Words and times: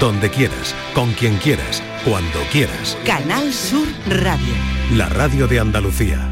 donde 0.00 0.30
quieras, 0.30 0.74
con 0.94 1.12
quien 1.12 1.36
quieras, 1.36 1.82
cuando 2.06 2.40
quieras. 2.50 2.96
Canal 3.04 3.52
Sur 3.52 3.86
Radio. 4.08 4.54
La 4.96 5.10
radio 5.10 5.46
de 5.46 5.60
Andalucía. 5.60 6.26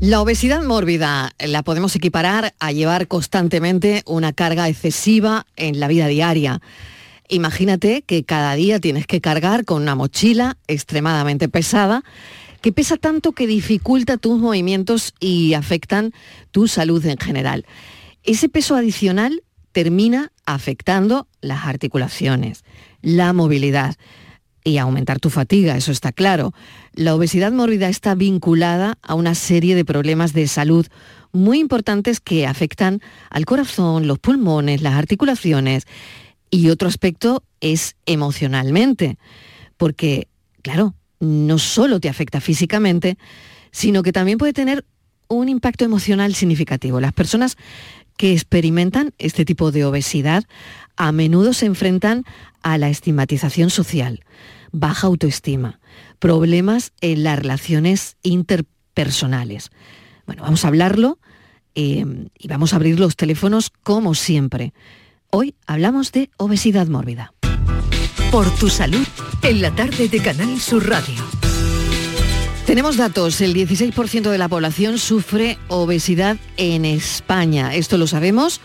La 0.00 0.22
obesidad 0.22 0.62
mórbida 0.62 1.32
la 1.38 1.62
podemos 1.62 1.94
equiparar 1.94 2.54
a 2.58 2.72
llevar 2.72 3.08
constantemente 3.08 4.02
una 4.06 4.32
carga 4.32 4.70
excesiva 4.70 5.44
en 5.54 5.80
la 5.80 5.86
vida 5.86 6.06
diaria. 6.06 6.62
Imagínate 7.28 8.00
que 8.02 8.24
cada 8.24 8.54
día 8.54 8.80
tienes 8.80 9.06
que 9.06 9.20
cargar 9.20 9.66
con 9.66 9.82
una 9.82 9.94
mochila 9.94 10.56
extremadamente 10.68 11.50
pesada 11.50 12.04
que 12.62 12.72
pesa 12.72 12.96
tanto 12.96 13.32
que 13.32 13.46
dificulta 13.46 14.16
tus 14.16 14.38
movimientos 14.38 15.12
y 15.20 15.52
afectan 15.52 16.12
tu 16.52 16.68
salud 16.68 17.04
en 17.04 17.18
general. 17.18 17.66
Ese 18.22 18.48
peso 18.48 18.76
adicional 18.76 19.42
termina 19.72 20.32
afectando 20.46 21.26
las 21.40 21.66
articulaciones, 21.66 22.64
la 23.00 23.32
movilidad 23.32 23.96
y 24.64 24.78
aumentar 24.78 25.18
tu 25.18 25.30
fatiga, 25.30 25.76
eso 25.76 25.90
está 25.90 26.12
claro. 26.12 26.52
La 26.92 27.14
obesidad 27.14 27.52
mórbida 27.52 27.88
está 27.88 28.14
vinculada 28.14 28.98
a 29.02 29.14
una 29.14 29.34
serie 29.34 29.74
de 29.74 29.84
problemas 29.84 30.32
de 30.34 30.46
salud 30.46 30.86
muy 31.32 31.58
importantes 31.58 32.20
que 32.20 32.46
afectan 32.46 33.00
al 33.30 33.44
corazón, 33.44 34.06
los 34.06 34.18
pulmones, 34.18 34.82
las 34.82 34.94
articulaciones 34.94 35.86
y 36.50 36.68
otro 36.68 36.88
aspecto 36.88 37.42
es 37.60 37.96
emocionalmente, 38.06 39.16
porque, 39.78 40.28
claro, 40.60 40.94
no 41.18 41.58
solo 41.58 41.98
te 41.98 42.08
afecta 42.08 42.40
físicamente, 42.40 43.16
sino 43.70 44.02
que 44.02 44.12
también 44.12 44.38
puede 44.38 44.52
tener 44.52 44.84
un 45.28 45.48
impacto 45.48 45.84
emocional 45.84 46.34
significativo. 46.34 47.00
Las 47.00 47.14
personas 47.14 47.56
que 48.16 48.32
experimentan 48.32 49.12
este 49.18 49.44
tipo 49.44 49.72
de 49.72 49.84
obesidad 49.84 50.44
a 50.96 51.12
menudo 51.12 51.52
se 51.52 51.66
enfrentan 51.66 52.24
a 52.62 52.78
la 52.78 52.88
estigmatización 52.88 53.70
social, 53.70 54.24
baja 54.70 55.06
autoestima, 55.06 55.80
problemas 56.18 56.92
en 57.00 57.24
las 57.24 57.38
relaciones 57.38 58.16
interpersonales. 58.22 59.70
Bueno, 60.26 60.42
vamos 60.42 60.64
a 60.64 60.68
hablarlo 60.68 61.18
eh, 61.74 62.04
y 62.38 62.48
vamos 62.48 62.72
a 62.72 62.76
abrir 62.76 63.00
los 63.00 63.16
teléfonos 63.16 63.70
como 63.82 64.14
siempre. 64.14 64.72
Hoy 65.30 65.54
hablamos 65.66 66.12
de 66.12 66.30
obesidad 66.36 66.86
mórbida. 66.88 67.32
Por 68.30 68.50
tu 68.56 68.68
salud, 68.68 69.06
en 69.42 69.60
la 69.60 69.74
tarde 69.74 70.08
de 70.08 70.22
Canal 70.22 70.60
Sur 70.60 70.88
Radio. 70.88 71.41
Tenemos 72.66 72.96
datos, 72.96 73.40
el 73.40 73.54
16% 73.54 74.30
de 74.30 74.38
la 74.38 74.48
población 74.48 74.98
sufre 74.98 75.58
obesidad 75.66 76.36
en 76.56 76.84
España. 76.84 77.74
Esto 77.74 77.98
lo 77.98 78.06
sabemos 78.06 78.60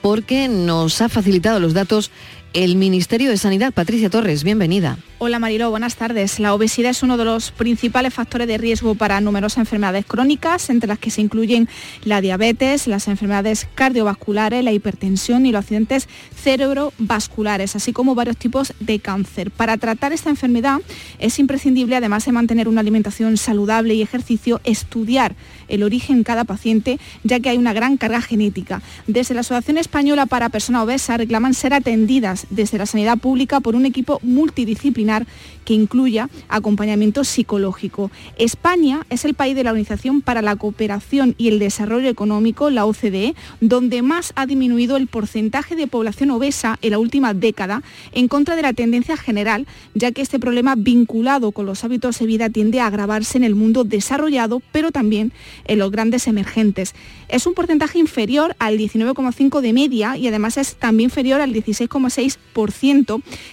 porque 0.00 0.48
nos 0.48 1.00
ha 1.02 1.10
facilitado 1.10 1.60
los 1.60 1.74
datos 1.74 2.10
el 2.54 2.76
Ministerio 2.76 3.30
de 3.30 3.36
Sanidad. 3.36 3.72
Patricia 3.72 4.10
Torres, 4.10 4.44
bienvenida. 4.44 4.98
Hola 5.18 5.38
Marilo, 5.38 5.70
buenas 5.70 5.94
tardes. 5.94 6.40
La 6.40 6.52
obesidad 6.52 6.90
es 6.90 7.02
uno 7.04 7.16
de 7.16 7.24
los 7.24 7.52
principales 7.52 8.12
factores 8.12 8.48
de 8.48 8.58
riesgo 8.58 8.96
para 8.96 9.20
numerosas 9.20 9.58
enfermedades 9.58 10.04
crónicas, 10.04 10.68
entre 10.68 10.88
las 10.88 10.98
que 10.98 11.10
se 11.10 11.20
incluyen 11.20 11.68
la 12.04 12.20
diabetes, 12.20 12.88
las 12.88 13.06
enfermedades 13.06 13.68
cardiovasculares, 13.74 14.64
la 14.64 14.72
hipertensión 14.72 15.46
y 15.46 15.52
los 15.52 15.60
accidentes 15.60 16.08
cerebrovasculares, 16.34 17.76
así 17.76 17.92
como 17.92 18.16
varios 18.16 18.36
tipos 18.36 18.74
de 18.80 18.98
cáncer. 18.98 19.52
Para 19.52 19.76
tratar 19.76 20.12
esta 20.12 20.28
enfermedad 20.28 20.80
es 21.20 21.38
imprescindible, 21.38 21.94
además 21.94 22.24
de 22.24 22.32
mantener 22.32 22.66
una 22.66 22.80
alimentación 22.80 23.36
saludable 23.36 23.94
y 23.94 24.02
ejercicio, 24.02 24.60
estudiar 24.64 25.36
el 25.68 25.84
origen 25.84 26.18
en 26.18 26.24
cada 26.24 26.44
paciente, 26.44 26.98
ya 27.22 27.38
que 27.38 27.48
hay 27.48 27.58
una 27.58 27.72
gran 27.72 27.96
carga 27.96 28.20
genética. 28.20 28.82
Desde 29.06 29.34
la 29.34 29.40
Asociación 29.40 29.78
Española 29.78 30.26
para 30.26 30.48
Personas 30.48 30.82
Obesas 30.82 31.18
reclaman 31.18 31.54
ser 31.54 31.74
atendidas 31.74 32.41
desde 32.50 32.78
la 32.78 32.86
sanidad 32.86 33.18
pública 33.18 33.60
por 33.60 33.74
un 33.74 33.86
equipo 33.86 34.20
multidisciplinar 34.22 35.26
que 35.64 35.74
incluya 35.74 36.28
acompañamiento 36.48 37.24
psicológico. 37.24 38.10
España 38.38 39.06
es 39.10 39.24
el 39.24 39.34
país 39.34 39.54
de 39.54 39.64
la 39.64 39.70
Organización 39.70 40.20
para 40.20 40.42
la 40.42 40.56
Cooperación 40.56 41.34
y 41.38 41.48
el 41.48 41.58
Desarrollo 41.58 42.08
Económico, 42.08 42.70
la 42.70 42.84
OCDE, 42.84 43.34
donde 43.60 44.02
más 44.02 44.32
ha 44.36 44.46
disminuido 44.46 44.96
el 44.96 45.06
porcentaje 45.06 45.76
de 45.76 45.86
población 45.86 46.30
obesa 46.30 46.78
en 46.82 46.90
la 46.90 46.98
última 46.98 47.34
década, 47.34 47.82
en 48.12 48.28
contra 48.28 48.56
de 48.56 48.62
la 48.62 48.72
tendencia 48.72 49.16
general, 49.16 49.66
ya 49.94 50.12
que 50.12 50.22
este 50.22 50.38
problema 50.38 50.74
vinculado 50.76 51.52
con 51.52 51.66
los 51.66 51.84
hábitos 51.84 52.18
de 52.18 52.26
vida 52.26 52.50
tiende 52.50 52.80
a 52.80 52.86
agravarse 52.86 53.38
en 53.38 53.44
el 53.44 53.54
mundo 53.54 53.84
desarrollado, 53.84 54.62
pero 54.72 54.90
también 54.90 55.32
en 55.66 55.78
los 55.78 55.90
grandes 55.90 56.26
emergentes. 56.26 56.94
Es 57.28 57.46
un 57.46 57.54
porcentaje 57.54 57.98
inferior 57.98 58.56
al 58.58 58.78
19,5% 58.78 59.60
de 59.60 59.72
media 59.72 60.16
y 60.16 60.28
además 60.28 60.56
es 60.56 60.74
también 60.76 61.02
inferior 61.02 61.40
al 61.40 61.52
16,6% 61.52 62.31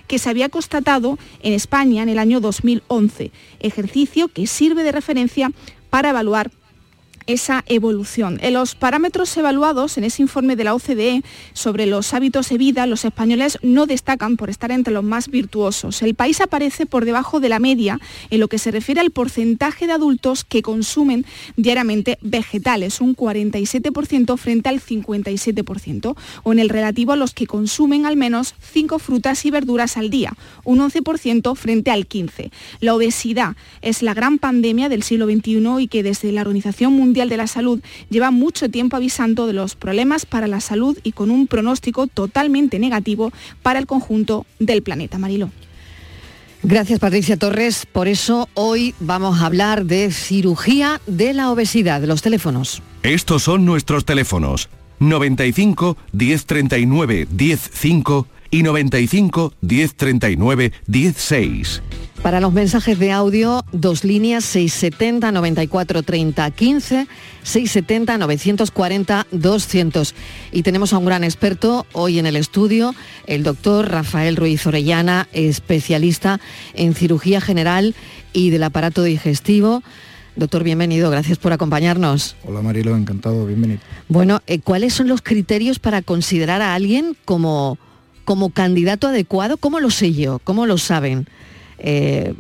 que 0.07 0.19
se 0.19 0.29
había 0.29 0.50
constatado 0.50 1.17
en 1.41 1.53
España 1.53 2.03
en 2.03 2.09
el 2.09 2.19
año 2.19 2.40
2011, 2.40 3.31
ejercicio 3.59 4.28
que 4.28 4.47
sirve 4.47 4.84
de 4.84 4.91
referencia 4.91 5.51
para 5.90 6.09
evaluar 6.09 6.51
esa 7.29 7.63
evolución. 7.67 8.40
En 8.41 8.53
los 8.53 8.73
parámetros 8.73 9.38
evaluados 9.38 10.00
en 10.00 10.03
ese 10.03 10.23
informe 10.23 10.56
de 10.56 10.63
la 10.63 10.73
OCDE 10.73 11.22
sobre 11.53 11.85
los 11.85 12.16
hábitos 12.16 12.50
de 12.50 12.57
vida, 12.57 12.88
los 12.88 13.06
españoles 13.06 13.59
no 13.62 13.85
destacan 13.85 14.35
por 14.35 14.50
estar 14.50 14.72
entre 14.72 14.91
los 14.91 15.03
más 15.03 15.28
virtuosos. 15.28 16.01
El 16.01 16.16
país 16.16 16.41
aparece 16.41 16.88
por 16.88 17.06
debajo 17.06 17.40
de 17.40 17.50
la 17.50 17.59
media 17.59 18.00
en 18.31 18.40
lo 18.40 18.47
que 18.47 18.57
se 18.57 18.72
refiere 18.72 19.00
al 19.00 19.12
porcentaje 19.12 19.85
de 19.85 19.94
adultos 19.94 20.44
que 20.44 20.63
consumen 20.63 21.23
diariamente 21.56 22.17
vegetales, 22.22 23.00
un 23.00 23.16
47% 23.16 24.35
frente 24.35 24.69
al 24.69 24.81
57%, 24.81 26.16
o 26.41 26.51
en 26.51 26.57
el 26.57 26.69
relativo 26.69 27.11
a 27.11 27.16
los 27.16 27.35
que 27.35 27.46
consumen 27.46 28.07
al 28.07 28.17
menos 28.17 28.56
5 28.73 28.97
frutas 28.97 29.46
y 29.46 29.51
verduras 29.51 29.97
al 29.97 30.09
día, 30.09 30.34
un 30.63 30.79
11% 30.79 31.56
frente 31.56 31.91
al 31.91 32.09
15%. 32.09 32.50
La 32.79 32.96
obesidad 32.96 33.56
es 33.84 34.01
la 34.01 34.16
gran 34.16 34.40
pandemia 34.40 34.90
del 34.90 35.03
siglo 35.03 35.28
XXI 35.28 35.59
y 35.79 35.88
que 35.88 36.01
desde 36.01 36.31
la 36.31 36.41
Organización 36.41 36.94
Mundial 36.94 37.19
de 37.28 37.35
la 37.35 37.47
Salud 37.47 37.81
lleva 38.09 38.31
mucho 38.31 38.69
tiempo 38.69 38.96
avisando 38.96 39.47
de 39.47 39.53
los 39.53 39.75
problemas 39.75 40.25
para 40.25 40.47
la 40.47 40.62
salud 40.62 40.97
y 41.03 41.12
con 41.12 41.31
un 41.31 41.47
pronóstico 41.47 42.07
totalmente 42.07 42.80
negativo 42.80 43.34
para 43.63 43.80
el 43.80 43.88
conjunto 43.88 44.46
del 44.59 44.84
planeta. 44.84 45.18
Marilo. 45.18 45.50
Gracias 46.63 47.00
Patricia 47.00 47.38
Torres. 47.38 47.85
Por 47.85 48.08
eso 48.08 48.50
hoy 48.53 48.94
vamos 49.00 49.40
a 49.40 49.46
hablar 49.46 49.85
de 49.85 50.12
cirugía 50.12 51.02
de 51.08 51.34
la 51.34 51.52
obesidad, 51.52 52.02
de 52.02 52.08
los 52.08 52.22
teléfonos. 52.22 52.81
Estos 53.03 53.44
son 53.44 53.66
nuestros 53.66 54.06
teléfonos. 54.06 54.69
95 55.00 55.97
1039 56.12 57.28
105 57.35 58.28
y 58.52 58.63
95 58.63 59.53
1039 59.62 60.74
16. 60.88 61.81
Para 62.24 62.41
los 62.41 62.52
mensajes 62.52 63.00
de 63.00 63.13
audio, 63.13 63.63
dos 63.72 64.03
líneas 64.03 64.44
670 64.44 65.31
94 65.31 66.03
30 66.03 66.52
15, 66.52 67.07
670 67.44 68.18
940 68.18 69.28
200. 69.31 70.16
Y 70.52 70.63
tenemos 70.63 70.91
a 70.91 70.97
un 70.97 71.06
gran 71.06 71.24
experto 71.24 71.85
hoy 71.94 72.19
en 72.19 72.25
el 72.25 72.35
estudio, 72.35 72.94
el 73.25 73.44
doctor 73.44 73.90
Rafael 73.90 74.35
Ruiz 74.35 74.68
Orellana, 74.68 75.29
especialista 75.31 76.41
en 76.74 76.94
cirugía 76.94 77.40
general 77.40 77.96
y 78.34 78.50
del 78.50 78.63
aparato 78.63 79.03
digestivo. 79.03 79.81
Doctor, 80.35 80.63
bienvenido, 80.63 81.09
gracias 81.09 81.38
por 81.38 81.53
acompañarnos. 81.53 82.35
Hola 82.44 82.62
Marilo, 82.62 82.97
encantado, 82.97 83.46
bienvenido. 83.46 83.79
Bueno, 84.09 84.41
eh, 84.46 84.59
¿cuáles 84.59 84.94
son 84.94 85.08
los 85.08 85.22
criterios 85.22 85.79
para 85.79 86.02
considerar 86.02 86.62
a 86.62 86.75
alguien 86.75 87.16
como, 87.24 87.78
como 88.25 88.50
candidato 88.50 89.08
adecuado? 89.08 89.56
¿Cómo 89.56 89.79
lo 89.79 89.90
sé 89.90 90.13
yo? 90.13 90.40
¿Cómo 90.44 90.66
lo 90.66 90.78
saben? 90.78 91.25
Eh, 91.79 92.34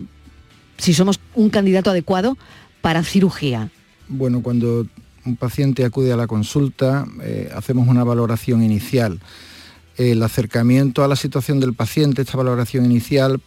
si 0.77 0.93
somos 0.93 1.19
un 1.35 1.49
candidato 1.49 1.89
adecuado 1.89 2.37
para 2.81 3.03
cirugía? 3.03 3.69
Bueno, 4.07 4.41
cuando 4.41 4.87
un 5.25 5.35
paciente 5.35 5.85
acude 5.85 6.11
a 6.11 6.17
la 6.17 6.27
consulta, 6.27 7.05
eh, 7.21 7.49
hacemos 7.55 7.87
una 7.87 8.03
valoración 8.03 8.63
inicial. 8.63 9.19
El 9.97 10.23
acercamiento 10.23 11.03
a 11.03 11.07
la 11.07 11.15
situación 11.15 11.59
del 11.59 11.73
paciente, 11.73 12.21
esta 12.21 12.37
valoración 12.37 12.85
inicial, 12.85 13.41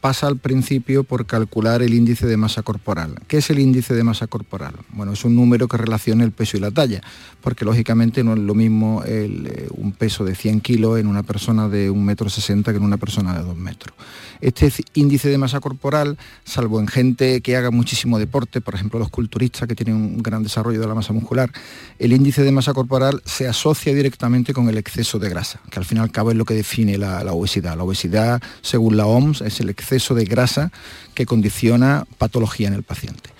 pasa 0.00 0.26
al 0.26 0.36
principio 0.36 1.04
por 1.04 1.26
calcular 1.26 1.82
el 1.82 1.94
índice 1.94 2.26
de 2.26 2.36
masa 2.36 2.62
corporal. 2.62 3.16
¿Qué 3.26 3.38
es 3.38 3.50
el 3.50 3.58
índice 3.58 3.94
de 3.94 4.04
masa 4.04 4.26
corporal? 4.26 4.74
Bueno, 4.90 5.12
es 5.12 5.24
un 5.24 5.34
número 5.34 5.66
que 5.66 5.76
relaciona 5.76 6.24
el 6.24 6.32
peso 6.32 6.56
y 6.56 6.60
la 6.60 6.70
talla, 6.70 7.02
porque 7.40 7.64
lógicamente 7.64 8.22
no 8.22 8.34
es 8.34 8.38
lo 8.38 8.54
mismo 8.54 9.02
eh, 9.04 9.68
un 9.70 9.92
peso 9.92 10.24
de 10.24 10.34
100 10.34 10.60
kilos 10.60 10.98
en 10.98 11.06
una 11.08 11.22
persona 11.22 11.68
de 11.68 11.90
1,60 11.90 11.98
metro 12.00 12.72
que 12.72 12.76
en 12.76 12.82
una 12.82 12.96
persona 12.96 13.36
de 13.36 13.44
2 13.44 13.56
metros. 13.56 13.94
Este 14.40 14.72
índice 14.94 15.28
de 15.28 15.38
masa 15.38 15.58
corporal, 15.58 16.16
salvo 16.44 16.78
en 16.78 16.86
gente 16.86 17.40
que 17.40 17.56
haga 17.56 17.72
muchísimo 17.72 18.20
deporte, 18.20 18.60
por 18.60 18.76
ejemplo 18.76 19.00
los 19.00 19.08
culturistas 19.08 19.66
que 19.66 19.74
tienen 19.74 19.96
un 19.96 20.22
gran 20.22 20.44
desarrollo 20.44 20.80
de 20.80 20.86
la 20.86 20.94
masa 20.94 21.12
muscular, 21.12 21.50
el 21.98 22.12
índice 22.12 22.42
de 22.44 22.52
masa 22.52 22.72
corporal 22.72 23.20
se 23.24 23.48
asocia 23.48 23.92
directamente 23.92 24.52
con 24.52 24.68
el 24.68 24.78
exceso 24.78 25.18
de 25.18 25.28
grasa, 25.28 25.60
que 25.70 25.80
al 25.80 25.84
fin 25.84 25.98
y 25.98 26.00
al 26.00 26.12
cabo 26.12 26.30
es 26.30 26.36
lo 26.36 26.44
que 26.44 26.54
define 26.54 26.98
la, 26.98 27.24
la 27.24 27.32
obesidad. 27.32 27.76
La 27.76 27.82
obesidad, 27.82 28.40
según 28.62 28.96
la 28.96 29.06
OMS, 29.06 29.40
es 29.40 29.58
el 29.58 29.70
exceso 29.70 29.87
de 29.88 30.24
grasa 30.24 30.70
que 31.14 31.26
condiciona 31.26 32.06
patología 32.18 32.68
en 32.68 32.74
el 32.74 32.82
paciente. 32.82 33.30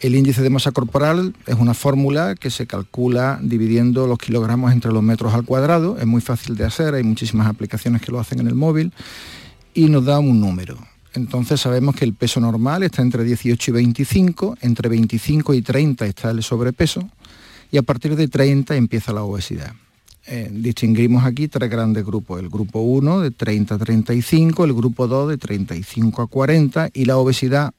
El 0.00 0.14
índice 0.14 0.42
de 0.42 0.50
masa 0.50 0.70
corporal 0.70 1.34
es 1.46 1.56
una 1.56 1.74
fórmula 1.74 2.36
que 2.36 2.50
se 2.50 2.68
calcula 2.68 3.40
dividiendo 3.42 4.06
los 4.06 4.18
kilogramos 4.18 4.72
entre 4.72 4.92
los 4.92 5.02
metros 5.02 5.34
al 5.34 5.44
cuadrado. 5.44 5.98
Es 5.98 6.06
muy 6.06 6.20
fácil 6.20 6.56
de 6.56 6.64
hacer, 6.64 6.94
hay 6.94 7.02
muchísimas 7.02 7.48
aplicaciones 7.48 8.00
que 8.00 8.12
lo 8.12 8.20
hacen 8.20 8.38
en 8.38 8.46
el 8.46 8.54
móvil 8.54 8.92
y 9.74 9.88
nos 9.88 10.04
da 10.04 10.20
un 10.20 10.40
número. 10.40 10.78
Entonces 11.14 11.60
sabemos 11.60 11.96
que 11.96 12.04
el 12.04 12.14
peso 12.14 12.38
normal 12.38 12.84
está 12.84 13.02
entre 13.02 13.24
18 13.24 13.70
y 13.72 13.74
25, 13.74 14.58
entre 14.60 14.88
25 14.88 15.54
y 15.54 15.62
30 15.62 16.06
está 16.06 16.30
el 16.30 16.44
sobrepeso 16.44 17.08
y 17.72 17.78
a 17.78 17.82
partir 17.82 18.14
de 18.14 18.28
30 18.28 18.76
empieza 18.76 19.12
la 19.12 19.22
obesidad. 19.22 19.72
Eh, 20.30 20.50
distinguimos 20.52 21.24
aquí 21.24 21.48
tres 21.48 21.70
grandes 21.70 22.04
grupos, 22.04 22.38
el 22.38 22.50
grupo 22.50 22.80
1 22.80 23.20
de 23.20 23.30
30 23.30 23.76
a 23.76 23.78
35, 23.78 24.64
el 24.66 24.74
grupo 24.74 25.06
2 25.06 25.30
de 25.30 25.38
35 25.38 26.20
a 26.20 26.26
40 26.26 26.90
y 26.92 27.06
la 27.06 27.16
obesidad 27.16 27.72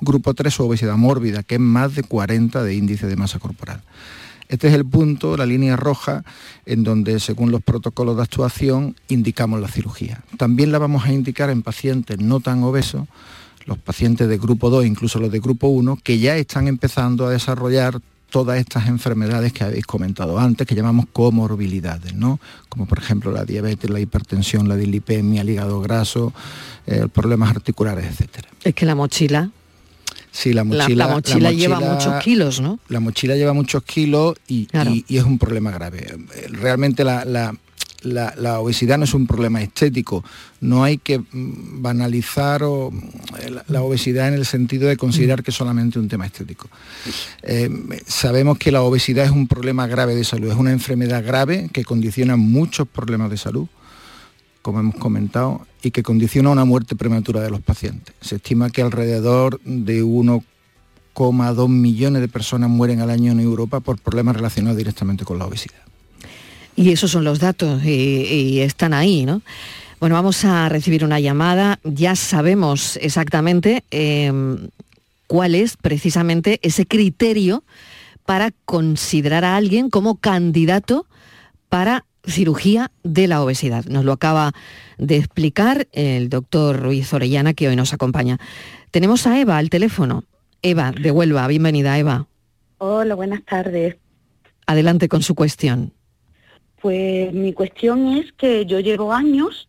grupo 0.00 0.34
3 0.34 0.58
o 0.58 0.66
obesidad 0.66 0.96
mórbida, 0.96 1.44
que 1.44 1.54
es 1.54 1.60
más 1.60 1.94
de 1.94 2.02
40 2.02 2.64
de 2.64 2.74
índice 2.74 3.06
de 3.06 3.14
masa 3.14 3.38
corporal. 3.38 3.82
Este 4.48 4.66
es 4.66 4.74
el 4.74 4.84
punto, 4.84 5.36
la 5.36 5.46
línea 5.46 5.76
roja, 5.76 6.24
en 6.66 6.82
donde 6.82 7.20
según 7.20 7.52
los 7.52 7.62
protocolos 7.62 8.16
de 8.16 8.22
actuación 8.22 8.96
indicamos 9.08 9.60
la 9.60 9.68
cirugía. 9.68 10.22
También 10.38 10.72
la 10.72 10.78
vamos 10.78 11.04
a 11.04 11.12
indicar 11.12 11.50
en 11.50 11.62
pacientes 11.62 12.18
no 12.18 12.40
tan 12.40 12.64
obesos, 12.64 13.06
los 13.64 13.78
pacientes 13.78 14.28
de 14.28 14.38
grupo 14.38 14.70
2, 14.70 14.86
incluso 14.86 15.20
los 15.20 15.30
de 15.30 15.38
grupo 15.38 15.68
1, 15.68 16.00
que 16.02 16.18
ya 16.18 16.36
están 16.36 16.66
empezando 16.66 17.26
a 17.26 17.30
desarrollar 17.30 18.00
todas 18.32 18.58
estas 18.58 18.88
enfermedades 18.88 19.52
que 19.52 19.62
habéis 19.62 19.84
comentado 19.84 20.38
antes, 20.38 20.66
que 20.66 20.74
llamamos 20.74 21.04
comorbilidades, 21.12 22.14
¿no? 22.14 22.40
Como 22.70 22.86
por 22.86 22.98
ejemplo 22.98 23.30
la 23.30 23.44
diabetes, 23.44 23.90
la 23.90 24.00
hipertensión, 24.00 24.70
la 24.70 24.76
dilipemia, 24.76 25.42
el 25.42 25.50
hígado 25.50 25.82
graso, 25.82 26.32
eh, 26.86 27.08
problemas 27.12 27.50
articulares, 27.50 28.06
etcétera. 28.06 28.48
Es 28.64 28.74
que 28.74 28.86
la 28.86 28.94
mochila 28.94 29.50
Sí, 30.32 30.54
la 30.54 30.64
mochila, 30.64 31.06
la, 31.06 31.12
mochila, 31.12 31.52
lleva 31.52 31.78
muchos 31.78 32.22
kilos, 32.22 32.62
¿no? 32.62 32.78
La 32.88 33.00
mochila 33.00 33.36
lleva 33.36 33.52
muchos 33.52 33.82
kilos 33.82 34.34
y, 34.48 34.66
es 34.72 35.24
un 35.24 35.38
problema 35.38 35.70
grave. 35.70 36.16
Realmente 36.48 37.04
la, 37.04 37.54
obesidad 38.58 38.98
no 38.98 39.04
es 39.04 39.14
un 39.14 39.26
problema 39.26 39.62
estético. 39.62 40.24
No 40.60 40.84
hay 40.84 40.98
que 40.98 41.18
mm, 41.18 41.82
banalizar 41.82 42.62
la, 42.62 43.82
obesidad 43.82 44.28
en 44.28 44.34
el 44.34 44.46
sentido 44.46 44.88
de 44.88 44.96
considerar 44.96 45.42
que 45.42 45.50
es 45.50 45.56
solamente 45.56 45.98
un 45.98 46.08
tema 46.08 46.26
estético. 46.26 46.68
Eh, 47.42 47.70
sabemos 48.06 48.58
que 48.58 48.72
la 48.72 48.82
obesidad 48.82 49.24
es 49.24 49.30
un 49.30 49.48
problema 49.48 49.86
grave 49.86 50.14
de 50.14 50.24
salud, 50.24 50.50
es 50.50 50.56
una 50.56 50.72
enfermedad 50.72 51.24
grave 51.24 51.68
que 51.72 51.84
condiciona 51.84 52.36
muchos 52.36 52.88
problemas 52.88 53.30
de 53.30 53.36
salud 53.36 53.68
como 54.62 54.80
hemos 54.80 54.94
comentado, 54.94 55.66
y 55.82 55.90
que 55.90 56.02
condiciona 56.02 56.50
una 56.50 56.64
muerte 56.64 56.96
prematura 56.96 57.40
de 57.40 57.50
los 57.50 57.60
pacientes. 57.60 58.14
Se 58.20 58.36
estima 58.36 58.70
que 58.70 58.82
alrededor 58.82 59.60
de 59.64 60.04
1,2 60.04 61.68
millones 61.68 62.22
de 62.22 62.28
personas 62.28 62.70
mueren 62.70 63.00
al 63.00 63.10
año 63.10 63.32
en 63.32 63.40
Europa 63.40 63.80
por 63.80 63.98
problemas 63.98 64.36
relacionados 64.36 64.78
directamente 64.78 65.24
con 65.24 65.38
la 65.38 65.46
obesidad. 65.46 65.80
Y 66.74 66.92
esos 66.92 67.10
son 67.10 67.24
los 67.24 67.38
datos 67.38 67.84
y, 67.84 68.60
están 68.60 68.94
ahí, 68.94 69.24
¿no? 69.24 69.42
Bueno, 70.00 70.16
vamos 70.16 70.44
a 70.44 70.68
recibir 70.68 71.04
una 71.04 71.20
llamada. 71.20 71.78
Ya 71.84 72.16
sabemos 72.16 72.96
exactamente 73.00 73.84
em, 73.90 74.68
cuál 75.26 75.54
es 75.54 75.76
precisamente 75.76 76.58
ese 76.62 76.86
criterio 76.86 77.62
para 78.24 78.50
considerar 78.64 79.44
a 79.44 79.56
alguien 79.56 79.90
como 79.90 80.16
candidato 80.16 81.06
para 81.68 82.04
cirugía 82.24 82.90
de 83.02 83.26
la 83.26 83.42
obesidad. 83.42 83.84
Nos 83.86 84.04
lo 84.04 84.12
acaba 84.12 84.52
de 84.98 85.16
explicar 85.16 85.88
el 85.92 86.28
doctor 86.28 86.80
Ruiz 86.80 87.12
Orellana, 87.12 87.54
que 87.54 87.68
hoy 87.68 87.76
nos 87.76 87.92
acompaña. 87.92 88.38
Tenemos 88.90 89.26
a 89.26 89.38
Eva 89.38 89.58
al 89.58 89.70
teléfono. 89.70 90.24
Eva, 90.62 90.92
de 90.92 91.10
Huelva, 91.10 91.46
bienvenida 91.48 91.98
Eva. 91.98 92.26
Hola, 92.78 93.14
buenas 93.14 93.44
tardes. 93.44 93.96
Adelante 94.66 95.08
con 95.08 95.22
su 95.22 95.34
cuestión. 95.34 95.92
Pues 96.82 97.32
mi 97.32 97.52
cuestión 97.52 98.08
es 98.08 98.32
que 98.32 98.66
yo 98.66 98.80
llevo 98.80 99.12
años 99.12 99.68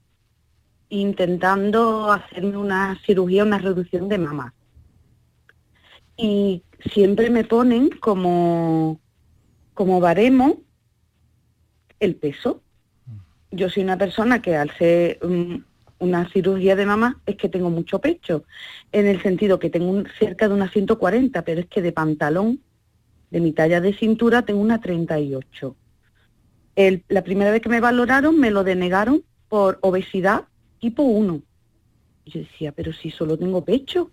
intentando 0.90 2.12
hacerme 2.12 2.58
una 2.58 3.00
cirugía, 3.06 3.44
una 3.44 3.60
reducción 3.60 4.10
de 4.10 4.18
mama. 4.18 4.56
Y 6.18 6.64
siempre 6.92 7.30
me 7.30 7.44
ponen 7.44 7.92
como, 8.00 9.00
como 9.76 10.00
baremo 10.00 10.64
el 12.00 12.16
peso. 12.16 12.64
Yo 13.52 13.70
soy 13.70 13.84
una 13.84 14.00
persona 14.00 14.42
que 14.42 14.56
al 14.56 14.72
ser 14.72 15.20
mm, 15.24 15.58
una 16.00 16.28
cirugía 16.32 16.76
de 16.76 16.88
mamá 16.88 17.22
es 17.28 17.36
que 17.36 17.48
tengo 17.48 17.70
mucho 17.70 18.00
pecho, 18.00 18.44
en 18.92 19.06
el 19.06 19.22
sentido 19.22 19.60
que 19.60 19.70
tengo 19.70 20.04
cerca 20.18 20.48
de 20.48 20.56
una 20.56 20.68
140, 20.68 21.44
pero 21.44 21.62
es 21.62 21.68
que 21.68 21.84
de 21.84 21.92
pantalón, 21.92 22.64
de 23.30 23.40
mi 23.40 23.52
talla 23.52 23.82
de 23.82 23.94
cintura, 23.94 24.42
tengo 24.42 24.62
una 24.62 24.82
38. 24.82 25.76
El, 26.76 27.04
la 27.08 27.24
primera 27.24 27.52
vez 27.52 27.62
que 27.62 27.70
me 27.70 27.80
valoraron 27.80 28.40
me 28.40 28.52
lo 28.52 28.64
denegaron 28.64 29.24
por 29.50 29.78
obesidad 29.82 30.46
tipo 30.80 31.04
1. 31.04 31.42
Yo 32.26 32.40
decía, 32.40 32.72
pero 32.72 32.94
si 32.94 33.12
solo 33.12 33.38
tengo 33.38 33.64
pecho, 33.64 34.10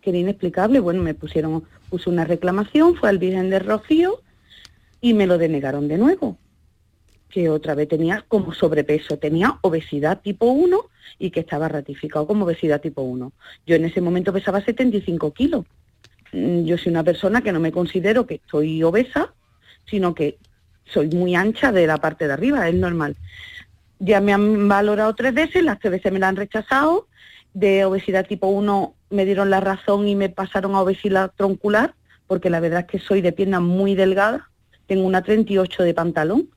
que 0.00 0.10
era 0.10 0.18
inexplicable. 0.18 0.80
Bueno, 0.80 1.02
me 1.02 1.14
pusieron, 1.14 1.64
puse 1.90 2.10
una 2.10 2.24
reclamación, 2.24 2.96
fue 2.96 3.08
al 3.08 3.18
Virgen 3.18 3.50
de 3.50 3.58
Rocío 3.58 4.22
y 5.00 5.14
me 5.14 5.26
lo 5.26 5.38
denegaron 5.38 5.88
de 5.88 5.98
nuevo 5.98 6.38
que 7.28 7.50
otra 7.50 7.74
vez 7.74 7.88
tenía 7.88 8.24
como 8.28 8.54
sobrepeso, 8.54 9.18
tenía 9.18 9.58
obesidad 9.62 10.20
tipo 10.22 10.46
1 10.46 10.78
y 11.18 11.30
que 11.30 11.40
estaba 11.40 11.68
ratificado 11.68 12.26
como 12.26 12.44
obesidad 12.44 12.80
tipo 12.80 13.02
1. 13.02 13.32
Yo 13.66 13.76
en 13.76 13.84
ese 13.84 14.00
momento 14.00 14.32
pesaba 14.32 14.62
75 14.62 15.32
kilos. 15.32 15.66
Mm, 16.32 16.64
yo 16.64 16.78
soy 16.78 16.90
una 16.90 17.04
persona 17.04 17.42
que 17.42 17.52
no 17.52 17.60
me 17.60 17.72
considero 17.72 18.26
que 18.26 18.36
estoy 18.36 18.82
obesa, 18.82 19.34
sino 19.84 20.14
que 20.14 20.38
soy 20.86 21.08
muy 21.08 21.34
ancha 21.34 21.72
de 21.72 21.86
la 21.86 21.98
parte 21.98 22.26
de 22.26 22.32
arriba, 22.32 22.68
es 22.68 22.74
normal. 22.74 23.16
Ya 23.98 24.20
me 24.20 24.32
han 24.32 24.68
valorado 24.68 25.14
tres 25.14 25.34
veces, 25.34 25.62
las 25.62 25.78
tres 25.78 25.92
veces 25.92 26.12
me 26.12 26.18
la 26.18 26.28
han 26.28 26.36
rechazado. 26.36 27.06
De 27.54 27.84
obesidad 27.84 28.26
tipo 28.26 28.48
1 28.48 28.94
me 29.10 29.24
dieron 29.24 29.50
la 29.50 29.60
razón 29.60 30.06
y 30.08 30.14
me 30.14 30.28
pasaron 30.28 30.74
a 30.74 30.80
obesidad 30.80 31.32
troncular, 31.36 31.94
porque 32.26 32.50
la 32.50 32.60
verdad 32.60 32.80
es 32.80 32.86
que 32.86 32.98
soy 32.98 33.20
de 33.20 33.32
pierna 33.32 33.60
muy 33.60 33.94
delgada, 33.94 34.50
tengo 34.86 35.06
una 35.06 35.22
38 35.22 35.82
de 35.82 35.94
pantalón 35.94 36.48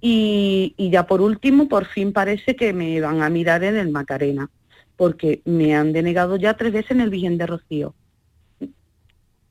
y, 0.00 0.74
ya 0.78 1.06
por 1.06 1.20
último, 1.20 1.68
por 1.68 1.86
fin 1.86 2.12
parece 2.12 2.54
que 2.54 2.72
me 2.72 3.00
van 3.00 3.22
a 3.22 3.30
mirar 3.30 3.64
en 3.64 3.76
el 3.76 3.90
Macarena, 3.90 4.48
porque 4.96 5.42
me 5.44 5.74
han 5.74 5.92
denegado 5.92 6.36
ya 6.36 6.54
tres 6.54 6.72
veces 6.72 6.92
en 6.92 7.00
el 7.00 7.10
Virgen 7.10 7.38
de 7.38 7.46
Rocío. 7.46 7.94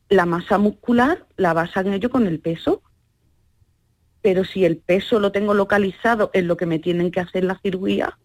La 0.09 0.25
masa 0.25 0.57
muscular 0.57 1.25
la 1.35 1.53
basan 1.53 1.91
ellos 1.91 2.11
con 2.11 2.27
el 2.27 2.39
peso, 2.39 2.81
pero 4.27 4.43
si 4.43 4.65
el 4.65 4.75
peso 4.75 5.21
lo 5.21 5.31
tengo 5.31 5.53
localizado 5.53 6.31
en 6.33 6.47
lo 6.47 6.57
que 6.57 6.65
me 6.65 6.79
tienen 6.79 7.11
que 7.11 7.21
hacer 7.21 7.45
la 7.45 7.57
cirugía. 7.63 8.19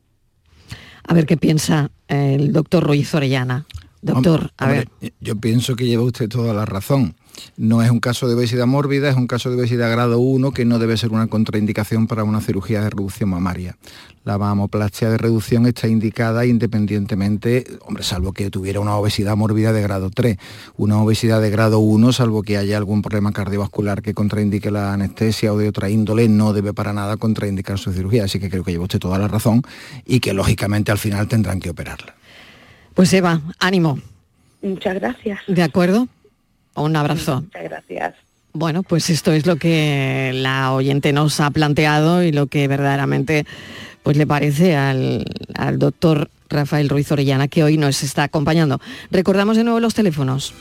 A 1.05 1.15
ver 1.15 1.27
qué 1.27 1.37
piensa 1.37 1.93
el 2.09 2.53
doctor 2.53 2.83
Ruiz 2.83 3.15
Orellana. 3.15 3.67
Doctor, 4.01 4.51
a 4.57 4.67
ver. 4.67 4.89
Yo 5.21 5.37
pienso 5.37 5.77
que 5.77 5.87
lleva 5.87 6.03
usted 6.03 6.29
toda 6.29 6.53
la 6.55 6.65
razón. 6.65 7.15
No 7.57 7.83
es 7.83 7.91
un 7.91 8.01
caso 8.01 8.29
de 8.29 8.35
obesidad 8.35 8.67
mórbida, 8.67 9.09
es 9.09 9.17
un 9.17 9.27
caso 9.27 9.51
de 9.51 9.57
obesidad 9.57 9.91
grado 9.91 10.19
1 10.19 10.53
que 10.53 10.65
no 10.65 10.79
debe 10.79 10.97
ser 10.97 11.11
una 11.11 11.27
contraindicación 11.27 12.07
para 12.07 12.25
una 12.25 12.41
cirugía 12.41 12.83
de 12.83 12.91
reducción 12.91 13.31
mamaria. 13.31 13.77
La 14.25 14.39
mamoplastia 14.39 15.11
de 15.11 15.19
reducción 15.19 15.67
está 15.67 15.89
indicada 15.89 16.47
independientemente, 16.47 17.67
hombre, 17.85 18.05
salvo 18.05 18.33
que 18.33 18.51
tuviera 18.51 18.79
una 18.79 18.97
obesidad 18.97 19.37
mórbida 19.37 19.73
de 19.73 19.83
grado 19.83 20.11
3. 20.11 20.37
Una 20.77 21.03
obesidad 21.03 21.41
de 21.41 21.51
grado 21.51 21.81
1, 21.81 22.13
salvo 22.13 22.43
que 22.43 22.57
haya 22.57 22.77
algún 22.77 23.03
problema 23.03 23.33
cardiovascular 23.33 24.01
que 24.01 24.15
contraindique 24.15 24.71
la 24.71 24.93
anestesia 24.93 25.53
o 25.53 25.59
de 25.59 25.69
otra 25.69 25.91
índole, 25.91 26.29
no 26.29 26.53
debe 26.53 26.73
para 26.73 26.93
nada 26.93 27.17
contraindicar 27.17 27.79
su 27.79 27.93
cirugía. 27.93 28.25
Así 28.25 28.39
que 28.39 28.49
creo 28.49 28.63
que 28.63 28.73
lleva 28.73 28.85
usted 28.85 29.01
toda 29.01 29.19
la 29.19 29.27
razón 29.27 29.63
y 30.07 30.21
que 30.21 30.33
lógicamente 30.33 30.93
al 30.93 30.99
final 30.99 31.27
tendrán 31.27 31.59
que 31.59 31.71
operarla. 31.71 32.15
Pues 32.95 33.13
Eva, 33.13 33.41
ánimo. 33.59 33.99
Muchas 34.63 34.95
gracias. 34.95 35.41
¿De 35.49 35.63
acuerdo? 35.63 36.07
Un 36.75 36.97
abrazo. 36.97 37.43
Muchas 37.43 37.65
gracias. 37.65 38.15
Bueno, 38.55 38.83
pues 38.83 39.09
esto 39.09 39.33
es 39.33 39.47
lo 39.47 39.57
que 39.57 40.33
la 40.35 40.73
oyente 40.73 41.13
nos 41.13 41.41
ha 41.41 41.51
planteado 41.51 42.23
y 42.23 42.33
lo 42.33 42.49
que 42.49 42.69
verdaderamente 42.69 43.47
pues, 44.03 44.17
le 44.17 44.27
parece 44.27 44.77
al, 44.77 45.25
al 45.55 45.79
doctor 45.79 46.29
Rafael 46.51 46.89
Ruiz 46.89 47.11
Orellana, 47.11 47.49
que 47.49 47.65
hoy 47.65 47.79
nos 47.79 48.03
está 48.03 48.25
acompañando. 48.25 48.81
Recordamos 49.11 49.57
de 49.57 49.65
nuevo 49.65 49.81
los 49.81 49.95
teléfonos. 49.95 50.53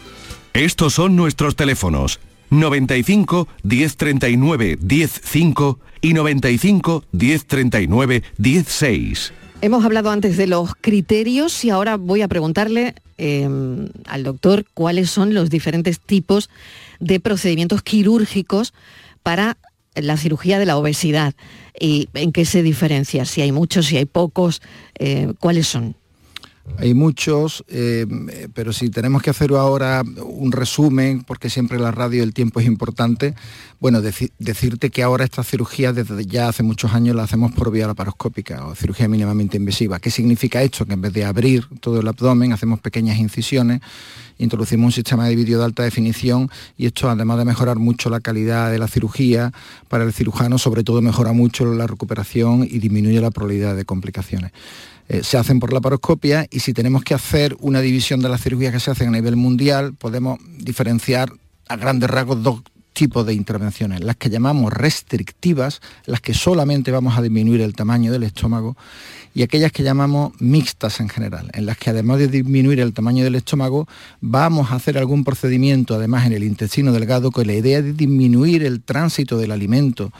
Estos 0.54 0.94
son 0.94 1.16
nuestros 1.16 1.56
teléfonos. 1.56 2.20
95 2.50 3.48
1039 3.64 4.78
105 4.82 5.80
y 6.02 6.14
95 6.14 7.04
1039 7.12 8.24
16. 8.38 9.34
Hemos 9.64 9.86
hablado 9.86 10.10
antes 10.10 10.38
de 10.38 10.48
los 10.48 10.74
criterios 10.74 11.64
y 11.64 11.70
ahora 11.70 11.96
voy 11.96 12.24
a 12.24 12.28
preguntarle 12.28 12.96
em, 13.20 13.90
al 14.08 14.24
doctor 14.24 14.66
cuáles 14.74 15.12
son 15.12 15.36
los 15.36 15.52
diferentes 15.52 16.00
tipos 16.00 16.50
de 17.00 17.20
procedimientos 17.20 17.84
quirúrgicos 17.84 18.74
para 19.22 19.58
la 19.94 20.18
cirugía 20.18 20.58
de 20.58 20.66
la 20.66 20.78
obesidad 20.78 21.36
y 21.80 22.10
en 22.16 22.32
qué 22.32 22.46
se 22.46 22.64
diferencia, 22.64 23.24
si 23.26 23.42
hay 23.42 23.52
muchos, 23.52 23.86
si 23.86 23.98
hay 23.98 24.06
pocos, 24.06 24.64
eh, 24.98 25.32
cuáles 25.40 25.68
son. 25.68 25.96
Hay 26.78 26.94
muchos, 26.94 27.64
eh, 27.68 28.06
pero 28.54 28.72
si 28.72 28.90
tenemos 28.90 29.22
que 29.22 29.32
hacer 29.32 29.52
ahora 29.52 30.04
un 30.24 30.52
resumen, 30.52 31.24
porque 31.24 31.50
siempre 31.50 31.80
la 31.80 31.92
radio 31.92 32.24
el 32.24 32.34
tiempo 32.34 32.60
es 32.60 32.66
importante, 32.66 33.36
bueno, 33.80 34.02
decirte 34.02 34.92
que 34.92 35.02
ahora 35.02 35.24
esta 35.24 35.44
cirugía 35.44 35.92
desde 35.92 36.26
ya 36.26 36.48
hace 36.48 36.62
muchos 36.62 36.94
años 36.94 37.16
la 37.16 37.24
hacemos 37.24 37.52
por 37.52 37.72
vía 37.72 37.88
laparoscópica 37.88 38.66
o 38.68 38.76
cirugía 38.76 39.08
mínimamente 39.08 39.58
invasiva. 39.58 40.00
¿Qué 40.00 40.12
significa 40.12 40.62
esto? 40.62 40.86
Que 40.86 40.94
en 40.94 41.02
vez 41.02 41.14
de 41.14 41.26
abrir 41.26 41.66
todo 41.80 42.00
el 42.00 42.08
abdomen, 42.08 42.54
hacemos 42.54 42.80
pequeñas 42.80 43.18
incisiones, 43.18 43.82
introducimos 44.38 44.86
un 44.86 44.92
sistema 44.92 45.28
de 45.28 45.36
vídeo 45.36 45.58
de 45.58 45.66
alta 45.66 45.84
definición 45.84 46.50
y 46.78 46.86
esto 46.86 47.10
además 47.10 47.40
de 47.40 47.46
mejorar 47.46 47.78
mucho 47.78 48.10
la 48.10 48.20
calidad 48.20 48.72
de 48.72 48.78
la 48.78 48.88
cirugía 48.88 49.52
para 49.88 50.04
el 50.04 50.14
cirujano, 50.14 50.58
sobre 50.58 50.84
todo 50.84 51.02
mejora 51.02 51.34
mucho 51.34 51.66
la 51.66 51.88
recuperación 51.88 52.64
y 52.64 52.80
disminuye 52.80 53.20
la 53.20 53.32
probabilidad 53.32 53.76
de 53.76 53.86
complicaciones. 53.86 54.52
Eh, 55.12 55.24
se 55.24 55.38
hacen 55.38 55.60
por 55.60 55.74
la 55.74 55.82
paroscopia 55.82 56.48
y 56.50 56.62
si 56.62 56.72
tenemos 56.72 57.04
que 57.04 57.14
hacer 57.14 57.58
una 57.60 57.82
división 57.82 58.22
de 58.22 58.30
las 58.30 58.42
cirugías 58.42 58.72
que 58.72 58.80
se 58.80 58.92
hacen 58.92 59.10
a 59.10 59.12
nivel 59.12 59.36
mundial, 59.36 59.94
podemos 59.94 60.40
diferenciar 60.58 61.34
a 61.68 61.76
grandes 61.76 62.10
rasgos 62.10 62.42
dos 62.42 62.62
tipos 62.94 63.26
de 63.26 63.34
intervenciones, 63.34 64.02
las 64.02 64.16
que 64.16 64.30
llamamos 64.30 64.72
restrictivas, 64.72 65.82
las 66.06 66.22
que 66.22 66.34
solamente 66.34 66.92
vamos 66.92 67.18
a 67.18 67.22
disminuir 67.22 67.60
el 67.60 67.76
tamaño 67.76 68.10
del 68.10 68.24
estómago, 68.24 68.78
y 69.34 69.44
aquellas 69.44 69.74
que 69.74 69.84
llamamos 69.84 70.32
mixtas 70.40 71.02
en 71.02 71.10
general, 71.10 71.50
en 71.56 71.66
las 71.66 71.78
que 71.78 71.90
además 71.90 72.20
de 72.20 72.30
disminuir 72.30 72.80
el 72.80 72.94
tamaño 72.94 73.26
del 73.26 73.36
estómago, 73.36 73.90
vamos 74.22 74.72
a 74.72 74.76
hacer 74.76 74.98
algún 74.98 75.26
procedimiento 75.26 75.94
además 75.94 76.26
en 76.26 76.32
el 76.32 76.44
intestino 76.46 76.94
delgado 76.94 77.32
con 77.32 77.48
la 77.48 77.54
idea 77.54 77.82
de 77.82 77.92
disminuir 77.92 78.64
el 78.64 78.82
tránsito 78.82 79.38
del 79.38 79.52
alimento 79.52 80.14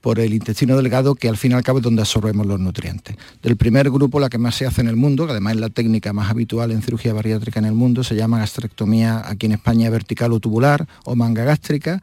por 0.00 0.18
el 0.18 0.34
intestino 0.34 0.76
delgado, 0.76 1.14
que 1.14 1.28
al 1.28 1.36
fin 1.36 1.52
y 1.52 1.54
al 1.54 1.62
cabo 1.62 1.78
es 1.78 1.84
donde 1.84 2.02
absorbemos 2.02 2.46
los 2.46 2.58
nutrientes. 2.58 3.16
Del 3.42 3.56
primer 3.56 3.90
grupo, 3.90 4.20
la 4.20 4.28
que 4.28 4.38
más 4.38 4.54
se 4.54 4.66
hace 4.66 4.80
en 4.80 4.88
el 4.88 4.96
mundo, 4.96 5.26
que 5.26 5.32
además 5.32 5.54
es 5.54 5.60
la 5.60 5.68
técnica 5.68 6.12
más 6.12 6.30
habitual 6.30 6.70
en 6.70 6.82
cirugía 6.82 7.12
bariátrica 7.12 7.58
en 7.60 7.66
el 7.66 7.74
mundo, 7.74 8.02
se 8.04 8.16
llama 8.16 8.38
gastrectomía 8.38 9.22
aquí 9.28 9.46
en 9.46 9.52
España 9.52 9.90
vertical 9.90 10.32
o 10.32 10.40
tubular 10.40 10.86
o 11.04 11.14
manga 11.16 11.44
gástrica 11.44 12.02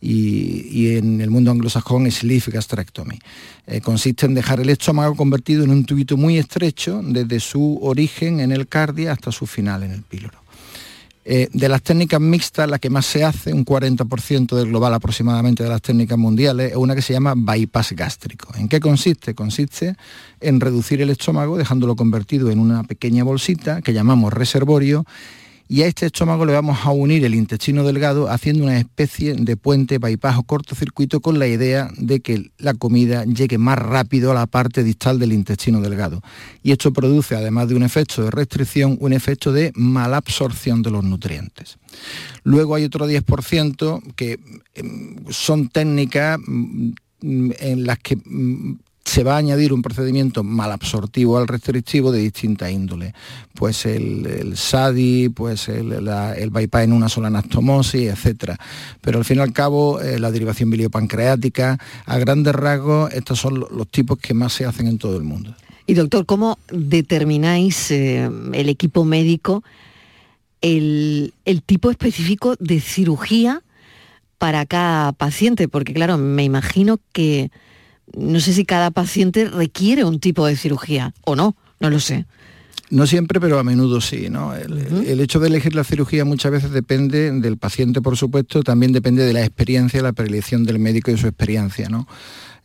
y, 0.00 0.96
en 0.96 1.20
el 1.20 1.30
mundo 1.30 1.50
anglosajón 1.50 2.06
es 2.06 2.16
sleeve 2.16 2.52
gastrectomy. 2.52 3.18
Eh, 3.66 3.80
consiste 3.80 4.26
en 4.26 4.34
dejar 4.34 4.60
el 4.60 4.68
estómago 4.70 5.14
convertido 5.14 5.64
en 5.64 5.70
un 5.70 5.84
tubito 5.84 6.16
muy 6.16 6.38
estrecho 6.38 7.00
desde 7.02 7.40
su 7.40 7.78
origen 7.82 8.40
en 8.40 8.52
el 8.52 8.68
cardia 8.68 9.12
hasta 9.12 9.32
su 9.32 9.46
final 9.46 9.82
en 9.82 9.92
el 9.92 10.02
píloro. 10.02 10.45
Eh, 11.28 11.48
de 11.52 11.68
las 11.68 11.82
técnicas 11.82 12.20
mixtas, 12.20 12.70
la 12.70 12.78
que 12.78 12.88
más 12.88 13.04
se 13.04 13.24
hace, 13.24 13.52
un 13.52 13.64
40% 13.64 14.54
del 14.54 14.68
global 14.68 14.94
aproximadamente 14.94 15.64
de 15.64 15.68
las 15.68 15.82
técnicas 15.82 16.16
mundiales, 16.16 16.70
es 16.70 16.76
una 16.76 16.94
que 16.94 17.02
se 17.02 17.14
llama 17.14 17.34
bypass 17.36 17.94
gástrico. 17.94 18.54
¿En 18.56 18.68
qué 18.68 18.78
consiste? 18.78 19.34
Consiste 19.34 19.96
en 20.40 20.60
reducir 20.60 21.02
el 21.02 21.10
estómago 21.10 21.58
dejándolo 21.58 21.96
convertido 21.96 22.52
en 22.52 22.60
una 22.60 22.84
pequeña 22.84 23.24
bolsita 23.24 23.82
que 23.82 23.92
llamamos 23.92 24.32
reservorio 24.32 25.04
y 25.68 25.82
a 25.82 25.86
este 25.86 26.06
estómago 26.06 26.44
le 26.44 26.52
vamos 26.52 26.78
a 26.84 26.90
unir 26.90 27.24
el 27.24 27.34
intestino 27.34 27.82
delgado 27.82 28.30
haciendo 28.30 28.64
una 28.64 28.78
especie 28.78 29.34
de 29.34 29.56
puente 29.56 29.98
bypass 29.98 30.38
o 30.38 30.42
cortocircuito 30.44 31.20
con 31.20 31.38
la 31.38 31.48
idea 31.48 31.90
de 31.96 32.20
que 32.20 32.50
la 32.58 32.74
comida 32.74 33.24
llegue 33.24 33.58
más 33.58 33.78
rápido 33.78 34.30
a 34.30 34.34
la 34.34 34.46
parte 34.46 34.84
distal 34.84 35.18
del 35.18 35.32
intestino 35.32 35.80
delgado. 35.80 36.22
Y 36.62 36.72
esto 36.72 36.92
produce, 36.92 37.34
además 37.34 37.68
de 37.68 37.74
un 37.74 37.82
efecto 37.82 38.22
de 38.22 38.30
restricción, 38.30 38.96
un 39.00 39.12
efecto 39.12 39.52
de 39.52 39.72
malabsorción 39.74 40.82
de 40.82 40.90
los 40.90 41.02
nutrientes. 41.02 41.78
Luego 42.44 42.74
hay 42.76 42.84
otro 42.84 43.08
10% 43.08 44.14
que 44.14 44.38
em, 44.74 45.16
son 45.30 45.68
técnicas 45.68 46.38
mm, 46.46 46.92
en 47.20 47.86
las 47.86 47.98
que 47.98 48.16
mm, 48.16 48.78
se 49.06 49.22
va 49.22 49.34
a 49.34 49.38
añadir 49.38 49.72
un 49.72 49.82
procedimiento 49.82 50.42
malabsortivo 50.42 51.38
al 51.38 51.46
restrictivo 51.46 52.10
de 52.10 52.18
distinta 52.18 52.70
índole. 52.70 53.14
Pues 53.54 53.86
el, 53.86 54.56
SADI, 54.56 55.28
pues 55.28 55.68
el, 55.68 55.92
el, 55.92 56.50
bypass 56.50 56.82
en 56.82 56.92
una 56.92 57.08
sola 57.08 57.28
anastomosis, 57.28 58.10
etc. 58.10 58.54
Pero 59.00 59.18
al 59.18 59.24
fin 59.24 59.38
y 59.38 59.40
al 59.40 59.52
cabo, 59.52 60.00
eh, 60.00 60.18
la 60.18 60.32
derivación 60.32 60.70
biliopancreática, 60.70 61.78
a 62.04 62.18
grandes 62.18 62.52
rasgos, 62.54 63.12
estos 63.12 63.38
son 63.38 63.60
los, 63.60 63.88
tipos 63.88 64.18
que 64.18 64.34
más 64.34 64.52
se 64.52 64.66
hacen 64.66 64.88
en 64.88 64.98
todo 64.98 65.16
el 65.16 65.22
mundo. 65.22 65.54
Y 65.86 65.94
doctor, 65.94 66.26
¿cómo 66.26 66.58
determináis 66.72 67.92
eh, 67.92 68.28
el 68.52 68.68
equipo 68.68 69.04
médico 69.04 69.62
el, 70.62 71.32
el 71.44 71.62
tipo 71.62 71.92
específico 71.92 72.56
de 72.58 72.80
cirugía 72.80 73.62
para 74.38 74.66
cada 74.66 75.12
paciente? 75.12 75.68
Porque 75.68 75.94
claro, 75.94 76.18
me 76.18 76.42
imagino 76.42 76.98
que 77.12 77.52
no 78.14 78.40
sé 78.40 78.52
si 78.52 78.64
cada 78.64 78.90
paciente 78.90 79.48
requiere 79.48 80.04
un 80.04 80.20
tipo 80.20 80.46
de 80.46 80.56
cirugía 80.56 81.14
o 81.24 81.36
no, 81.36 81.56
no 81.80 81.90
lo 81.90 82.00
sé. 82.00 82.26
No 82.88 83.06
siempre, 83.06 83.40
pero 83.40 83.58
a 83.58 83.64
menudo 83.64 84.00
sí. 84.00 84.28
¿no? 84.30 84.54
El, 84.54 85.20
hecho 85.20 85.40
de 85.40 85.48
elegir 85.48 85.74
la 85.74 85.84
cirugía 85.84 86.24
muchas 86.24 86.52
veces 86.52 86.70
depende 86.70 87.32
del 87.32 87.58
paciente, 87.58 88.00
por 88.00 88.16
supuesto, 88.16 88.62
también 88.62 88.92
depende 88.92 89.24
de 89.24 89.32
la 89.32 89.40
experiencia, 89.40 90.02
la 90.02 90.12
preelección 90.12 90.64
del 90.64 90.78
médico 90.78 91.10
y 91.10 91.16
su 91.16 91.26
experiencia. 91.26 91.88
¿no? 91.88 92.06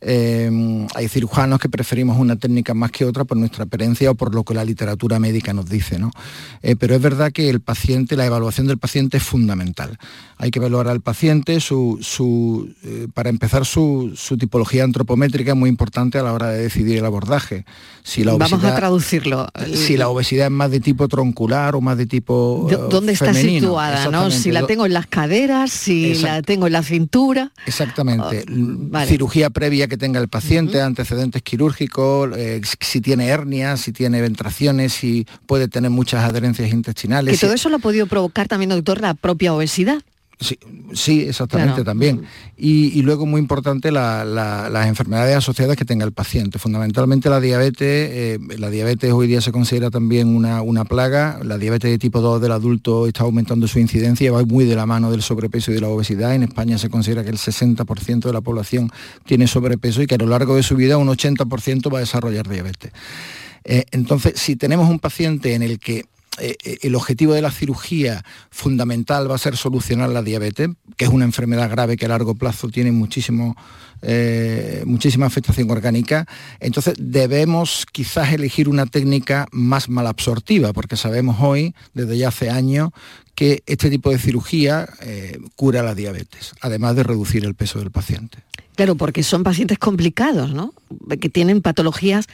Em, 0.03 0.87
hay 0.95 1.07
cirujanos 1.07 1.59
que 1.59 1.69
preferimos 1.69 2.17
una 2.17 2.35
técnica 2.35 2.73
más 2.73 2.89
que 2.89 3.05
otra 3.05 3.23
por 3.23 3.37
nuestra 3.37 3.65
experiencia 3.65 4.09
o 4.09 4.15
por 4.15 4.33
lo 4.33 4.43
que 4.43 4.55
la 4.55 4.65
literatura 4.65 5.19
médica 5.19 5.53
nos 5.53 5.69
dice, 5.69 5.99
¿no? 5.99 6.09
Eh, 6.63 6.75
pero 6.75 6.95
es 6.95 7.01
verdad 7.01 7.31
que 7.31 7.49
el 7.49 7.61
paciente, 7.61 8.15
la 8.15 8.25
evaluación 8.25 8.65
del 8.65 8.79
paciente 8.79 9.17
es 9.17 9.23
fundamental. 9.23 9.99
Hay 10.37 10.49
que 10.49 10.57
evaluar 10.57 10.87
al 10.87 11.01
paciente, 11.01 11.59
su, 11.59 12.73
eh, 12.83 13.09
para 13.13 13.29
empezar 13.29 13.63
su, 13.63 14.15
tipología 14.39 14.83
antropométrica 14.83 15.51
es 15.51 15.57
muy 15.57 15.69
importante 15.69 16.17
a 16.17 16.23
la 16.23 16.33
hora 16.33 16.49
de 16.49 16.63
decidir 16.63 16.97
el 16.97 17.05
abordaje. 17.05 17.65
Si 18.01 18.23
la 18.23 18.33
Vamos 18.33 18.63
a 18.63 18.75
traducirlo. 18.75 19.49
Si 19.75 19.97
la 19.97 20.07
obesidad 20.07 20.47
es 20.47 20.51
más 20.51 20.71
de 20.71 20.79
tipo 20.79 21.07
troncular 21.07 21.75
o 21.75 21.81
más 21.81 21.95
de 21.95 22.07
tipo 22.07 22.67
¿Dónde 22.89 23.13
está 23.13 23.35
situada? 23.35 24.09
¿no? 24.09 24.31
Si 24.31 24.51
la 24.51 24.65
tengo 24.65 24.87
en 24.87 24.93
las 24.93 25.05
caderas, 25.05 25.69
si 25.69 26.15
la 26.15 26.41
tengo 26.41 26.65
en 26.65 26.73
la 26.73 26.81
cintura. 26.81 27.51
Exactamente. 27.67 28.45
Oh, 28.49 29.05
Cirugía 29.05 29.51
previa 29.51 29.90
que 29.91 29.97
tenga 29.97 30.21
el 30.21 30.29
paciente, 30.29 30.81
antecedentes 30.81 31.41
quirúrgicos, 31.41 32.31
eh, 32.37 32.61
si 32.79 33.01
tiene 33.01 33.27
hernias, 33.27 33.81
si 33.81 33.91
tiene 33.91 34.21
ventraciones, 34.21 34.93
si 34.93 35.27
puede 35.45 35.67
tener 35.67 35.91
muchas 35.91 36.23
adherencias 36.23 36.71
intestinales. 36.71 37.37
Que 37.37 37.45
todo 37.45 37.53
eso 37.53 37.67
lo 37.67 37.75
ha 37.75 37.79
podido 37.79 38.07
provocar 38.07 38.47
también, 38.47 38.69
doctor, 38.69 39.01
la 39.01 39.13
propia 39.13 39.53
obesidad. 39.53 40.01
Sí, 40.93 41.21
exactamente 41.21 41.83
también. 41.83 42.23
Y, 42.57 43.01
luego 43.03 43.25
muy 43.25 43.39
importante 43.39 43.91
las 43.91 44.87
enfermedades 44.87 45.37
asociadas 45.37 45.77
que 45.77 45.85
tenga 45.85 46.03
el 46.03 46.11
paciente. 46.11 46.57
Fundamentalmente 46.57 47.29
la 47.29 47.39
diabetes, 47.39 48.09
eh, 48.11 48.39
la 48.57 48.69
diabetes 48.69 49.11
hoy 49.11 49.27
día 49.27 49.41
se 49.41 49.51
considera 49.51 49.89
también 49.89 50.35
una, 50.35 50.61
una, 50.61 50.83
plaga. 50.85 51.39
La 51.43 51.57
diabetes 51.57 51.91
de 51.91 51.97
tipo 51.99 52.21
2 52.21 52.41
del 52.41 52.51
adulto 52.51 53.07
está 53.07 53.23
aumentando 53.23 53.67
su 53.67 53.79
incidencia 53.79 54.31
va 54.31 54.43
muy 54.43 54.65
de 54.65 54.75
la 54.75 54.85
mano 54.85 55.11
del 55.11 55.21
sobrepeso 55.21 55.71
y 55.71 55.75
de 55.75 55.81
la 55.81 55.89
obesidad. 55.89 56.33
En 56.33 56.43
España 56.43 56.77
se 56.77 56.89
considera 56.89 57.23
que 57.23 57.29
el 57.29 57.37
60% 57.37 58.21
de 58.21 58.33
la 58.33 58.41
población 58.41 58.91
tiene 59.25 59.47
sobrepeso 59.47 60.01
y 60.01 60.07
que 60.07 60.15
a 60.15 60.17
lo 60.17 60.27
largo 60.27 60.55
de 60.55 60.63
su 60.63 60.75
vida 60.75 60.97
un 60.97 61.07
80% 61.07 61.93
va 61.93 61.99
a 61.99 62.01
desarrollar 62.01 62.49
diabetes. 62.49 62.91
Eh, 63.63 63.85
entonces, 63.91 64.33
si 64.35 64.55
tenemos 64.55 64.89
un 64.89 64.99
paciente 64.99 65.53
en 65.53 65.61
el 65.61 65.79
que 65.79 66.05
eh, 66.39 66.55
eh, 66.63 66.77
el 66.83 66.95
objetivo 66.95 67.33
de 67.33 67.41
la 67.41 67.51
cirugía 67.51 68.23
fundamental 68.49 69.29
va 69.29 69.35
a 69.35 69.37
ser 69.37 69.57
solucionar 69.57 70.09
la 70.09 70.23
diabetes, 70.23 70.69
que 70.95 71.05
es 71.05 71.11
una 71.11 71.25
enfermedad 71.25 71.69
grave 71.69 71.97
que 71.97 72.05
a 72.05 72.09
largo 72.09 72.35
plazo 72.35 72.69
tiene 72.69 72.93
muchísimo, 72.93 73.57
eh, 74.01 74.83
muchísima 74.85 75.25
afectación 75.25 75.69
orgánica, 75.69 76.25
entonces 76.61 76.95
debemos 76.97 77.85
quizás 77.91 78.31
elegir 78.31 78.69
una 78.69 78.85
técnica 78.85 79.47
más 79.51 79.89
malabsortiva, 79.89 80.71
porque 80.71 80.95
sabemos 80.95 81.37
hoy, 81.41 81.75
desde 81.93 82.17
ya 82.17 82.29
hace 82.29 82.49
años, 82.49 82.91
que 83.35 83.63
este 83.65 83.89
tipo 83.89 84.09
de 84.09 84.19
cirugía 84.19 84.87
cura 85.55 85.81
la 85.81 85.95
diabetes, 85.95 86.53
además 86.61 86.95
de 86.95 87.03
reducir 87.03 87.43
el 87.43 87.55
peso 87.55 87.79
del 87.79 87.89
paciente. 87.89 88.39
Claro, 88.75 88.95
porque 88.95 89.23
son 89.23 89.43
pacientes 89.43 89.79
complicados, 89.79 90.53
¿no? 90.53 90.73
Que 91.19 91.29
tienen 91.29 91.61
patologías 91.61 92.27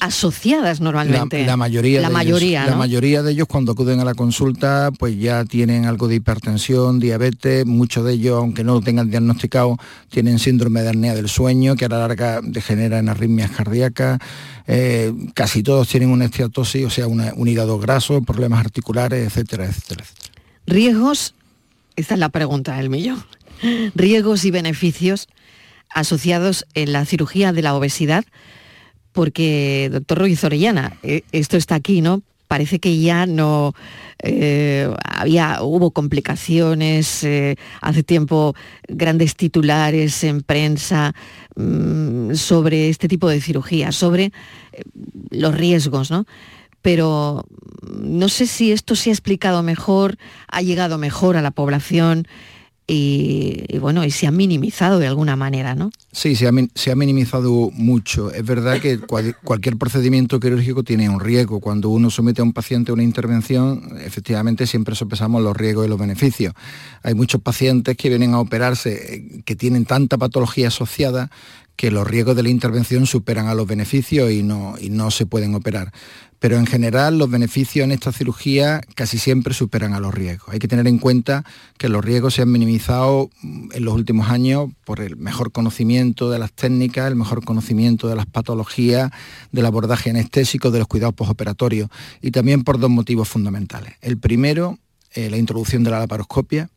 asociadas 0.00 0.80
normalmente. 0.80 1.44
La, 1.44 1.56
mayoría, 1.56 2.00
la 2.00 2.08
de 2.08 2.14
mayoría, 2.14 2.62
ellos, 2.62 2.70
la 2.70 2.76
mayoría 2.76 3.22
de 3.22 3.32
ellos 3.32 3.46
cuando 3.46 3.72
acuden 3.72 4.00
a 4.00 4.04
la 4.04 4.14
consulta, 4.14 4.90
pues 4.98 5.18
ya 5.18 5.44
tienen 5.44 5.84
algo 5.84 6.08
de 6.08 6.16
hipertensión, 6.16 6.98
diabetes, 6.98 7.66
muchos 7.66 8.04
de 8.04 8.14
ellos, 8.14 8.38
aunque 8.38 8.64
no 8.64 8.74
lo 8.74 8.80
tengan 8.80 9.10
diagnosticado, 9.10 9.76
tienen 10.08 10.38
síndrome 10.38 10.82
de 10.82 10.88
apnea 10.88 11.14
del 11.14 11.28
sueño, 11.28 11.76
que 11.76 11.84
a 11.84 11.88
la 11.88 11.98
larga 11.98 12.40
degenera 12.42 12.98
en 12.98 13.08
arritmias 13.08 13.50
cardíacas. 13.50 14.18
Eh, 14.66 15.12
casi 15.34 15.62
todos 15.62 15.88
tienen 15.88 16.10
una 16.10 16.24
esteatosis, 16.24 16.86
o 16.86 16.90
sea, 16.90 17.06
una, 17.06 17.32
un 17.36 17.46
hígado 17.46 17.78
graso, 17.78 18.22
problemas 18.22 18.60
articulares, 18.60 19.26
etcétera, 19.26 19.66
etcétera, 19.66 20.04
etcétera. 20.04 20.32
Riesgos, 20.66 21.34
esta 21.96 22.14
es 22.14 22.20
la 22.20 22.30
pregunta 22.30 22.76
del 22.76 22.88
millón. 22.88 23.22
Riesgos 23.94 24.44
y 24.44 24.50
beneficios 24.50 25.28
asociados 25.90 26.66
en 26.74 26.92
la 26.92 27.04
cirugía 27.04 27.52
de 27.52 27.62
la 27.62 27.74
obesidad 27.74 28.24
porque, 29.16 29.88
doctor 29.90 30.18
Ruiz 30.18 30.44
Orellana, 30.44 30.98
eh, 31.02 31.22
esto 31.32 31.56
está 31.56 31.74
aquí, 31.74 32.02
¿no? 32.02 32.20
Parece 32.48 32.80
que 32.80 33.00
ya 33.00 33.24
no 33.24 33.72
eh, 34.22 34.94
había, 35.02 35.62
hubo 35.62 35.90
complicaciones, 35.90 37.24
eh, 37.24 37.56
hace 37.80 38.02
tiempo 38.02 38.54
grandes 38.86 39.34
titulares 39.34 40.22
en 40.22 40.42
prensa 40.42 41.14
mm, 41.56 42.34
sobre 42.34 42.90
este 42.90 43.08
tipo 43.08 43.30
de 43.30 43.40
cirugía, 43.40 43.90
sobre 43.90 44.32
los 45.30 45.54
riesgos, 45.54 46.10
¿no? 46.10 46.26
pero 46.82 47.46
no 47.90 48.28
sé 48.28 48.46
si 48.46 48.70
esto 48.70 48.94
se 48.94 49.10
ha 49.10 49.12
explicado 49.12 49.64
mejor, 49.64 50.18
ha 50.46 50.62
llegado 50.62 50.98
mejor 50.98 51.36
a 51.36 51.42
la 51.42 51.50
población 51.50 52.28
y, 52.88 53.78
bueno, 53.78 54.04
y 54.04 54.12
se 54.12 54.28
ha 54.28 54.30
minimizado 54.30 55.00
de 55.00 55.08
alguna 55.08 55.34
manera, 55.34 55.74
¿no? 55.74 55.90
Sí, 56.12 56.36
se 56.36 56.46
ha, 56.46 56.94
minimizado 56.94 57.70
mucho. 57.72 58.30
Es 58.30 58.44
verdad 58.44 58.80
que 58.80 58.98
cualquier 58.98 59.76
procedimiento 59.76 60.38
quirúrgico 60.38 60.84
tiene 60.84 61.08
un 61.10 61.18
riesgo. 61.18 61.58
Cuando 61.58 61.88
uno 61.88 62.10
somete 62.10 62.42
a 62.42 62.44
un 62.44 62.52
paciente 62.52 62.92
a 62.92 62.94
una 62.94 63.02
intervención, 63.02 63.98
efectivamente 64.04 64.68
siempre 64.68 64.94
sopesamos 64.94 65.42
los 65.42 65.56
riesgos 65.56 65.86
y 65.86 65.88
los 65.88 65.98
beneficios. 65.98 66.54
Hay 67.02 67.14
muchos 67.14 67.40
pacientes 67.40 67.96
que 67.96 68.08
vienen 68.08 68.34
a 68.34 68.40
operarse 68.40 69.14
eh, 69.14 69.42
que 69.44 69.56
tienen 69.56 69.84
tanta 69.84 70.16
patología 70.16 70.68
asociada 70.68 71.30
que 71.76 71.90
los 71.90 72.06
riesgos 72.06 72.34
de 72.36 72.42
la 72.42 72.48
intervención 72.48 73.06
superan 73.06 73.48
a 73.48 73.54
los 73.54 73.66
beneficios 73.66 74.30
y 74.32 74.42
no, 74.42 74.74
y 74.80 74.90
no 74.90 75.10
se 75.10 75.26
pueden 75.26 75.54
operar 75.54 75.92
pero 76.38 76.58
en 76.58 76.66
general 76.66 77.18
los 77.18 77.30
beneficios 77.30 77.84
en 77.84 77.92
esta 77.92 78.12
cirugía 78.12 78.80
casi 78.94 79.18
siempre 79.18 79.54
superan 79.54 79.94
a 79.94 80.00
los 80.00 80.14
riesgos. 80.14 80.50
Hay 80.52 80.58
que 80.58 80.68
tener 80.68 80.86
en 80.86 80.98
cuenta 80.98 81.44
que 81.78 81.88
los 81.88 82.04
riesgos 82.04 82.34
se 82.34 82.42
han 82.42 82.52
minimizado 82.52 83.30
en 83.42 83.84
los 83.84 83.94
últimos 83.94 84.28
años 84.28 84.70
por 84.84 85.00
el 85.00 85.16
mejor 85.16 85.52
conocimiento 85.52 86.30
de 86.30 86.38
las 86.38 86.52
técnicas, 86.52 87.08
el 87.08 87.16
mejor 87.16 87.44
conocimiento 87.44 88.08
de 88.08 88.16
las 88.16 88.26
patologías, 88.26 89.10
del 89.52 89.66
abordaje 89.66 90.10
anestésico, 90.10 90.70
de 90.70 90.80
los 90.80 90.88
cuidados 90.88 91.14
postoperatorios 91.14 91.88
y 92.20 92.30
también 92.30 92.64
por 92.64 92.78
dos 92.78 92.90
motivos 92.90 93.28
fundamentales. 93.28 93.94
El 94.00 94.18
primero, 94.18 94.78
eh, 95.14 95.30
la 95.30 95.38
introducción 95.38 95.84
de 95.84 95.90
la 95.90 96.00
laparoscopia. 96.00 96.68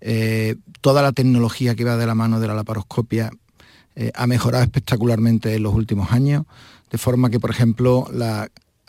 Eh, 0.00 0.56
toda 0.82 1.00
la 1.00 1.12
tecnología 1.12 1.74
que 1.74 1.84
va 1.84 1.96
de 1.96 2.06
la 2.06 2.14
mano 2.14 2.38
de 2.38 2.46
la 2.46 2.54
laparoscopia 2.54 3.30
eh, 3.96 4.10
ha 4.14 4.26
mejorado 4.26 4.64
espectacularmente 4.64 5.54
en 5.54 5.62
los 5.62 5.74
últimos 5.74 6.12
años, 6.12 6.44
de 6.90 6.98
forma 6.98 7.30
que, 7.30 7.40
por 7.40 7.50
ejemplo, 7.50 8.06
la 8.12 8.48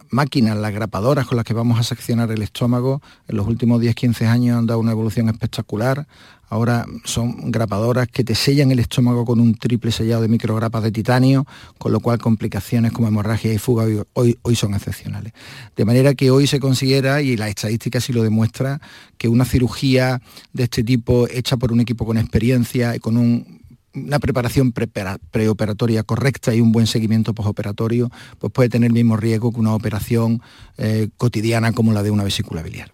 máquinas, 0.09 0.57
las 0.57 0.74
grapadoras 0.74 1.27
con 1.27 1.35
las 1.35 1.45
que 1.45 1.53
vamos 1.53 1.79
a 1.79 1.83
seccionar 1.83 2.31
el 2.31 2.41
estómago, 2.41 3.01
en 3.27 3.38
los 3.38 3.47
últimos 3.47 3.81
10-15 3.81 4.27
años 4.27 4.57
han 4.57 4.65
dado 4.65 4.79
una 4.79 4.91
evolución 4.91 5.29
espectacular. 5.29 6.07
Ahora 6.47 6.85
son 7.03 7.51
grapadoras 7.51 8.07
que 8.07 8.24
te 8.24 8.35
sellan 8.35 8.71
el 8.71 8.79
estómago 8.79 9.25
con 9.25 9.39
un 9.39 9.55
triple 9.55 9.91
sellado 9.91 10.21
de 10.21 10.27
micrograpas 10.27 10.83
de 10.83 10.91
titanio, 10.91 11.45
con 11.79 11.91
lo 11.91 12.00
cual 12.00 12.19
complicaciones 12.19 12.91
como 12.91 13.07
hemorragia 13.07 13.51
y 13.51 13.57
fuga 13.57 13.85
hoy, 14.13 14.38
hoy 14.41 14.55
son 14.55 14.75
excepcionales. 14.75 15.33
De 15.75 15.85
manera 15.85 16.13
que 16.13 16.29
hoy 16.29 16.45
se 16.45 16.59
considera, 16.59 17.21
y 17.21 17.35
la 17.35 17.50
estadística 17.50 18.00
sí 18.00 18.13
lo 18.13 18.21
demuestra, 18.21 18.79
que 19.17 19.27
una 19.27 19.43
cirugía 19.43 20.21
de 20.53 20.63
este 20.63 20.83
tipo 20.83 21.27
hecha 21.27 21.57
por 21.57 21.71
un 21.71 21.79
equipo 21.79 22.05
con 22.05 22.17
experiencia 22.17 22.95
y 22.95 23.00
con 23.00 23.17
un 23.17 23.64
una 23.96 24.20
preparación 24.20 24.72
preoperatoria 24.74 26.04
correcta 26.04 26.54
y 26.54 26.62
un 26.62 26.72
buen 26.72 26.88
seguimiento 26.88 27.34
postoperatorio, 27.34 28.10
pues 28.40 28.52
puede 28.52 28.70
tener 28.70 28.88
el 28.88 28.94
mismo 28.94 29.18
riesgo 29.18 29.52
que 29.52 29.60
una 29.60 29.74
operación 29.74 30.42
eh, 30.78 31.10
cotidiana 31.18 31.72
como 31.72 31.94
la 31.94 32.04
de 32.04 32.12
una 32.12 32.24
vesícula 32.24 32.62
biliar. 32.62 32.92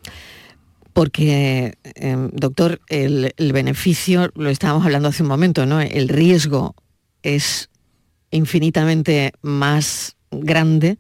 Porque, 0.94 1.78
em, 1.96 2.30
doctor, 2.34 2.82
el, 2.88 3.34
beneficio, 3.54 4.30
lo 4.36 4.50
estábamos 4.50 4.86
hablando 4.86 5.08
hace 5.08 5.24
un 5.24 5.30
momento, 5.30 5.66
¿no? 5.66 5.80
El 5.80 6.10
riesgo 6.10 6.76
es 7.24 7.70
infinitamente 8.30 9.32
más 9.42 10.18
grande 10.32 10.98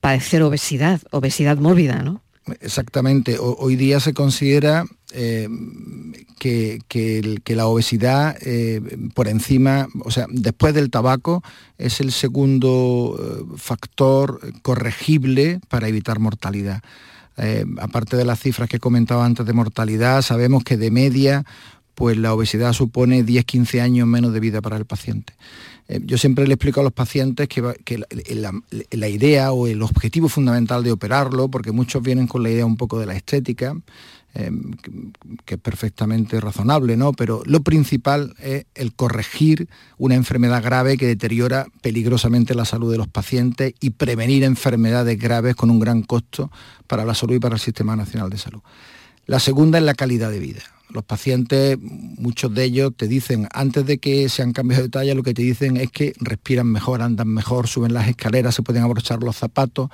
padecer 0.00 0.42
obesidad, 0.42 1.00
obesidad 1.10 1.58
mórbida, 1.58 2.02
¿no? 2.02 2.22
Exactamente. 2.60 3.36
hoy 3.38 3.76
día 3.76 4.00
se 4.00 4.14
considera 4.14 4.84
eh, 5.12 5.48
que, 6.38 7.42
la 7.46 7.66
obesidad 7.66 8.36
eh, 8.40 8.80
por 9.14 9.28
encima, 9.28 9.88
o 10.04 10.10
sea, 10.10 10.26
después 10.30 10.72
del 10.72 10.90
tabaco, 10.90 11.42
es 11.78 12.00
el 12.00 12.12
segundo 12.12 13.18
eh, 13.18 13.56
factor 13.56 14.40
corregible 14.62 15.60
para 15.68 15.88
evitar 15.88 16.18
mortalidad. 16.18 16.82
aparte 17.78 18.16
de 18.16 18.24
las 18.24 18.38
cifras 18.40 18.68
que 18.68 18.76
he 18.76 18.80
comentado 18.80 19.22
antes 19.22 19.46
de 19.46 19.52
mortalidad, 19.52 20.22
sabemos 20.22 20.62
que 20.62 20.76
de 20.76 20.90
media, 20.90 21.44
pues 21.94 22.16
la 22.16 22.32
obesidad 22.32 22.72
supone 22.72 23.24
10-15 23.24 23.80
años 23.80 24.06
menos 24.06 24.32
de 24.32 24.40
vida 24.40 24.60
para 24.60 24.76
el 24.76 24.84
paciente. 24.84 25.34
Yo 26.04 26.18
siempre 26.18 26.46
le 26.46 26.54
explico 26.54 26.80
a 26.80 26.84
los 26.84 26.92
pacientes 26.92 27.48
que, 27.48 27.62
la, 28.90 29.08
idea 29.08 29.52
o 29.52 29.66
el 29.66 29.82
objetivo 29.82 30.28
fundamental 30.28 30.84
de 30.84 30.92
operarlo, 30.92 31.48
porque 31.48 31.72
muchos 31.72 32.02
vienen 32.02 32.26
con 32.26 32.42
la 32.42 32.50
idea 32.50 32.66
un 32.66 32.76
poco 32.76 32.98
de 32.98 33.06
la 33.06 33.16
estética, 33.16 33.74
Em, 34.32 34.74
que 35.44 35.54
es 35.54 35.60
perfectamente 35.60 36.40
razonable, 36.40 36.96
¿no? 36.96 37.12
Pero 37.12 37.42
lo 37.46 37.62
principal 37.62 38.36
es 38.38 38.64
el 38.76 38.92
corregir 38.92 39.68
una 39.98 40.14
enfermedad 40.14 40.62
grave 40.62 40.96
que 40.96 41.08
deteriora 41.08 41.66
peligrosamente 41.82 42.54
la 42.54 42.64
salud 42.64 42.92
de 42.92 42.98
los 42.98 43.08
pacientes 43.08 43.74
y 43.80 43.90
prevenir 43.90 44.44
enfermedades 44.44 45.18
graves 45.18 45.56
con 45.56 45.68
un 45.68 45.80
gran 45.80 46.02
costo 46.02 46.48
para 46.86 47.04
la 47.04 47.14
salud 47.14 47.34
y 47.34 47.40
para 47.40 47.56
el 47.56 47.60
Sistema 47.60 47.96
Nacional 47.96 48.30
de 48.30 48.38
Salud. 48.38 48.60
La 49.26 49.40
segunda 49.40 49.78
es 49.78 49.84
la 49.84 49.94
calidad 49.94 50.30
de 50.30 50.38
vida. 50.38 50.62
Los 50.92 51.04
pacientes, 51.04 51.78
muchos 51.80 52.52
de 52.54 52.64
ellos 52.64 52.92
te 52.96 53.06
dicen, 53.06 53.48
antes 53.52 53.86
de 53.86 53.98
que 53.98 54.28
sean 54.28 54.52
cambios 54.52 54.80
de 54.80 54.88
talla, 54.88 55.14
lo 55.14 55.22
que 55.22 55.34
te 55.34 55.42
dicen 55.42 55.76
es 55.76 55.90
que 55.90 56.12
respiran 56.18 56.66
mejor, 56.66 57.02
andan 57.02 57.28
mejor, 57.28 57.68
suben 57.68 57.94
las 57.94 58.08
escaleras, 58.08 58.54
se 58.54 58.62
pueden 58.62 58.82
abrochar 58.82 59.22
los 59.22 59.36
zapatos. 59.36 59.90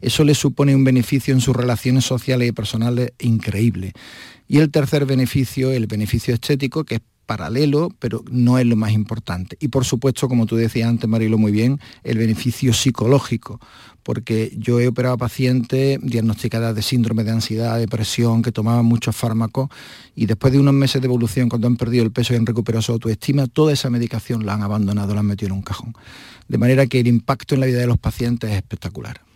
Eso 0.00 0.24
les 0.24 0.38
supone 0.38 0.74
un 0.74 0.84
beneficio 0.84 1.34
en 1.34 1.40
sus 1.40 1.54
relaciones 1.54 2.04
sociales 2.04 2.48
y 2.48 2.52
personales 2.52 3.12
increíble. 3.18 3.92
Y 4.46 4.58
el 4.58 4.70
tercer 4.70 5.04
beneficio, 5.04 5.72
el 5.72 5.86
beneficio 5.86 6.32
estético, 6.32 6.84
que 6.84 6.96
es 6.96 7.00
paralelo, 7.28 7.90
pero 7.98 8.24
no 8.30 8.58
es 8.58 8.64
lo 8.64 8.74
más 8.74 8.92
importante. 8.92 9.58
Y 9.60 9.68
por 9.68 9.84
supuesto, 9.84 10.28
como 10.28 10.46
tú 10.46 10.56
decías 10.56 10.88
antes, 10.88 11.08
Marilo, 11.08 11.36
muy 11.36 11.52
bien, 11.52 11.78
el 12.02 12.16
beneficio 12.16 12.72
psicológico, 12.72 13.60
porque 14.02 14.50
yo 14.56 14.80
he 14.80 14.88
operado 14.88 15.16
a 15.16 15.18
pacientes 15.18 15.98
diagnosticadas 16.02 16.74
de 16.74 16.80
síndrome 16.80 17.24
de 17.24 17.32
ansiedad, 17.32 17.78
depresión, 17.78 18.40
que 18.40 18.50
tomaban 18.50 18.86
muchos 18.86 19.14
fármacos 19.14 19.68
y 20.16 20.24
después 20.24 20.54
de 20.54 20.58
unos 20.58 20.72
meses 20.72 21.02
de 21.02 21.06
evolución, 21.06 21.50
cuando 21.50 21.66
han 21.66 21.76
perdido 21.76 22.02
el 22.02 22.12
peso 22.12 22.32
y 22.32 22.36
han 22.36 22.46
recuperado 22.46 22.80
su 22.80 22.92
autoestima, 22.92 23.46
toda 23.46 23.74
esa 23.74 23.90
medicación 23.90 24.46
la 24.46 24.54
han 24.54 24.62
abandonado, 24.62 25.12
la 25.12 25.20
han 25.20 25.26
metido 25.26 25.48
en 25.48 25.58
un 25.58 25.62
cajón. 25.62 25.92
De 26.48 26.56
manera 26.56 26.86
que 26.86 26.98
el 27.00 27.08
impacto 27.08 27.54
en 27.54 27.60
la 27.60 27.66
vida 27.66 27.78
de 27.78 27.86
los 27.86 27.98
pacientes 27.98 28.50
es 28.50 28.56
espectacular. 28.56 29.27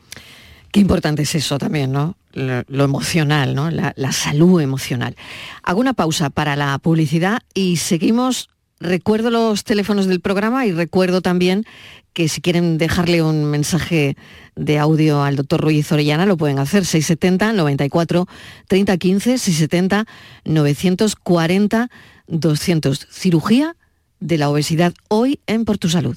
Qué 0.73 0.81
importante 0.81 1.23
es 1.23 1.35
eso 1.35 1.59
también, 1.59 1.93
¿no? 1.93 2.17
Lo, 2.33 2.85
emocional, 2.85 3.55
¿no? 3.55 3.71
La, 3.71 4.13
salud 4.13 4.59
emocional. 4.59 5.17
Hago 5.63 5.81
una 5.81 5.93
pausa 5.93 6.31
para 6.31 6.57
la 6.57 6.79
publicidad 6.79 7.41
y 7.55 7.77
seguimos. 7.77 8.49
Recuerdo 8.81 9.31
los 9.31 9.63
teléfonos 9.63 10.07
del 10.07 10.21
programa 10.21 10.67
y 10.67 10.73
recuerdo 10.73 11.21
también 11.21 11.67
que 12.15 12.29
si 12.29 12.41
quieren 12.41 12.79
dejarle 12.79 13.23
un 13.23 13.45
mensaje 13.45 14.17
de 14.57 14.79
audio 14.79 15.23
al 15.23 15.37
doctor 15.37 15.61
Ruiz 15.61 15.93
Orellana, 15.93 16.27
lo 16.27 16.37
pueden 16.37 16.59
hacer 16.59 16.85
670 16.85 17.53
94 17.53 18.27
30 18.67 18.97
15 18.97 19.39
670 19.39 20.07
940 20.47 21.91
200. 22.27 23.07
Cirugía 23.11 23.77
de 24.21 24.39
la 24.39 24.49
obesidad 24.49 24.95
hoy 25.09 25.39
en 25.47 25.65
Por 25.65 25.79
Tu 25.79 25.91
Salud. 25.91 26.17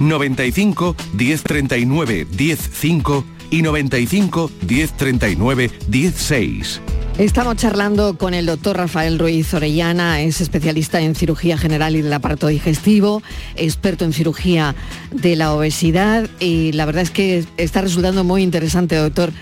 95 0.00 0.96
1039 1.12 2.26
105 2.30 3.24
y 3.50 3.62
95 3.62 4.50
1039 4.66 5.70
16. 5.88 6.80
Estamos 7.18 7.54
charlando 7.56 8.18
con 8.18 8.34
el 8.34 8.46
doctor 8.46 8.76
Rafael 8.76 9.20
Ruiz 9.20 9.54
Orellana, 9.54 10.20
es 10.20 10.40
especialista 10.40 11.00
en 11.00 11.14
cirugía 11.14 11.56
general 11.56 11.94
y 11.94 12.02
del 12.02 12.12
aparato 12.12 12.48
digestivo, 12.48 13.22
experto 13.54 14.04
en 14.04 14.12
cirugía 14.12 14.74
de 15.12 15.36
la 15.36 15.54
obesidad 15.54 16.28
y 16.40 16.72
la 16.72 16.86
verdad 16.86 17.02
es 17.02 17.12
que 17.12 17.44
está 17.56 17.82
resultando 17.82 18.24
muy 18.24 18.42
interesante, 18.42 18.96
doctor, 18.96 19.32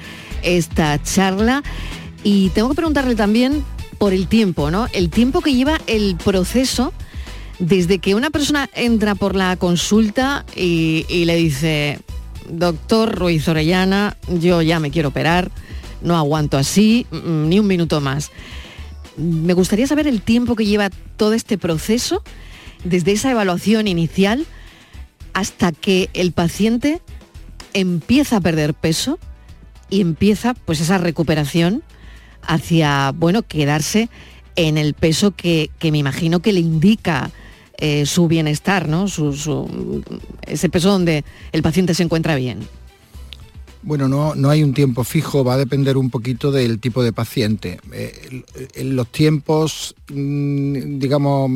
esta 0.42 1.02
charla. 1.02 1.62
Y 2.24 2.50
tengo 2.50 2.68
que 2.68 2.74
preguntarle 2.74 3.14
también 3.14 3.64
por 3.96 4.12
el 4.12 4.28
tiempo, 4.28 4.70
¿no? 4.70 4.86
El 4.92 5.08
tiempo 5.08 5.40
que 5.40 5.54
lleva 5.54 5.80
el 5.86 6.16
proceso 6.16 6.92
desde 7.58 7.98
que 7.98 8.14
una 8.14 8.30
persona 8.30 8.68
entra 8.74 9.14
por 9.14 9.36
la 9.36 9.56
consulta 9.56 10.44
y, 10.56 11.24
le 11.24 11.36
dice, 11.36 12.00
doctor 12.48 13.14
Ruiz 13.14 13.46
Orellana, 13.48 14.16
yo 14.28 14.62
ya 14.62 14.80
me 14.80 14.90
quiero 14.90 15.10
operar, 15.10 15.50
no 16.02 16.16
aguanto 16.16 16.58
así, 16.58 17.06
mm, 17.10 17.48
ni 17.48 17.58
un 17.58 17.66
minuto 17.66 18.00
más. 18.00 18.30
Me 19.16 19.52
gustaría 19.52 19.86
saber 19.86 20.06
el 20.06 20.22
tiempo 20.22 20.56
que 20.56 20.66
lleva 20.66 20.90
todo 21.16 21.34
este 21.34 21.58
proceso, 21.58 22.22
desde 22.84 23.12
esa 23.12 23.30
evaluación 23.30 23.86
inicial 23.86 24.44
hasta 25.34 25.72
que 25.72 26.10
el 26.14 26.32
paciente 26.32 27.00
empieza 27.74 28.38
a 28.38 28.40
perder 28.40 28.74
peso 28.74 29.18
y 29.88 30.00
empieza 30.00 30.54
pues 30.54 30.80
esa 30.80 30.98
recuperación 30.98 31.82
hacia, 32.42 33.12
bueno, 33.12 33.42
quedarse 33.42 34.08
en 34.56 34.78
el 34.78 34.94
peso 34.94 35.30
que 35.30 35.70
me 35.80 35.98
imagino 35.98 36.40
que 36.40 36.52
le 36.52 36.60
indica 36.60 37.30
eh, 37.85 38.07
su 38.07 38.29
bienestar, 38.29 38.88
¿no? 38.88 39.07
ese 40.47 40.68
peso 40.68 40.88
donde 40.88 41.25
el 41.51 41.62
paciente 41.64 41.95
se 41.95 42.05
encuentra 42.05 42.37
bien. 42.37 42.61
Bueno, 43.85 44.07
no, 44.07 44.37
no 44.37 44.49
hay 44.49 44.62
un 44.62 44.75
tiempo 44.75 45.03
fijo, 45.03 45.42
va 45.42 45.55
a 45.55 45.59
depender 45.59 45.97
un 45.97 46.09
poquito 46.09 46.53
del 46.53 46.79
tipo 46.79 47.03
de 47.03 47.12
paciente. 47.12 47.81
Eh, 47.92 48.45
los 48.85 49.09
tiempos, 49.09 49.97
mm, 50.09 51.01
digamos, 51.01 51.51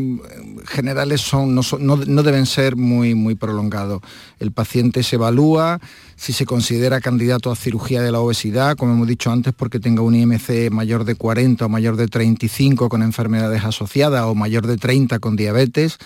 generales 0.67 1.21
son, 1.21 1.55
no, 1.55 2.23
deben 2.25 2.47
ser 2.47 2.75
muy, 2.75 3.15
muy 3.15 3.37
prolongados. 3.37 4.03
El 4.41 4.51
paciente 4.51 5.05
se 5.05 5.15
evalúa 5.15 5.81
si 6.17 6.33
se 6.33 6.47
considera 6.47 7.01
candidato 7.01 7.53
a 7.53 7.57
cirugía 7.57 8.03
de 8.03 8.11
la 8.11 8.19
obesidad, 8.19 8.77
como 8.77 8.95
hemos 8.95 9.07
dicho 9.07 9.31
antes, 9.31 9.55
porque 9.55 9.79
tenga 9.79 10.03
un 10.03 10.17
IMC 10.17 10.71
mayor 10.73 11.05
de 11.05 11.15
40 11.15 11.67
o 11.67 11.69
mayor 11.69 11.97
de 11.97 12.09
35 12.09 12.89
con 12.89 13.03
enfermedades 13.03 13.62
asociadas 13.62 14.25
o 14.25 14.35
mayor 14.35 14.67
de 14.67 14.79
30 14.79 15.21
con 15.21 15.37
diabetes. 15.37 15.99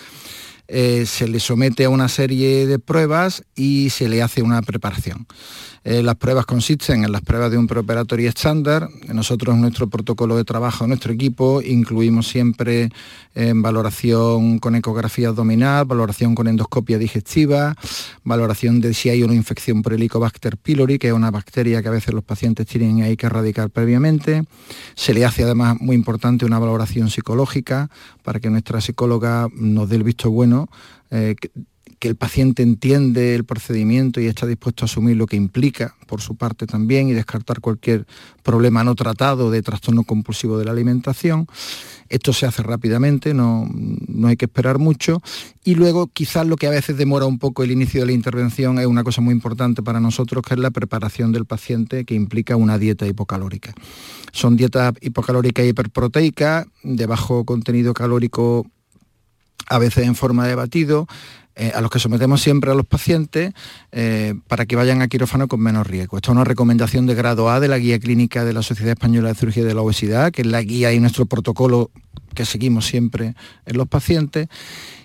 Eh, 0.73 1.05
se 1.05 1.27
le 1.27 1.41
somete 1.41 1.83
a 1.83 1.89
una 1.89 2.07
serie 2.07 2.65
de 2.65 2.79
pruebas 2.79 3.43
y 3.55 3.89
se 3.89 4.07
le 4.07 4.21
hace 4.21 4.41
una 4.41 4.61
preparación. 4.61 5.27
Eh, 5.83 6.03
las 6.03 6.15
pruebas 6.15 6.45
consisten 6.45 7.03
en 7.03 7.11
las 7.11 7.21
pruebas 7.21 7.49
de 7.49 7.57
un 7.57 7.65
preoperatorio 7.65 8.29
estándar. 8.29 8.87
Nosotros 9.11 9.57
nuestro 9.57 9.89
protocolo 9.89 10.37
de 10.37 10.43
trabajo, 10.43 10.85
nuestro 10.85 11.11
equipo, 11.11 11.59
incluimos 11.61 12.27
siempre 12.27 12.89
eh, 13.33 13.51
valoración 13.55 14.59
con 14.59 14.75
ecografía 14.75 15.29
abdominal, 15.29 15.85
valoración 15.85 16.35
con 16.35 16.47
endoscopia 16.47 16.99
digestiva, 16.99 17.75
valoración 18.23 18.79
de 18.79 18.93
si 18.93 19.09
hay 19.09 19.23
una 19.23 19.33
infección 19.33 19.81
por 19.81 19.93
Helicobacter 19.93 20.57
pylori, 20.57 20.99
que 20.99 21.07
es 21.07 21.13
una 21.13 21.31
bacteria 21.31 21.81
que 21.81 21.87
a 21.87 21.91
veces 21.91 22.13
los 22.13 22.23
pacientes 22.23 22.67
tienen 22.67 23.01
ahí 23.01 23.17
que 23.17 23.25
erradicar 23.25 23.71
previamente. 23.71 24.43
Se 24.95 25.15
le 25.15 25.25
hace 25.25 25.43
además, 25.43 25.77
muy 25.79 25.95
importante, 25.95 26.45
una 26.45 26.59
valoración 26.59 27.09
psicológica 27.09 27.89
para 28.21 28.39
que 28.39 28.51
nuestra 28.51 28.81
psicóloga 28.81 29.47
nos 29.55 29.89
dé 29.89 29.95
el 29.95 30.03
visto 30.03 30.29
bueno 30.29 30.69
eh, 31.09 31.35
que 32.01 32.07
el 32.07 32.15
paciente 32.15 32.63
entiende 32.63 33.35
el 33.35 33.45
procedimiento 33.45 34.19
y 34.19 34.25
está 34.25 34.47
dispuesto 34.47 34.83
a 34.83 34.87
asumir 34.87 35.17
lo 35.17 35.27
que 35.27 35.35
implica 35.35 35.95
por 36.07 36.19
su 36.19 36.35
parte 36.35 36.65
también 36.65 37.07
y 37.07 37.13
descartar 37.13 37.61
cualquier 37.61 38.07
problema 38.41 38.83
no 38.83 38.95
tratado 38.95 39.51
de 39.51 39.61
trastorno 39.61 40.03
compulsivo 40.03 40.57
de 40.57 40.65
la 40.65 40.71
alimentación. 40.71 41.45
Esto 42.09 42.33
se 42.33 42.47
hace 42.47 42.63
rápidamente, 42.63 43.35
no, 43.35 43.69
no 43.71 44.27
hay 44.29 44.35
que 44.35 44.45
esperar 44.45 44.79
mucho. 44.79 45.21
Y 45.63 45.75
luego 45.75 46.07
quizás 46.07 46.47
lo 46.47 46.55
que 46.55 46.65
a 46.65 46.71
veces 46.71 46.97
demora 46.97 47.27
un 47.27 47.37
poco 47.37 47.61
el 47.61 47.69
inicio 47.69 47.99
de 47.99 48.07
la 48.07 48.13
intervención 48.13 48.79
es 48.79 48.87
una 48.87 49.03
cosa 49.03 49.21
muy 49.21 49.35
importante 49.35 49.83
para 49.83 49.99
nosotros, 49.99 50.43
que 50.43 50.55
es 50.55 50.59
la 50.59 50.71
preparación 50.71 51.31
del 51.31 51.45
paciente, 51.45 52.03
que 52.03 52.15
implica 52.15 52.55
una 52.55 52.79
dieta 52.79 53.05
hipocalórica. 53.05 53.75
Son 54.31 54.57
dietas 54.57 54.95
hipocalóricas 55.01 55.65
y 55.65 55.69
hiperproteicas, 55.69 56.65
de 56.81 57.05
bajo 57.05 57.45
contenido 57.45 57.93
calórico 57.93 58.65
a 59.67 59.77
veces 59.77 60.05
en 60.05 60.15
forma 60.15 60.47
de 60.47 60.55
batido, 60.55 61.07
eh, 61.55 61.71
a 61.75 61.81
los 61.81 61.91
que 61.91 61.99
sometemos 61.99 62.41
siempre 62.41 62.71
a 62.71 62.73
los 62.73 62.85
pacientes 62.85 63.53
eh, 63.91 64.33
para 64.47 64.65
que 64.65 64.75
vayan 64.75 65.01
a 65.01 65.07
quirófano 65.07 65.47
con 65.47 65.59
menos 65.59 65.85
riesgo. 65.85 66.17
Esta 66.17 66.31
es 66.31 66.35
una 66.35 66.43
recomendación 66.43 67.05
de 67.05 67.15
grado 67.15 67.49
A 67.49 67.59
de 67.59 67.67
la 67.67 67.77
Guía 67.77 67.99
Clínica 67.99 68.45
de 68.45 68.53
la 68.53 68.63
Sociedad 68.63 68.91
Española 68.91 69.29
de 69.29 69.35
Cirugía 69.35 69.65
de 69.65 69.73
la 69.73 69.81
Obesidad, 69.81 70.31
que 70.31 70.43
es 70.43 70.47
la 70.47 70.61
guía 70.61 70.93
y 70.93 70.99
nuestro 70.99 71.25
protocolo 71.25 71.91
que 72.33 72.45
seguimos 72.45 72.85
siempre 72.85 73.35
en 73.65 73.77
los 73.77 73.87
pacientes 73.87 74.47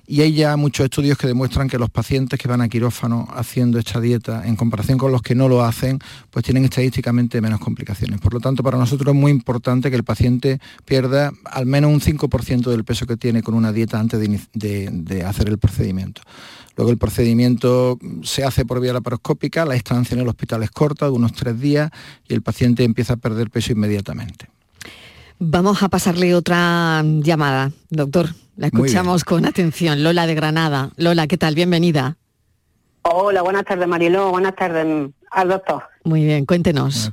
y 0.06 0.20
hay 0.20 0.34
ya 0.34 0.56
muchos 0.56 0.84
estudios 0.84 1.18
que 1.18 1.26
demuestran 1.26 1.68
que 1.68 1.78
los 1.78 1.90
pacientes 1.90 2.38
que 2.38 2.46
van 2.46 2.60
a 2.60 2.68
quirófano 2.68 3.26
haciendo 3.34 3.78
esta 3.78 4.00
dieta, 4.00 4.46
en 4.46 4.54
comparación 4.54 4.98
con 4.98 5.10
los 5.10 5.20
que 5.20 5.34
no 5.34 5.48
lo 5.48 5.64
hacen, 5.64 5.98
pues 6.30 6.44
tienen 6.44 6.64
estadísticamente 6.64 7.40
menos 7.40 7.58
complicaciones. 7.58 8.20
Por 8.20 8.32
lo 8.32 8.40
tanto, 8.40 8.62
para 8.62 8.78
nosotros 8.78 9.14
es 9.14 9.20
muy 9.20 9.32
importante 9.32 9.90
que 9.90 9.96
el 9.96 10.04
paciente 10.04 10.60
pierda 10.84 11.32
al 11.44 11.66
menos 11.66 11.92
un 11.92 12.00
5% 12.00 12.70
del 12.70 12.84
peso 12.84 13.06
que 13.06 13.16
tiene 13.16 13.42
con 13.42 13.54
una 13.54 13.72
dieta 13.72 13.98
antes 13.98 14.20
de, 14.20 15.24
hacer 15.24 15.48
el 15.48 15.58
procedimiento. 15.58 16.22
Luego 16.76 16.92
el 16.92 16.98
procedimiento 16.98 17.98
se 18.22 18.44
hace 18.44 18.64
por 18.64 18.80
vía 18.80 18.92
laparoscópica, 18.92 19.64
la 19.64 19.74
estancia 19.74 20.14
en 20.14 20.20
el 20.20 20.28
hospital 20.28 20.62
es 20.62 20.70
corta, 20.70 21.06
de 21.06 21.12
unos 21.12 21.32
tres 21.32 21.58
días, 21.58 21.90
y 22.28 22.34
el 22.34 22.42
paciente 22.42 22.84
empieza 22.84 23.14
a 23.14 23.16
perder 23.16 23.50
peso 23.50 23.72
inmediatamente. 23.72 24.46
Vamos 25.38 25.82
a 25.82 25.88
pasarle 25.88 26.34
otra 26.34 27.02
llamada, 27.02 27.72
doctor. 27.90 28.30
La 28.56 28.68
escuchamos 28.68 29.24
con 29.24 29.44
atención. 29.44 30.02
Lola 30.02 30.26
de 30.26 30.34
Granada. 30.34 30.90
Lola, 30.96 31.26
¿qué 31.26 31.36
tal? 31.36 31.54
Bienvenida. 31.54 32.16
Hola, 33.02 33.42
buenas 33.42 33.64
tardes, 33.64 33.86
Marielo. 33.86 34.30
Buenas 34.30 34.56
tardes 34.56 35.10
al 35.30 35.48
doctor. 35.48 35.82
Muy 36.04 36.24
bien, 36.24 36.46
cuéntenos. 36.46 37.12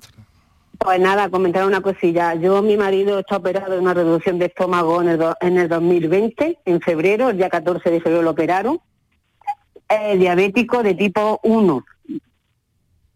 Pues 0.77 0.99
nada, 1.01 1.29
comentar 1.29 1.65
una 1.65 1.81
cosilla. 1.81 2.33
Yo, 2.35 2.61
mi 2.61 2.77
marido 2.77 3.19
está 3.19 3.37
operado 3.37 3.73
de 3.73 3.79
una 3.79 3.93
reducción 3.93 4.39
de 4.39 4.45
estómago 4.45 5.01
en 5.01 5.09
el, 5.09 5.25
en 5.41 5.57
el 5.57 5.67
2020, 5.67 6.59
en 6.63 6.81
febrero, 6.81 7.29
el 7.29 7.37
día 7.37 7.49
14 7.49 7.91
de 7.91 7.99
febrero 7.99 8.21
lo 8.21 8.31
operaron. 8.31 8.79
diabético 10.17 10.81
de 10.81 10.93
tipo 10.93 11.41
1. 11.43 11.85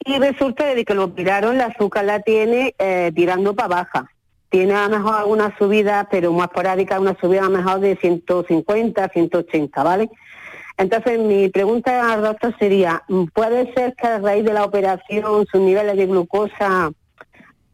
Y 0.05 0.19
resulta 0.19 0.65
de 0.75 0.83
que 0.83 0.93
lo 0.93 1.05
operaron, 1.05 1.57
la 1.57 1.67
azúcar 1.67 2.03
la 2.03 2.19
tiene 2.19 2.75
eh, 2.77 3.11
tirando 3.15 3.55
para 3.55 3.67
baja 3.69 4.11
tiene 4.49 4.73
a 4.73 4.87
lo 4.87 4.97
mejor 4.97 5.15
alguna 5.15 5.55
subida, 5.57 6.07
pero 6.09 6.31
más 6.33 6.47
esporádica, 6.47 6.99
una 6.99 7.17
subida 7.19 7.41
a 7.41 7.49
lo 7.49 7.57
mejor 7.57 7.79
de 7.79 7.95
150, 7.95 9.09
180, 9.09 9.83
¿vale? 9.83 10.09
Entonces, 10.77 11.19
mi 11.19 11.49
pregunta 11.49 12.13
al 12.13 12.21
doctor 12.21 12.55
sería, 12.59 13.03
¿puede 13.33 13.73
ser 13.73 13.95
que 13.95 14.07
a 14.07 14.19
raíz 14.19 14.45
de 14.45 14.53
la 14.53 14.63
operación 14.63 15.45
sus 15.51 15.59
niveles 15.59 15.97
de 15.97 16.05
glucosa, 16.05 16.91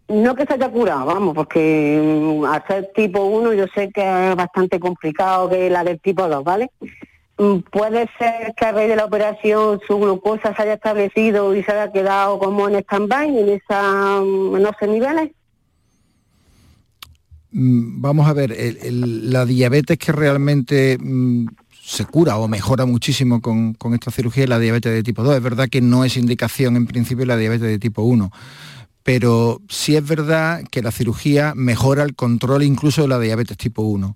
no 0.08 0.36
que 0.36 0.46
se 0.46 0.54
haya 0.54 0.70
curado, 0.70 1.06
vamos, 1.06 1.36
porque 1.36 2.00
mm, 2.02 2.46
al 2.46 2.66
ser 2.68 2.92
tipo 2.96 3.22
1 3.24 3.54
yo 3.54 3.66
sé 3.76 3.90
que 3.92 4.30
es 4.32 4.36
bastante 4.36 4.80
complicado 4.80 5.50
que 5.50 5.70
la 5.70 5.84
del 5.84 6.00
tipo 6.00 6.28
2, 6.28 6.44
¿vale? 6.44 6.72
Mm, 7.38 7.60
¿Puede 7.72 8.10
ser 8.18 8.54
que 8.56 8.66
a 8.66 8.72
raíz 8.72 8.90
de 8.90 8.96
la 8.96 9.06
operación 9.06 9.82
su 9.86 9.98
glucosa 9.98 10.56
se 10.56 10.62
haya 10.62 10.74
establecido 10.74 11.54
y 11.56 11.64
se 11.64 11.72
haya 11.72 11.92
quedado 11.92 12.40
como 12.40 12.70
en 12.70 12.76
stand-by, 12.76 13.28
en, 13.28 13.46
mm, 13.46 14.56
en 14.56 14.62
esos 14.62 14.90
niveles? 14.90 15.32
Vamos 17.56 18.28
a 18.28 18.34
ver, 18.34 18.58
la 18.92 19.46
diabetes 19.46 20.00
que 20.00 20.12
realmente 20.12 20.98
se 21.84 22.06
cura 22.06 22.38
o 22.38 22.48
mejora 22.48 22.86
muchísimo 22.86 23.42
con, 23.42 23.78
esta 23.94 24.10
cirugía 24.10 24.48
la 24.48 24.58
diabetes 24.58 24.92
de 24.92 25.04
tipo 25.04 25.22
2. 25.22 25.36
Es 25.36 25.44
verdad 25.44 25.70
que 25.70 25.82
no 25.82 26.04
es 26.04 26.18
indicación 26.18 26.76
en 26.78 26.88
principio 26.88 27.26
la 27.26 27.38
diabetes 27.38 27.68
de 27.68 27.80
tipo 27.80 28.04
1 28.04 28.32
pero 29.04 29.62
sí 29.68 29.98
es 29.98 30.08
verdad 30.08 30.64
que 30.72 30.82
la 30.82 30.92
cirugía 30.92 31.54
mejora 31.56 32.04
el 32.04 32.16
control 32.16 32.64
incluso 32.64 33.02
de 33.02 33.10
la 33.10 33.20
diabetes 33.20 33.58
tipo 33.58 33.82
1. 33.82 34.16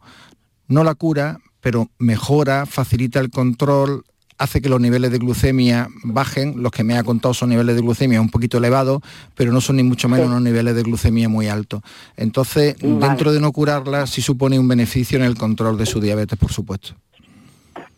No 0.70 0.84
la 0.86 0.96
cura, 0.96 1.40
pero 1.60 1.90
mejora, 2.00 2.66
facilita 2.66 3.20
el 3.20 3.30
control, 3.30 4.06
hace 4.38 4.62
que 4.62 4.70
los 4.70 4.80
niveles 4.80 5.12
de 5.12 5.18
glucemia 5.18 5.88
bajen. 6.04 6.62
Los 6.62 6.72
que 6.72 6.84
me 6.84 6.98
ha 6.98 7.04
contado 7.04 7.34
son 7.34 7.50
niveles 7.50 7.76
de 7.76 7.82
glucemia 7.82 8.22
un 8.22 8.30
poquito 8.30 8.58
elevados, 8.58 9.02
pero 9.36 9.52
no 9.52 9.62
son 9.62 9.78
ni 9.78 9.84
mucho 9.84 10.08
menos 10.10 10.28
unos 10.28 10.42
niveles 10.42 10.76
de 10.76 10.84
glucemia 10.84 11.30
muy 11.30 11.48
altos. 11.48 11.82
Entonces, 12.16 12.76
dentro 12.80 13.32
de 13.34 13.40
no 13.40 13.52
curarla, 13.52 14.08
sí 14.08 14.22
supone 14.22 14.60
un 14.60 14.68
beneficio 14.68 15.18
en 15.18 15.24
el 15.24 15.36
control 15.36 15.78
de 15.78 15.86
su 15.86 16.00
diabetes, 16.00 16.38
por 16.38 16.52
supuesto. 16.52 16.94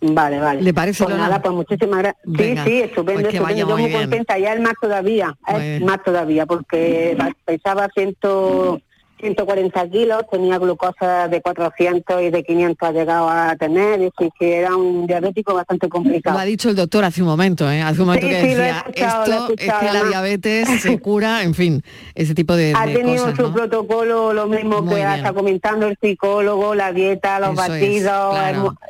Vale, 0.02 0.40
vale. 0.40 0.62
¿Le 0.62 0.74
parece, 0.74 1.04
pues 1.04 1.18
nada, 1.18 1.42
pues 1.42 1.54
muchísimas 1.54 2.00
gracias. 2.00 2.24
Sí, 2.26 2.72
sí, 2.72 2.82
estupendo, 2.82 3.22
pues 3.22 3.34
estupendo. 3.34 3.68
Yo 3.68 3.78
muy, 3.78 3.92
contenta, 3.92 4.40
ya 4.40 4.54
es 4.54 4.62
más 4.62 4.74
todavía, 4.82 5.38
más 5.82 6.04
todavía, 6.04 6.46
porque 6.46 7.18
pensaba 7.46 7.90
ciento... 7.94 8.82
140 9.20 9.90
kilos, 9.90 10.24
tenía 10.32 10.58
glucosa 10.58 11.28
de 11.28 11.42
400 11.42 12.22
y 12.22 12.30
de 12.30 12.44
500 12.44 12.90
ha 12.90 12.92
llegado 12.92 13.30
a 13.30 13.56
tener, 13.56 14.02
es 14.02 14.12
decir, 14.18 14.32
que 14.40 14.58
era 14.58 14.76
un 14.76 15.08
diabético 15.08 15.54
bastante 15.54 15.90
complicado. 15.90 16.38
Lo 16.38 16.42
ha 16.42 16.46
dicho 16.46 16.70
el 16.70 16.76
doctor 16.76 17.04
hace 17.04 17.22
un 17.22 17.28
momento, 17.28 17.70
¿eh? 17.70 17.82
hace 17.82 18.02
un 18.02 18.08
momento 18.08 18.28
que 18.28 18.42
decía, 18.42 18.86
esto 18.94 19.54
es 19.58 19.74
que 19.74 19.86
la 19.92 20.04
diabetes 20.06 20.82
se 20.82 21.00
cura, 21.02 21.44
en 21.44 21.54
fin, 21.54 21.84
ese 22.16 22.34
tipo 22.34 22.56
de 22.56 22.74
Ha 22.76 22.86
tenido 22.86 23.36
su 23.36 23.52
protocolo, 23.52 24.34
lo 24.34 24.48
mismo 24.48 24.88
que 24.88 25.02
está 25.02 25.34
comentando 25.34 25.88
el 25.88 25.98
psicólogo, 26.02 26.76
la 26.76 26.94
dieta, 26.94 27.40
los 27.40 27.56
batidos, 27.56 28.36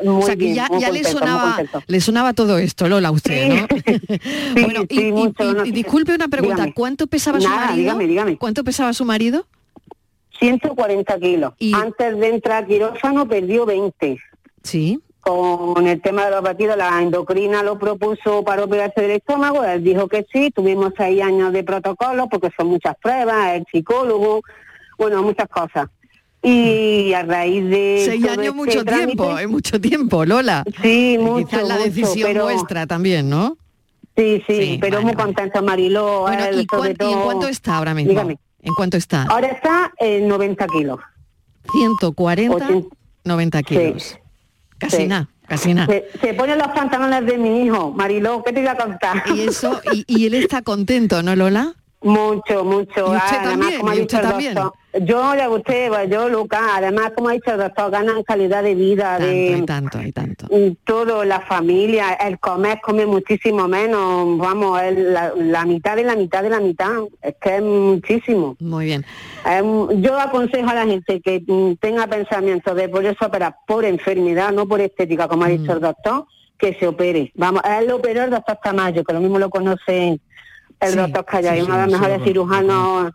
o 0.06 0.22
sea, 0.22 0.36
que 0.36 0.54
ya, 0.54 0.70
le, 0.70 1.04
sonaba, 1.04 1.58
le 1.88 2.02
sonaba 2.02 2.34
todo 2.34 2.58
esto, 2.58 2.88
Lola, 2.88 3.12
usted, 3.12 3.48
¿no? 3.48 3.68
bueno, 4.54 4.84
y, 4.90 5.72
disculpe 5.72 6.14
una 6.14 6.28
pregunta, 6.28 6.68
¿cuánto 6.74 7.08
pesaba 7.08 7.40
su 7.40 7.50
marido? 7.50 7.76
Dígame, 7.76 8.08
dígame. 8.08 8.38
¿Cuánto 8.38 8.64
pesaba 8.64 8.94
su 8.94 9.06
marido? 9.06 9.46
140 10.40 11.20
kilos. 11.20 11.54
Antes 11.74 12.18
de 12.18 12.28
entrar 12.30 12.64
a 12.64 12.68
quirófano 12.68 13.28
perdió 13.28 13.66
20. 13.66 14.20
Sí. 14.64 15.00
Con 15.20 15.86
el 15.86 16.02
tema 16.02 16.26
de 16.26 16.32
los 16.32 16.42
batidos, 16.42 16.78
la 16.78 17.02
endocrina 17.02 17.62
lo 17.62 17.78
propuso 17.78 18.44
para 18.44 18.64
operarse 18.64 19.02
del 19.02 19.12
estómago, 19.12 19.64
él 19.64 19.84
dijo 19.84 20.08
que 20.08 20.26
sí, 20.32 20.50
tuvimos 20.50 20.94
seis 20.98 21.22
años 21.22 21.52
de 21.52 21.64
protocolo 21.64 22.28
porque 22.30 22.50
son 22.58 22.68
muchas 22.68 22.96
pruebas, 23.02 23.56
el 23.56 23.66
psicólogo, 23.72 24.42
bueno, 24.98 25.22
muchas 25.22 25.50
cosas. 25.50 25.90
Y 26.42 27.12
a 27.14 27.24
raíz 27.24 27.70
de... 27.70 28.04
Seis 28.06 28.24
años 28.24 28.38
este 28.38 28.52
mucho 28.52 28.86
tiempo, 28.86 29.38
es 29.38 29.50
mucho 29.50 29.82
tiempo, 29.82 30.24
Lola. 30.24 30.64
Sí, 30.82 31.18
mucho. 31.20 31.48
Quizás 31.48 31.68
la 31.68 31.78
decisión 31.78 32.34
nuestra 32.34 32.88
también, 32.88 33.30
¿no? 33.30 33.58
Sí, 34.16 34.42
sí, 34.48 34.78
pero 34.82 35.02
muy 35.02 35.14
contenta 35.14 35.62
Mariló. 35.62 36.22
Bueno, 36.22 36.46
¿y, 36.54 36.66
cuánto 36.66 37.48
está 37.48 37.78
ahora 37.78 37.94
mismo? 37.94 38.12
Dígame. 38.12 38.38
¿En 38.62 38.74
cuánto 38.76 38.98
está? 38.98 39.24
Ahora 39.24 39.48
está 39.48 39.92
en 39.98 40.28
90 40.28 40.68
kilos. 40.68 41.00
140, 41.72 42.68
90 43.24 43.64
kilos. 43.64 44.20
Casi 44.78 45.08
nada. 45.08 45.30
Casi 45.48 45.74
nada. 45.74 45.92
Se, 46.22 46.34
ponen 46.36 46.60
los 46.60 46.68
pantalones 46.68 47.26
de 47.26 47.38
mi 47.38 47.64
hijo, 47.64 47.92
Mariló, 47.92 48.44
¿qué 48.44 48.54
te 48.54 48.62
iba 48.62 48.74
a 48.74 48.78
contar? 48.78 49.24
Y 49.34 49.42
eso, 49.42 49.82
y, 50.06 50.28
él 50.28 50.36
está 50.36 50.62
contento, 50.62 51.24
¿no, 51.24 51.36
Lola? 51.36 51.74
Mucho, 52.02 52.64
mucho. 52.64 53.14
¿Y 53.14 53.18
usted 53.18 53.38
ah, 53.40 53.44
también? 53.44 53.82
¿Y 53.94 54.02
usted 54.02 54.22
también? 54.22 54.56
Yo 55.02 55.36
le 55.36 55.48
gusté, 55.48 55.92
yo 56.10 56.30
Lucas, 56.30 56.62
además 56.74 57.12
como 57.16 57.30
ha 57.30 57.34
dicho 57.34 57.52
el 57.52 57.60
doctor, 57.60 57.92
ganan 57.92 58.24
calidad 58.24 58.64
de 58.64 58.74
vida, 58.74 59.18
tanto, 59.18 59.28
de 59.28 59.58
y 59.58 59.66
tanto, 59.66 60.02
y 60.02 60.12
tanto. 60.12 60.48
Todo, 60.84 61.26
la 61.26 61.42
familia, 61.42 62.14
el 62.14 62.40
comer 62.40 62.80
come 62.82 63.06
muchísimo 63.06 63.68
menos, 63.68 64.38
vamos, 64.40 64.82
la, 64.92 65.66
mitad 65.66 65.96
de 65.96 66.06
la 66.06 66.16
mitad 66.16 66.42
de 66.42 66.50
la 66.50 66.60
mitad, 66.60 66.90
es 67.22 67.36
que 67.40 67.58
es 67.58 67.62
muchísimo. 67.62 68.56
Muy 68.60 68.86
bien. 68.86 69.06
yo 70.02 70.20
aconsejo 70.20 70.70
a 70.70 70.74
la 70.74 70.88
gente 70.88 71.22
que 71.22 71.44
tenga 71.80 72.08
pensamiento 72.08 72.74
de 72.74 72.90
por 72.90 73.06
eso 73.06 73.28
operar 73.28 73.58
por 73.68 73.86
enfermedad, 73.86 74.52
no 74.52 74.68
por 74.68 74.82
estética, 74.82 75.28
como 75.28 75.44
ha 75.44 75.50
dicho 75.50 75.74
el 75.74 75.80
mm. 75.80 75.84
doctor, 75.84 76.26
que 76.58 76.74
se 76.74 76.88
opere. 76.88 77.32
Vamos, 77.36 77.62
él 77.64 77.88
lo 77.88 77.98
operó 77.98 78.24
el 78.24 78.32
doctor 78.32 78.58
Tamayo, 78.64 79.04
que 79.04 79.14
lo 79.14 79.22
mismo 79.22 79.38
lo 79.38 79.50
conoce 79.50 80.20
el 80.80 80.96
doctor 80.96 81.26
Callay, 81.26 81.62
uno 81.62 81.76
de 81.76 81.86
los 81.86 81.92
mejores 82.00 82.24
cirujanos 82.24 83.14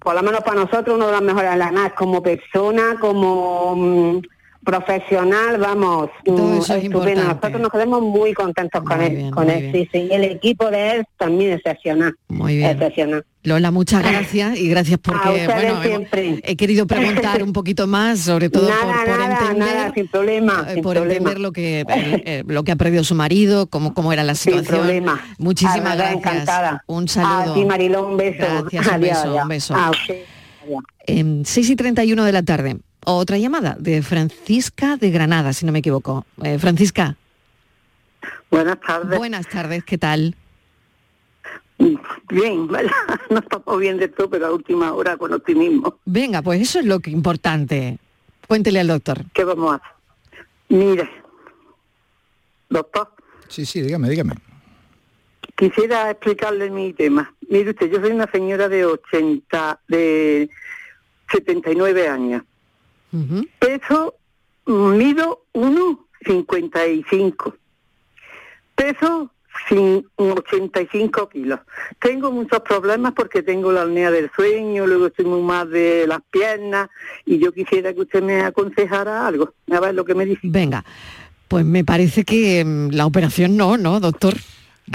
por 0.00 0.14
lo 0.14 0.22
menos 0.22 0.42
para 0.42 0.62
nosotros 0.62 0.96
uno 0.96 1.06
de 1.06 1.12
los 1.12 1.22
mejores 1.22 1.50
como 1.92 2.22
persona, 2.22 2.96
como 2.98 3.76
mm, 3.76 4.22
profesional, 4.64 5.58
vamos, 5.58 6.10
mm, 6.26 6.58
estupendo. 6.60 7.24
Nosotros 7.24 7.60
nos 7.60 7.70
quedamos 7.70 8.02
muy 8.02 8.34
contentos 8.34 8.82
con 8.82 9.00
él, 9.00 9.30
con 9.30 9.48
él, 9.48 9.72
sí, 9.72 9.88
sí. 9.90 10.08
Y 10.10 10.12
el 10.12 10.24
equipo 10.24 10.70
de 10.70 10.92
él 10.92 11.04
también 11.16 11.52
excepcional. 11.52 12.14
Muy 12.28 12.58
bien. 12.58 12.70
Excepcional. 12.70 13.24
Lola, 13.42 13.70
muchas 13.70 14.02
gracias 14.02 14.58
y 14.58 14.68
gracias 14.68 14.98
porque 15.02 15.46
bueno, 15.46 16.04
he 16.12 16.56
querido 16.56 16.86
preguntar 16.86 17.42
un 17.42 17.54
poquito 17.54 17.86
más, 17.86 18.20
sobre 18.20 18.50
todo 18.50 18.68
por, 18.68 19.20
entender, 19.20 19.92
sin 19.94 20.08
problema, 20.08 20.66
eh, 20.68 20.82
por 20.82 20.98
entender 20.98 21.40
lo 21.40 21.52
que 21.52 21.84
eh, 21.88 22.44
lo 22.46 22.62
que 22.64 22.72
ha 22.72 22.76
perdido 22.76 23.02
su 23.02 23.14
marido, 23.14 23.66
cómo 23.66 23.94
cómo 23.94 24.12
era 24.12 24.24
la 24.24 24.34
situación. 24.34 24.64
Sin 24.66 24.74
problema. 24.74 25.24
Muchísimas 25.38 25.96
gracias. 25.96 26.16
Encantada. 26.16 26.84
Un 26.86 27.08
saludo. 27.08 27.52
A 27.52 27.54
ti, 27.54 27.64
Marilón, 27.64 28.04
un 28.12 28.16
beso. 28.18 28.44
Gracias, 28.70 28.86
un 28.94 29.00
beso, 29.00 29.34
un 29.42 29.48
beso. 29.48 29.74
6 31.44 31.70
y 31.70 31.76
31 31.76 32.24
de 32.24 32.32
la 32.32 32.42
tarde. 32.42 32.76
Otra 33.04 33.38
llamada 33.38 33.76
de 33.78 34.02
Francisca 34.02 34.96
de 34.96 35.10
Granada, 35.10 35.52
si 35.52 35.64
no 35.64 35.72
me 35.72 35.78
equivoco. 35.78 36.26
Eh, 36.42 36.58
Francisca. 36.58 37.16
Buenas 38.50 38.80
tardes. 38.80 39.18
Buenas 39.18 39.48
tardes, 39.48 39.84
¿qué 39.84 39.96
tal? 39.96 40.36
Bien, 42.28 42.68
no 43.30 43.38
estamos 43.38 43.78
bien 43.78 43.96
de 43.96 44.08
todo, 44.08 44.28
pero 44.28 44.46
a 44.46 44.52
última 44.52 44.92
hora 44.92 45.16
con 45.16 45.32
optimismo. 45.32 45.98
Venga, 46.04 46.42
pues 46.42 46.60
eso 46.60 46.80
es 46.80 46.84
lo 46.84 47.00
que 47.00 47.10
importante. 47.10 47.98
Cuéntele 48.46 48.80
al 48.80 48.88
doctor. 48.88 49.24
¿Qué 49.32 49.44
vamos 49.44 49.72
a 49.72 49.76
hacer? 49.76 49.96
Mire, 50.68 51.10
doctor. 52.68 53.12
Sí, 53.48 53.64
sí, 53.64 53.80
dígame, 53.80 54.08
dígame. 54.10 54.34
Quisiera 55.56 56.10
explicarle 56.10 56.70
mi 56.70 56.92
tema. 56.92 57.34
Mire 57.48 57.70
usted, 57.70 57.90
yo 57.90 58.00
soy 58.00 58.10
una 58.12 58.30
señora 58.30 58.68
de 58.68 58.84
80, 58.84 59.80
de 59.88 60.50
79 61.32 62.08
años. 62.08 62.42
Peso, 63.58 64.14
mido 64.66 65.44
1,55. 65.52 67.54
Peso 68.74 69.30
sin 69.68 70.06
85 70.16 71.28
kilos. 71.28 71.60
Tengo 72.00 72.32
muchos 72.32 72.60
problemas 72.60 73.12
porque 73.14 73.42
tengo 73.42 73.72
la 73.72 73.82
apnea 73.82 74.10
del 74.10 74.30
sueño, 74.34 74.86
luego 74.86 75.08
estoy 75.08 75.24
muy 75.24 75.42
mal 75.42 75.70
de 75.70 76.06
las 76.06 76.20
piernas 76.30 76.88
y 77.24 77.38
yo 77.38 77.52
quisiera 77.52 77.92
que 77.92 78.02
usted 78.02 78.22
me 78.22 78.42
aconsejara 78.42 79.26
algo. 79.26 79.54
A 79.70 79.80
ver 79.80 79.94
lo 79.94 80.04
que 80.04 80.14
me 80.14 80.24
dice. 80.24 80.40
Venga, 80.44 80.84
pues 81.48 81.64
me 81.64 81.84
parece 81.84 82.24
que 82.24 82.64
mm, 82.64 82.90
la 82.90 83.06
operación 83.06 83.56
no, 83.56 83.76
¿no, 83.76 84.00
doctor? 84.00 84.34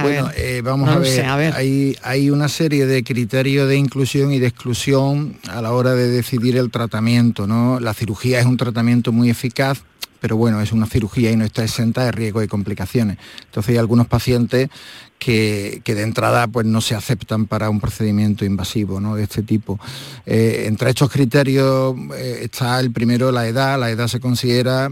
Bueno, 0.02 0.30
eh, 0.36 0.62
vamos 0.62 0.90
a, 0.90 1.00
ver, 1.00 1.26
a, 1.26 1.38
ver, 1.38 1.54
Hay, 1.54 1.98
hay 2.04 2.30
una 2.30 2.50
serie 2.50 2.86
de 2.86 3.04
criterios 3.04 3.70
de 3.70 3.78
inclusión 3.78 4.34
y 4.34 4.40
de 4.40 4.48
exclusión 4.48 5.38
a 5.48 5.62
la 5.62 5.72
hora 5.72 5.94
de 5.94 6.10
decidir 6.10 6.58
el 6.58 6.70
tratamiento. 6.70 7.48
¿no? 7.48 7.80
La 7.80 7.94
cirugía 7.94 8.40
es 8.42 8.46
un 8.46 8.58
tratamiento 8.58 9.14
muy 9.14 9.30
eficaz, 9.30 9.84
pero 10.20 10.36
bueno, 10.36 10.60
es 10.60 10.74
una 10.74 10.86
cirugía 10.86 11.32
y 11.32 11.38
no 11.38 11.46
está 11.46 11.64
exenta 11.64 12.04
de 12.04 12.12
riesgo 12.12 12.44
y 12.44 12.48
complicaciones. 12.50 13.18
Entonces 13.46 13.72
hay 13.72 13.78
algunos 13.78 14.08
pacientes 14.08 14.70
que, 15.18 15.82
de 15.86 16.02
entrada 16.02 16.46
pues 16.48 16.66
no 16.66 16.82
se 16.82 16.94
aceptan 16.94 17.46
para 17.46 17.70
un 17.70 17.80
procedimiento 17.80 18.44
invasivo 18.44 19.00
¿no? 19.00 19.16
de 19.16 19.24
este 19.24 19.44
tipo. 19.44 19.80
Eh, 20.26 20.66
entre 20.68 20.90
estos 20.90 21.10
criterios 21.10 21.96
eh, 22.18 22.40
está 22.42 22.82
el 22.82 22.92
primero 22.92 23.32
la 23.32 23.48
edad, 23.48 23.80
la 23.80 23.90
edad 23.90 24.10
se 24.10 24.20
considera 24.20 24.92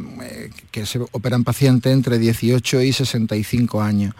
que 0.71 0.85
se 0.85 0.99
operan 1.11 1.43
pacientes 1.43 1.91
entre 1.91 2.19
18 2.19 2.81
y 2.83 2.93
65 2.93 3.81
años. 3.81 4.15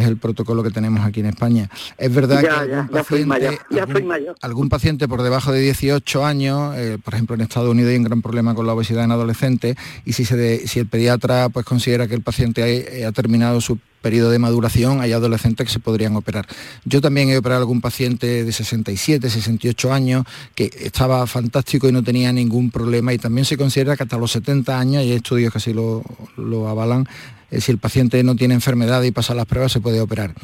Es 0.00 0.06
el 0.06 0.16
protocolo 0.16 0.62
que 0.62 0.70
tenemos 0.70 1.04
aquí 1.04 1.20
en 1.20 1.26
España. 1.26 1.68
Es 1.96 2.14
verdad 2.14 2.42
Ya, 2.42 2.48
que 2.48 2.74
algún 2.74 2.88
ya 2.88 3.02
paciente, 3.02 3.46
algún- 3.80 4.34
algún 4.40 4.68
por 5.08 5.22
debajo 5.22 5.52
de 5.52 5.60
18 5.60 6.24
años, 6.24 6.74
eh, 6.76 6.98
por 7.02 7.14
ejemplo 7.14 7.34
en 7.34 7.42
Estados 7.42 7.70
Unidos 7.70 7.90
hay 7.90 7.96
un 7.98 8.04
gran 8.04 8.22
problema 8.22 8.54
con 8.54 8.66
la 8.66 8.72
obesidad 8.74 9.04
en 9.04 9.12
adolescentes 9.12 9.76
y 10.04 10.12
si, 10.12 10.24
se 10.24 10.36
de- 10.36 10.66
si 10.66 10.78
el 10.80 10.86
pediatra 10.86 11.48
pues 11.48 11.64
considera 11.66 12.06
que 12.06 12.14
el 12.14 12.22
paciente 12.22 12.62
ha, 12.62 12.68
eh, 12.68 13.04
ha 13.04 13.12
terminado 13.12 13.60
su 13.60 13.78
periodo 14.00 14.30
de 14.30 14.38
maduración, 14.38 15.00
hay 15.00 15.12
adolescentes 15.12 15.66
que 15.66 15.72
se 15.72 15.80
podrían 15.80 16.14
operar. 16.14 16.46
Yo 16.84 17.00
también 17.00 17.30
he 17.30 17.36
operado 17.36 17.60
a 17.60 17.62
algún 17.62 17.80
paciente 17.80 18.44
de 18.44 18.52
67, 18.52 19.28
68 19.28 19.92
años 19.92 20.24
que 20.54 20.70
estaba 20.82 21.26
fantástico 21.26 21.88
y 21.88 21.92
no 21.92 22.04
tenía 22.04 22.32
ningún 22.32 22.70
problema 22.70 23.12
y 23.12 23.18
también 23.18 23.44
se 23.44 23.56
considera 23.56 23.96
que 23.96 24.04
hasta 24.04 24.16
los 24.16 24.30
70 24.30 24.78
años, 24.78 25.02
y 25.02 25.10
hay 25.10 25.12
estudios 25.14 25.50
que 25.52 25.58
así 25.58 25.72
lo, 25.72 26.04
lo 26.36 26.68
avalan, 26.68 27.08
eh, 27.50 27.60
si 27.60 27.72
el 27.72 27.78
paciente 27.78 28.22
no 28.22 28.36
tiene 28.36 28.54
enfermedad 28.54 29.02
y 29.02 29.10
pasa 29.10 29.34
las 29.34 29.46
pruebas 29.46 29.72
se 29.72 29.80
puede 29.80 30.00
operar 30.00 30.34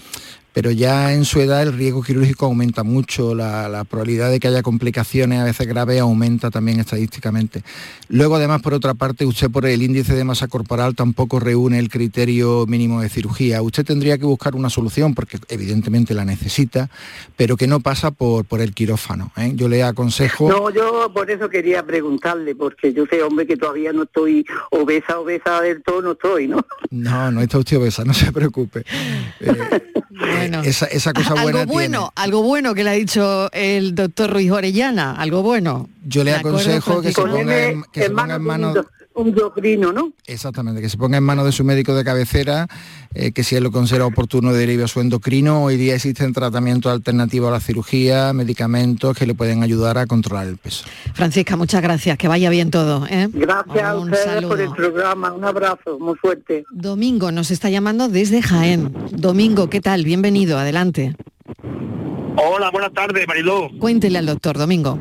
pero 0.55 0.71
ya 0.71 1.13
en 1.13 1.25
su 1.25 1.41
edad 1.41 1.63
el 1.63 1.73
riesgo 1.73 2.03
quirúrgico 2.03 2.47
aumenta 2.47 2.85
mucho, 2.85 3.35
la, 3.35 3.69
la 3.69 3.83
probabilidad 3.83 4.31
de 4.31 4.39
que 4.39 4.47
haya 4.49 4.63
complicaciones 4.63 5.41
a 5.41 5.45
veces 5.45 5.67
graves 5.67 6.01
aumenta 6.01 6.51
también 6.51 6.79
estadísticamente. 6.79 7.63
Luego 8.09 8.37
además 8.37 8.63
por 8.63 8.73
otra 8.73 8.95
parte 8.95 9.27
usted 9.27 9.51
por 9.51 9.67
el 9.67 9.83
índice 9.83 10.15
de 10.15 10.23
masa 10.23 10.47
corporal 10.47 10.95
tampoco 10.95 11.41
reúne 11.41 11.81
el 11.81 11.89
criterio 11.89 12.67
mínimo 12.67 13.01
de 13.01 13.09
cirugía. 13.09 13.63
Usted 13.63 13.85
tendría 13.85 14.17
que 14.17 14.27
buscar 14.27 14.55
una 14.55 14.71
solución 14.71 15.13
porque 15.15 15.39
evidentemente 15.49 16.15
la 16.15 16.25
necesita, 16.25 16.89
pero 17.37 17.57
que 17.57 17.67
no 17.67 17.81
pasa 17.81 18.13
por, 18.13 18.45
por 18.45 18.61
el 18.61 18.75
quirófano. 18.75 19.33
¿eh? 19.37 19.53
Yo 19.57 19.69
le 19.69 19.83
aconsejo... 19.83 20.49
No, 20.49 20.71
yo 20.71 21.11
por 21.13 21.33
eso 21.33 21.49
quería 21.49 21.85
preguntarle, 21.85 22.55
porque 22.55 22.93
yo 22.93 23.07
sé, 23.07 23.23
hombre, 23.25 23.45
que 23.47 23.57
todavía 23.57 23.93
no 23.93 24.05
estoy 24.05 24.47
obesa, 24.71 25.19
obesa 25.19 25.61
del 25.61 25.83
todo, 25.83 26.01
no 26.01 26.13
estoy, 26.13 26.47
¿no? 26.47 26.65
No, 26.91 27.33
no 27.33 27.41
está 27.41 27.59
usted 27.59 27.79
obesa, 27.79 28.05
no 28.05 28.15
se 28.15 28.31
preocupe. 28.31 28.85
Bueno. 30.49 30.63
Esa, 30.63 30.87
esa 30.87 31.13
cosa 31.13 31.31
algo 31.33 31.43
buena 31.43 31.65
bueno, 31.67 31.99
tiene. 32.15 32.25
algo 32.25 32.43
bueno 32.43 32.75
que 32.75 32.85
le 32.85 32.91
ha 32.91 32.95
dicho 32.95 33.51
el 33.53 33.95
doctor 33.95 34.31
Ruiz 34.31 34.51
Orellana, 34.51 35.17
algo 35.17 35.43
bueno. 35.43 35.89
Yo 36.07 36.25
le 36.25 36.33
¿De 36.33 36.37
acuerdo, 36.39 36.59
aconsejo 36.59 37.01
que 37.03 37.13
se 37.13 37.23
ponga 37.23 37.67
en, 37.67 37.85
que 37.93 38.03
se 38.03 38.11
ponga 38.11 38.35
en 38.37 38.43
manos 38.43 38.77
un 38.77 38.85
endocrino, 39.17 39.93
¿no? 39.93 40.13
Exactamente, 40.27 40.81
que 40.81 40.89
se 40.89 40.97
ponga 40.97 41.19
en 41.19 41.25
manos 41.25 41.45
de 41.45 41.53
su 41.53 41.65
médico 41.65 41.95
de 41.95 42.05
cabecera, 42.05 42.67
eh, 43.15 43.33
que 43.33 43.45
si 43.45 43.57
él 43.57 43.65
lo 43.65 43.71
considera 43.71 44.07
oportuno 44.07 44.53
derive 44.53 44.85
a 44.85 44.89
su 44.89 45.01
endocrino. 45.01 45.63
Hoy 45.63 45.77
día 45.77 45.95
existen 45.95 46.33
tratamientos 46.33 46.93
alternativos 46.93 47.49
a 47.49 47.53
la 47.53 47.61
cirugía, 47.61 48.33
medicamentos 48.33 49.17
que 49.17 49.27
le 49.27 49.35
pueden 49.35 49.63
ayudar 49.63 49.99
a 49.99 50.07
controlar 50.07 50.47
el 50.47 50.57
peso. 50.57 50.85
Francisca, 51.15 51.57
muchas 51.57 51.83
gracias, 51.83 52.19
que 52.19 52.29
vaya 52.29 52.51
bien 52.51 52.71
todo. 52.71 53.07
¿eh? 53.09 53.29
Gracias 53.33 53.85
a 53.85 53.97
Un 53.97 54.13
ustedes 54.13 54.45
por 54.45 54.61
el 54.61 54.71
programa, 54.71 55.33
un 55.33 55.45
abrazo 55.45 55.99
muy 55.99 56.17
fuerte. 56.17 56.65
Domingo 56.71 57.31
nos 57.31 57.51
está 57.51 57.71
llamando 57.71 58.09
desde 58.09 58.43
Jaén. 58.43 58.93
Domingo, 59.13 59.71
¿qué 59.71 59.81
tal? 59.81 60.05
Bienvenido, 60.05 60.59
adelante. 60.59 61.15
Hola, 62.37 62.71
buenas 62.71 62.93
tardes, 62.93 63.27
Mariló. 63.29 63.69
Cuéntele 63.79 64.19
al 64.19 64.27
doctor, 64.27 64.59
Domingo. 64.59 64.99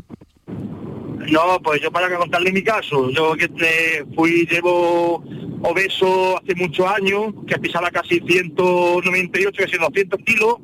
No, 1.29 1.59
pues 1.61 1.81
yo 1.81 1.91
para 1.91 2.15
contarle 2.17 2.51
mi 2.51 2.63
caso, 2.63 3.09
yo 3.09 3.33
que 3.35 3.45
eh, 3.45 4.05
fui, 4.15 4.45
llevo 4.49 5.23
obeso 5.61 6.37
hace 6.37 6.55
muchos 6.55 6.85
años, 6.85 7.33
que 7.47 7.57
pesaba 7.57 7.89
casi 7.89 8.19
198, 8.19 9.63
casi 9.63 9.77
200 9.77 10.19
kilos. 10.25 10.55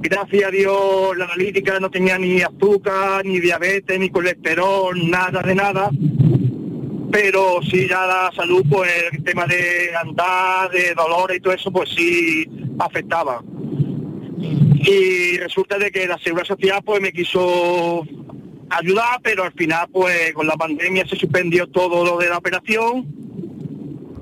Gracias 0.00 0.44
a 0.44 0.50
Dios 0.50 1.16
la 1.16 1.24
analítica 1.24 1.80
no 1.80 1.90
tenía 1.90 2.18
ni 2.18 2.42
azúcar, 2.42 3.24
ni 3.24 3.40
diabetes, 3.40 3.98
ni 3.98 4.10
colesterol, 4.10 5.10
nada 5.10 5.40
de 5.42 5.54
nada. 5.54 5.90
Pero 7.10 7.60
sí 7.62 7.86
ya 7.88 8.06
la 8.06 8.30
salud, 8.34 8.64
pues 8.68 8.90
el 9.12 9.22
tema 9.22 9.46
de 9.46 9.94
andar, 9.96 10.70
de 10.70 10.94
dolores 10.94 11.36
y 11.36 11.40
todo 11.40 11.54
eso, 11.54 11.70
pues 11.70 11.88
sí 11.90 12.46
afectaba. 12.78 13.42
Y 14.86 15.38
resulta 15.38 15.78
de 15.78 15.90
que 15.90 16.06
la 16.06 16.18
Seguridad 16.18 16.48
Social 16.48 16.82
pues 16.84 17.00
me 17.00 17.12
quiso 17.12 18.04
ayudar, 18.70 19.20
pero 19.22 19.44
al 19.44 19.52
final 19.52 19.88
pues 19.92 20.32
con 20.32 20.46
la 20.46 20.56
pandemia 20.56 21.06
se 21.06 21.16
suspendió 21.16 21.66
todo 21.68 22.04
lo 22.04 22.18
de 22.18 22.28
la 22.28 22.38
operación. 22.38 23.06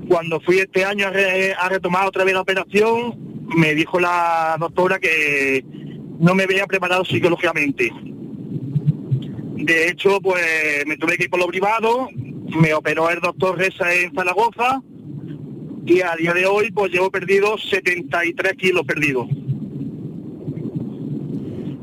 Cuando 0.08 0.40
fui 0.40 0.58
este 0.58 0.84
año 0.84 1.06
a, 1.06 1.10
re- 1.10 1.54
a 1.54 1.68
retomar 1.68 2.06
otra 2.06 2.24
vez 2.24 2.34
la 2.34 2.40
operación, 2.42 3.14
me 3.56 3.74
dijo 3.74 3.98
la 4.00 4.56
doctora 4.58 4.98
que 4.98 5.64
no 6.18 6.34
me 6.34 6.46
veía 6.46 6.66
preparado 6.66 7.04
psicológicamente. 7.04 7.90
De 9.56 9.88
hecho, 9.88 10.20
pues 10.20 10.84
me 10.86 10.96
tuve 10.96 11.16
que 11.16 11.24
ir 11.24 11.30
por 11.30 11.38
lo 11.40 11.46
privado, 11.46 12.08
me 12.14 12.74
operó 12.74 13.10
el 13.10 13.20
doctor 13.20 13.56
Reza 13.56 13.94
en 13.94 14.12
Zaragoza 14.14 14.82
y 15.86 16.00
a 16.00 16.14
día 16.16 16.32
de 16.34 16.46
hoy 16.46 16.70
pues 16.72 16.92
llevo 16.92 17.10
perdido 17.10 17.56
73 17.56 18.52
kilos 18.54 18.82
perdidos. 18.84 19.28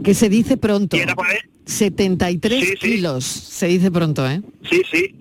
Que 0.03 0.13
se 0.13 0.29
dice 0.29 0.57
pronto. 0.57 0.95
Y 0.97 1.01
era 1.01 1.15
para 1.15 1.33
él. 1.33 1.41
73 1.69 2.59
Sí, 2.59 2.65
sí. 2.71 2.77
kilos, 2.77 3.23
se 3.25 3.67
dice 3.67 3.91
pronto, 3.91 4.27
¿eh? 4.29 4.41
Sí, 4.69 4.81
sí. 4.91 5.15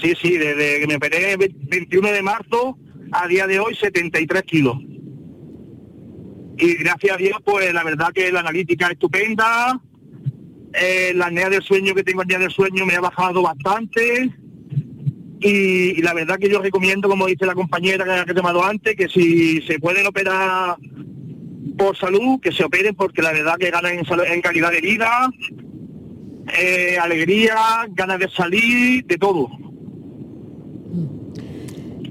Sí, 0.00 0.12
sí, 0.20 0.36
desde 0.38 0.80
que 0.80 0.86
me 0.86 0.96
operé 0.96 1.32
el 1.32 1.38
21 1.38 2.12
de 2.12 2.22
marzo 2.22 2.78
a 3.12 3.26
día 3.26 3.46
de 3.46 3.58
hoy 3.60 3.74
73 3.74 4.42
kilos. 4.44 4.76
Y 6.58 6.74
gracias 6.74 7.14
a 7.14 7.16
Dios, 7.16 7.38
pues 7.44 7.72
la 7.72 7.82
verdad 7.84 8.12
que 8.14 8.30
la 8.30 8.40
analítica 8.40 8.86
es 8.86 8.92
estupenda, 8.92 9.80
eh, 10.74 11.12
la 11.14 11.26
apnea 11.26 11.48
del 11.50 11.62
sueño 11.62 11.94
que 11.94 12.02
tengo 12.04 12.22
el 12.22 12.28
día 12.28 12.38
del 12.38 12.50
sueño 12.50 12.84
me 12.86 12.94
ha 12.94 13.00
bajado 13.00 13.42
bastante. 13.42 14.30
Y, 15.40 15.98
y 15.98 16.02
la 16.02 16.12
verdad 16.12 16.38
que 16.38 16.50
yo 16.50 16.60
recomiendo, 16.60 17.08
como 17.08 17.26
dice 17.26 17.46
la 17.46 17.54
compañera 17.54 18.04
que 18.04 18.24
que 18.26 18.32
he 18.32 18.34
llamado 18.34 18.62
antes, 18.62 18.94
que 18.94 19.08
si 19.08 19.62
se 19.62 19.78
pueden 19.78 20.06
operar 20.06 20.76
por 21.78 21.96
salud, 21.96 22.38
que 22.40 22.52
se 22.52 22.62
operen 22.64 22.94
porque 22.94 23.22
la 23.22 23.32
verdad 23.32 23.56
que 23.58 23.70
ganan 23.70 23.98
en, 23.98 24.04
salud- 24.04 24.26
en 24.30 24.42
calidad 24.42 24.70
de 24.70 24.82
vida, 24.82 25.30
eh, 26.58 26.98
alegría, 26.98 27.86
ganas 27.90 28.18
de 28.18 28.28
salir, 28.30 29.04
de 29.06 29.18
todo. 29.18 29.48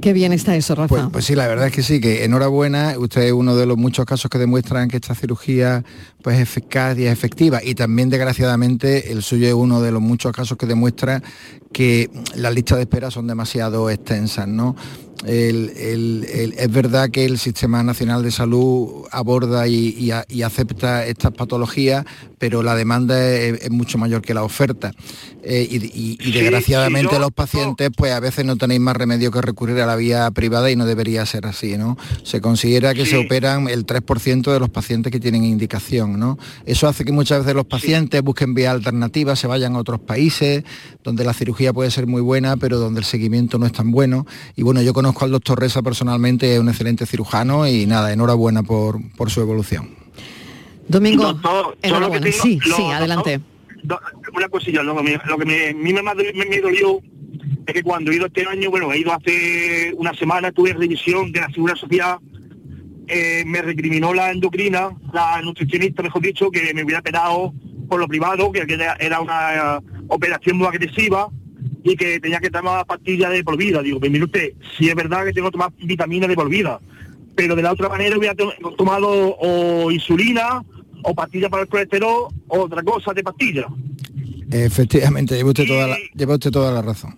Qué 0.01 0.13
bien 0.13 0.31
está 0.31 0.55
eso, 0.55 0.75
Rafa. 0.75 0.87
Pues, 0.87 1.03
pues 1.11 1.25
sí, 1.25 1.35
la 1.35 1.47
verdad 1.47 1.67
es 1.67 1.73
que 1.73 1.83
sí, 1.83 1.99
que 1.99 2.23
enhorabuena, 2.23 2.95
usted 2.97 3.23
es 3.23 3.31
uno 3.33 3.55
de 3.55 3.65
los 3.65 3.77
muchos 3.77 4.05
casos 4.05 4.31
que 4.31 4.37
demuestran 4.37 4.87
que 4.87 4.95
esta 4.95 5.13
cirugía 5.13 5.83
pues, 6.21 6.37
es 6.37 6.43
eficaz 6.43 6.97
y 6.97 7.05
es 7.05 7.11
efectiva 7.11 7.61
y 7.61 7.75
también 7.75 8.09
desgraciadamente 8.09 9.11
el 9.11 9.23
suyo 9.23 9.47
es 9.47 9.53
uno 9.53 9.81
de 9.81 9.91
los 9.91 10.01
muchos 10.01 10.31
casos 10.31 10.57
que 10.57 10.65
demuestra 10.67 11.21
que 11.71 12.09
las 12.35 12.53
listas 12.53 12.77
de 12.77 12.83
espera 12.83 13.11
son 13.11 13.27
demasiado 13.27 13.89
extensas, 13.89 14.47
¿no? 14.47 14.75
El- 15.25 15.71
el- 15.75 16.25
el- 16.33 16.53
es 16.57 16.71
verdad 16.71 17.09
que 17.09 17.25
el 17.25 17.37
Sistema 17.39 17.83
Nacional 17.83 18.23
de 18.23 18.31
Salud 18.31 19.03
aborda 19.11 19.67
y, 19.67 19.89
y 19.89 20.11
a- 20.11 20.23
y 20.29 20.43
acepta 20.43 21.05
estas 21.05 21.33
patologías, 21.33 22.05
pero 22.37 22.63
la 22.63 22.73
demanda 22.73 23.21
es, 23.29 23.63
es 23.63 23.69
mucho 23.69 23.97
mayor 23.97 24.21
que 24.21 24.33
la 24.33 24.43
oferta. 24.43 24.93
Eh, 25.43 25.67
y, 25.69 25.75
y- 25.75 26.17
y 26.21 26.23
Sí, 26.23 26.31
desgraciadamente 26.31 27.15
sí, 27.15 27.19
los 27.21 27.31
pacientes, 27.33 27.89
pues 27.97 28.13
a 28.13 28.21
veces 28.21 28.45
no 28.45 28.55
tenéis 28.55 28.79
más 28.79 28.95
remedio 28.95 29.29
que 29.29 29.41
recurrir 29.41 29.81
a 29.81 29.85
la 29.85 29.97
vía 29.97 30.31
privada 30.31 30.71
y 30.71 30.77
no 30.77 30.85
debería 30.85 31.25
ser 31.25 31.45
así, 31.47 31.77
¿no? 31.77 31.97
Se 32.23 32.39
considera 32.39 32.93
que 32.93 33.05
se 33.05 33.17
operan 33.17 33.67
el 33.67 33.85
3% 33.85 34.53
de 34.53 34.59
los 34.61 34.69
pacientes 34.69 35.11
que 35.11 35.19
tienen 35.19 35.43
indicación, 35.43 36.17
¿no? 36.17 36.37
Eso 36.65 36.87
hace 36.87 37.03
que 37.03 37.11
muchas 37.11 37.39
veces 37.39 37.55
los 37.55 37.65
pacientes 37.65 38.21
busquen 38.21 38.53
vías 38.53 38.73
alternativas, 38.73 39.37
se 39.37 39.47
vayan 39.47 39.75
a 39.75 39.79
otros 39.79 39.99
países 39.99 40.63
donde 41.03 41.25
la 41.25 41.33
cirugía 41.33 41.58
puede 41.73 41.91
ser 41.91 42.07
muy 42.07 42.21
buena, 42.21 42.57
pero 42.57 42.77
donde 42.79 42.99
el 42.99 43.05
seguimiento 43.05 43.57
no 43.59 43.65
es 43.65 43.71
tan 43.73 43.91
bueno. 43.91 44.25
Y 44.55 44.63
bueno, 44.63 44.81
yo 44.81 44.93
conozco 44.93 45.25
al 45.25 45.31
doctor 45.31 45.59
Reza 45.59 45.81
personalmente, 45.81 46.53
es 46.53 46.59
un 46.59 46.69
excelente 46.69 47.05
cirujano 47.05 47.67
y 47.67 47.85
nada, 47.85 48.11
enhorabuena 48.13 48.63
por, 48.63 48.99
por 49.15 49.29
su 49.29 49.41
evolución. 49.41 49.89
Domingo, 50.87 51.23
Doctor, 51.23 51.51
yo 51.51 51.69
lo 51.69 51.77
que 51.81 51.87
enhorabuena. 51.87 52.25
tengo- 52.25 52.43
sí, 52.43 52.55
lo- 52.55 52.63
sí, 52.63 52.69
doctor, 52.81 52.93
adelante. 52.95 53.39
una 54.35 54.49
cosilla, 54.49 54.83
lo 54.83 54.95
que 54.97 55.03
me, 55.03 55.19
lo 55.25 55.37
que 55.37 55.45
me, 55.45 55.69
a 55.69 55.73
mí 55.73 55.93
me, 55.93 56.01
me, 56.33 56.45
me 56.49 56.59
dolió 56.61 56.99
es 57.67 57.73
que 57.73 57.83
cuando 57.83 58.11
he 58.11 58.15
ido 58.15 58.25
este 58.25 58.45
año, 58.47 58.69
bueno, 58.71 58.91
he 58.91 58.97
ido 58.99 59.13
hace 59.13 59.93
una 59.97 60.13
semana, 60.15 60.51
tuve 60.51 60.73
revisión 60.73 61.31
de 61.31 61.41
la 61.41 61.49
Seguridad 61.49 61.77
Social, 61.77 62.17
eh, 63.07 63.43
me 63.45 63.61
recriminó 63.61 64.13
la 64.13 64.31
endocrina, 64.31 64.89
la 65.13 65.41
nutricionista, 65.41 66.01
mejor 66.03 66.21
dicho, 66.21 66.49
que 66.51 66.73
me 66.73 66.83
hubiera 66.83 66.99
operado 66.99 67.53
por 67.87 67.99
lo 67.99 68.07
privado, 68.07 68.51
que 68.51 68.59
era 68.67 68.93
era 68.99 69.19
una 69.21 69.77
eh, 69.77 69.81
operación 70.09 70.57
muy 70.57 70.67
agresiva 70.67 71.29
y 71.83 71.95
que 71.95 72.19
tenía 72.19 72.39
que 72.39 72.49
tomar 72.49 72.85
pastillas 72.85 73.31
de 73.31 73.43
por 73.43 73.57
vida. 73.57 73.81
Digo, 73.81 73.99
mire 73.99 74.23
usted, 74.23 74.53
si 74.77 74.89
es 74.89 74.95
verdad 74.95 75.25
que 75.25 75.33
tengo 75.33 75.47
que 75.49 75.53
tomar 75.53 75.71
vitaminas 75.81 76.29
de 76.29 76.35
por 76.35 76.49
vida, 76.49 76.79
pero 77.35 77.55
de 77.55 77.61
la 77.63 77.71
otra 77.71 77.87
manera 77.89 78.17
hubiera 78.17 78.35
to- 78.35 78.53
tomado 78.77 79.07
o 79.39 79.91
insulina 79.91 80.63
o 81.03 81.15
pastillas 81.15 81.49
para 81.49 81.63
el 81.63 81.69
colesterol 81.69 82.27
o 82.47 82.59
otra 82.59 82.83
cosa 82.83 83.13
de 83.13 83.23
pastillas. 83.23 83.67
Efectivamente, 84.51 85.35
lleva 85.35 85.49
usted 85.49 85.67
toda 85.67 85.87
la, 85.87 85.97
lleva 86.15 86.33
usted 86.33 86.51
toda 86.51 86.71
la 86.71 86.81
razón. 86.81 87.17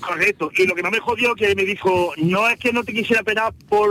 Correcto. 0.00 0.50
Y 0.58 0.66
lo 0.66 0.74
que 0.74 0.82
más 0.82 0.90
me 0.92 0.98
jodió 0.98 1.34
que 1.34 1.54
me 1.54 1.64
dijo, 1.64 2.12
no 2.18 2.48
es 2.48 2.58
que 2.58 2.72
no 2.72 2.82
te 2.82 2.92
quisiera 2.92 3.22
operar 3.22 3.54
por 3.68 3.88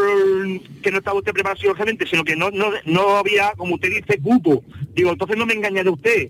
que 0.82 0.92
no 0.92 0.98
estaba 0.98 1.18
usted 1.18 1.32
preparado 1.32 1.58
psicológicamente, 1.58 2.06
sino 2.06 2.24
que 2.26 2.36
no, 2.36 2.52
no, 2.52 2.70
no 2.86 3.18
había, 3.18 3.54
como 3.56 3.76
usted 3.76 3.90
dice, 3.90 4.20
cupo. 4.22 4.62
Digo, 4.94 5.12
entonces 5.12 5.38
no 5.38 5.46
me 5.46 5.54
engañaré 5.54 5.90
usted. 5.90 6.30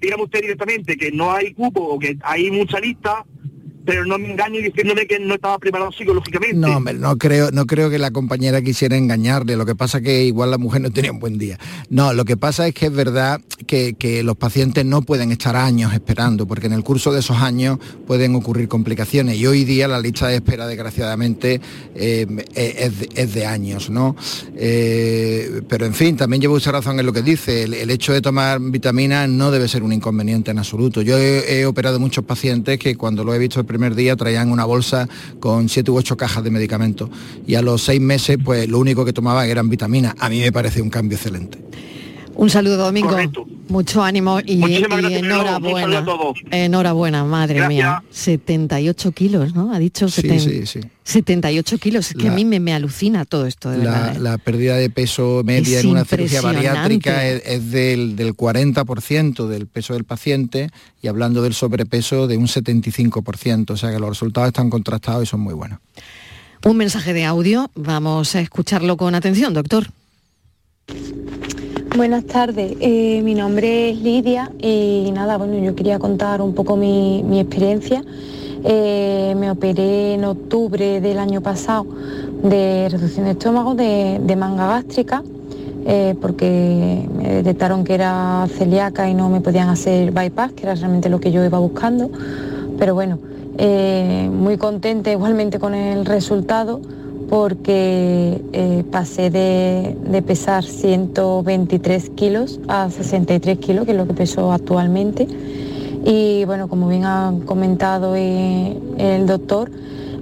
Dígame 0.00 0.22
usted 0.22 0.40
directamente 0.40 0.96
que 0.96 1.12
no 1.12 1.32
hay 1.32 1.52
cupo 1.52 1.82
o 1.82 1.98
que 1.98 2.16
hay 2.22 2.50
mucha 2.50 2.80
lista 2.80 3.24
pero 3.84 4.04
no 4.06 4.18
me 4.18 4.30
engañe 4.30 4.60
diciéndome 4.60 5.06
que 5.06 5.18
no 5.18 5.34
estaba 5.34 5.58
preparado 5.58 5.92
psicológicamente. 5.92 6.56
No, 6.56 6.80
no 6.80 7.18
creo, 7.18 7.50
no 7.50 7.66
creo 7.66 7.90
que 7.90 7.98
la 7.98 8.10
compañera 8.10 8.62
quisiera 8.62 8.96
engañarle, 8.96 9.56
lo 9.56 9.66
que 9.66 9.74
pasa 9.74 9.98
es 9.98 10.04
que 10.04 10.24
igual 10.24 10.50
la 10.50 10.58
mujer 10.58 10.80
no 10.80 10.90
tenía 10.90 11.12
un 11.12 11.18
buen 11.18 11.38
día. 11.38 11.58
No, 11.90 12.12
lo 12.14 12.24
que 12.24 12.36
pasa 12.36 12.66
es 12.66 12.74
que 12.74 12.86
es 12.86 12.92
verdad 12.92 13.40
que, 13.66 13.94
los 14.24 14.36
pacientes 14.36 14.84
no 14.84 15.02
pueden 15.02 15.32
estar 15.32 15.56
años 15.56 15.92
esperando, 15.92 16.46
porque 16.46 16.66
en 16.66 16.72
el 16.72 16.84
curso 16.84 17.12
de 17.12 17.20
esos 17.20 17.38
años 17.38 17.78
pueden 18.06 18.34
ocurrir 18.34 18.68
complicaciones 18.68 19.36
y 19.36 19.46
hoy 19.46 19.64
día 19.64 19.88
la 19.88 20.00
lista 20.00 20.28
de 20.28 20.36
espera, 20.36 20.66
desgraciadamente, 20.66 21.60
eh, 21.94 22.26
es, 22.54 23.34
de, 23.34 23.46
años, 23.46 23.90
¿no? 23.90 24.16
Eh, 24.56 25.62
pero 25.68 25.84
en 25.84 25.94
fin, 25.94 26.16
también 26.16 26.40
llevo 26.40 26.54
mucha 26.54 26.72
razón 26.72 26.98
en 27.00 27.06
lo 27.06 27.12
que 27.12 27.22
dice, 27.22 27.64
el, 27.64 27.90
hecho 27.90 28.12
de 28.12 28.20
tomar 28.20 28.60
vitaminas 28.60 29.28
no 29.28 29.50
debe 29.50 29.68
ser 29.68 29.82
un 29.82 29.92
inconveniente 29.92 30.52
en 30.52 30.58
absoluto. 30.58 31.02
Yo 31.02 31.18
he, 31.18 31.60
he 31.60 31.66
operado 31.66 31.98
muchos 31.98 32.24
pacientes 32.24 32.78
que 32.78 32.96
cuando 32.96 33.24
lo 33.24 33.34
he 33.34 33.38
visto 33.38 33.60
el 33.60 33.66
primer 33.74 33.96
día 33.96 34.14
traían 34.14 34.52
una 34.52 34.64
bolsa 34.64 35.08
con 35.40 35.68
siete 35.68 35.90
u 35.90 35.96
ocho 35.96 36.16
cajas 36.16 36.44
de 36.44 36.50
medicamentos 36.50 37.10
y 37.44 37.56
a 37.56 37.62
los 37.62 37.82
seis 37.82 38.00
meses 38.00 38.38
pues 38.42 38.68
lo 38.68 38.78
único 38.78 39.04
que 39.04 39.12
tomaban 39.12 39.48
eran 39.48 39.68
vitaminas. 39.68 40.14
A 40.20 40.28
mí 40.28 40.38
me 40.38 40.52
parece 40.52 40.80
un 40.80 40.90
cambio 40.90 41.16
excelente. 41.16 41.58
Un 42.36 42.50
saludo, 42.50 42.76
Domingo. 42.76 43.16
Mucho 43.68 44.02
ánimo 44.02 44.40
y, 44.44 44.62
enhorabuena. 44.62 46.04
Enhorabuena, 46.50 47.24
madre 47.24 47.66
mía. 47.68 48.02
78 48.10 49.12
kilos, 49.12 49.54
¿no? 49.54 49.72
Ha 49.72 49.78
dicho 49.78 50.08
sí, 50.08 50.38
sí, 50.38 50.66
sí. 50.66 50.80
78 51.04 51.78
kilos. 51.78 52.10
Es 52.10 52.16
que 52.16 52.28
a 52.28 52.32
mí 52.32 52.44
me, 52.44 52.74
alucina 52.74 53.24
todo 53.24 53.46
esto, 53.46 53.70
de 53.70 53.78
la, 53.78 54.12
¿eh? 54.12 54.18
la, 54.18 54.38
pérdida 54.38 54.76
de 54.76 54.90
peso 54.90 55.42
media 55.44 55.80
en 55.80 55.88
una 55.88 56.04
cirugía 56.04 56.40
bariátrica 56.40 57.26
es, 57.26 57.70
del, 57.70 58.16
del 58.16 58.34
40% 58.34 59.46
del 59.46 59.66
peso 59.66 59.94
del 59.94 60.04
paciente 60.04 60.70
y 61.02 61.08
hablando 61.08 61.42
del 61.42 61.54
sobrepeso 61.54 62.26
de 62.26 62.36
un 62.36 62.46
75%. 62.46 63.70
O 63.70 63.76
sea 63.76 63.90
que 63.90 63.98
los 63.98 64.08
resultados 64.08 64.48
están 64.48 64.70
contrastados 64.70 65.22
y 65.22 65.26
son 65.26 65.40
muy 65.40 65.54
buenos. 65.54 65.78
Un 66.64 66.76
mensaje 66.78 67.12
de 67.12 67.24
audio. 67.24 67.70
Vamos 67.74 68.34
a 68.34 68.40
escucharlo 68.40 68.96
con 68.96 69.14
atención, 69.14 69.52
doctor. 69.52 69.88
Buenas 71.96 72.24
tardes, 72.24 72.76
eh, 72.80 73.22
mi 73.22 73.36
nombre 73.36 73.90
es 73.90 74.00
Lidia 74.00 74.50
y 74.60 75.12
nada, 75.14 75.38
bueno, 75.38 75.56
yo 75.58 75.76
quería 75.76 76.00
contar 76.00 76.42
un 76.42 76.52
poco 76.52 76.76
mi, 76.76 77.38
experiencia. 77.38 78.02
Eh, 78.64 79.36
me 79.38 79.48
operé 79.48 80.14
en 80.14 80.24
octubre 80.24 81.00
del 81.00 81.20
año 81.20 81.40
pasado 81.40 81.86
de 82.42 82.88
reducción 82.90 83.26
de 83.26 83.30
estómago, 83.30 83.76
de, 83.76 84.36
manga 84.36 84.66
gástrica, 84.66 85.22
eh, 85.86 86.16
porque 86.20 87.08
me 87.16 87.28
detectaron 87.28 87.84
que 87.84 87.94
era 87.94 88.48
celíaca 88.58 89.08
y 89.08 89.14
no 89.14 89.28
me 89.28 89.40
podían 89.40 89.68
hacer 89.68 90.10
bypass, 90.10 90.50
que 90.50 90.64
era 90.64 90.74
realmente 90.74 91.08
lo 91.08 91.20
que 91.20 91.30
yo 91.30 91.44
iba 91.44 91.60
buscando. 91.60 92.10
Pero 92.76 92.94
bueno, 92.94 93.20
muy 94.32 94.56
contenta 94.56 95.12
igualmente 95.12 95.60
con 95.60 95.74
el 95.74 96.04
resultado 96.04 96.80
porque 97.34 98.40
eh, 98.52 98.84
pasé 98.92 99.28
de, 99.28 100.22
pesar 100.24 100.62
123 100.62 102.10
kilos 102.10 102.60
a 102.68 102.88
63 102.88 103.58
kilos, 103.58 103.86
que 103.86 103.90
es 103.90 103.96
lo 103.96 104.06
que 104.06 104.14
peso 104.14 104.52
actualmente. 104.52 105.26
Y 106.04 106.44
bueno, 106.44 106.68
como 106.68 106.86
bien 106.86 107.04
ha 107.04 107.34
comentado 107.44 108.14
el 108.14 109.26
doctor, 109.26 109.68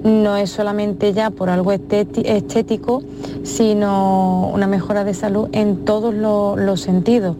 no 0.02 0.38
es 0.38 0.48
solamente 0.48 1.12
ya 1.12 1.28
por 1.28 1.50
algo 1.50 1.72
estético, 1.72 3.02
sino 3.42 4.50
una 4.54 4.66
mejora 4.66 5.04
de 5.04 5.12
salud 5.12 5.50
en 5.52 5.84
todos 5.84 6.14
los, 6.14 6.80
sentidos, 6.80 7.36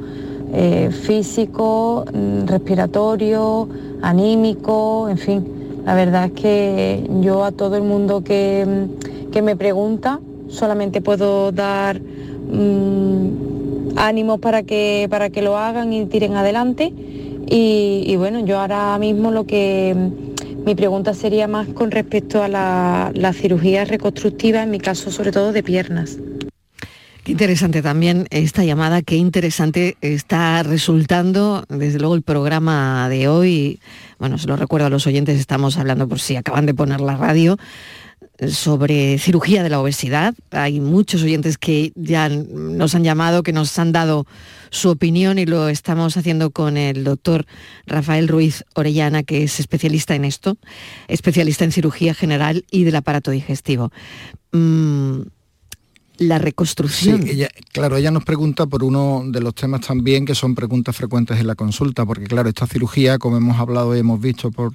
eh, 0.53 0.91
físico, 0.91 2.05
mm, 2.13 2.47
respiratorio, 2.47 3.71
anímico, 4.03 5.09
en 5.09 5.17
fin. 5.17 5.62
La 5.85 5.95
verdad 5.95 6.27
es 6.27 6.33
que 6.33 7.11
yo 7.21 7.45
a 7.45 7.53
todo 7.53 7.77
el 7.77 7.83
mundo 7.83 8.23
que 8.23 8.89
que 9.33 9.43
me 9.43 9.57
pregunta, 9.57 10.21
solamente 10.49 11.01
puedo 11.01 11.51
dar 11.51 12.01
mm, 12.01 13.97
ánimos 13.97 14.39
para 14.39 14.63
que, 14.63 15.09
para 15.11 15.31
que 15.31 15.43
lo 15.43 15.57
hagan 15.57 15.93
y 15.93 16.07
tiren 16.07 16.35
adelante. 16.35 16.93
Y, 17.55 18.15
bueno, 18.17 18.41
yo 18.47 18.61
ahora 18.61 18.97
mismo 18.99 19.31
lo 19.31 19.45
que 19.45 19.95
mm, 19.97 20.65
mi 20.65 20.75
pregunta 20.77 21.13
sería 21.15 21.49
más 21.49 21.67
con 21.69 21.91
respecto 21.91 22.43
a 22.43 22.49
la 22.49 23.33
cirugía 23.33 23.85
reconstructiva, 23.85 24.63
en 24.63 24.71
mi 24.71 24.79
caso 24.79 25.11
sobre 25.11 25.33
todo 25.33 25.53
de 25.53 25.63
piernas. 25.65 26.19
Qué 27.25 27.31
interesante 27.31 27.83
también 27.83 28.27
esta 28.31 28.65
llamada, 28.65 29.01
qué 29.01 29.15
interesante 29.15 29.97
está 30.01 30.65
resultando, 30.65 31.65
desde 31.69 32.01
luego, 32.01 32.17
el 32.17 32.23
programa 32.23 33.09
de 33.09 33.29
hoy. 33.29 33.79
Bueno, 34.19 34.39
se 34.39 34.49
lo 34.49 34.57
recuerdo 34.57 34.89
a 34.89 34.91
los 34.91 35.07
oyentes, 35.07 35.39
estamos 35.39 35.77
hablando 35.79 36.09
por 36.09 36.19
si 36.19 36.35
acaban 36.35 36.67
de 36.67 36.75
poner 36.75 37.01
la 37.01 37.17
radio 37.17 37.59
sobre 38.49 39.19
cirugía 39.19 39.63
de 39.63 39.71
la 39.71 39.81
obesidad. 39.81 40.35
Hay 40.51 40.81
muchos 40.81 41.23
oyentes 41.23 41.59
que 41.59 41.93
ya 41.95 42.29
nos 42.29 42.97
han 42.97 43.05
llamado, 43.05 43.45
que 43.45 43.53
nos 43.53 43.79
han 43.79 43.93
dado 43.93 44.27
su 44.71 44.91
opinión 44.91 45.39
y 45.39 45.47
lo 45.47 45.69
estamos 45.69 46.17
haciendo 46.17 46.51
con 46.51 46.77
el 46.77 47.05
doctor 47.05 47.47
Rafael 47.87 48.27
Ruiz 48.27 48.65
Orellana, 48.75 49.23
que 49.23 49.45
es 49.45 49.61
especialista 49.61 50.17
en 50.17 50.25
esto, 50.25 50.57
especialista 51.07 51.65
en 51.65 51.71
cirugía 51.71 52.15
general 52.15 52.65
y 52.69 52.83
del 52.83 52.97
aparato 52.97 53.31
digestivo. 53.31 53.93
Mm, 54.51 55.21
la 56.19 56.39
reconstrucción. 56.39 57.23
Sí, 57.23 57.45
claro, 57.73 57.97
ella 57.97 58.11
nos 58.11 58.25
pregunta 58.25 58.67
por 58.67 58.85
uno 58.85 59.23
de 59.27 59.41
los 59.41 59.55
temas 59.55 59.81
también 59.81 60.25
que 60.25 60.35
son 60.35 60.55
preguntas 60.55 60.95
frecuentes 60.97 61.39
en 61.39 61.47
la 61.47 61.55
consulta, 61.55 62.05
porque 62.07 62.27
claro, 62.27 62.49
esta 62.49 62.67
cirugía, 62.67 63.19
como 63.19 63.37
hemos 63.37 63.59
hablado 63.59 63.97
y 63.97 64.01
hemos 64.01 64.21
visto 64.21 64.51
por 64.51 64.75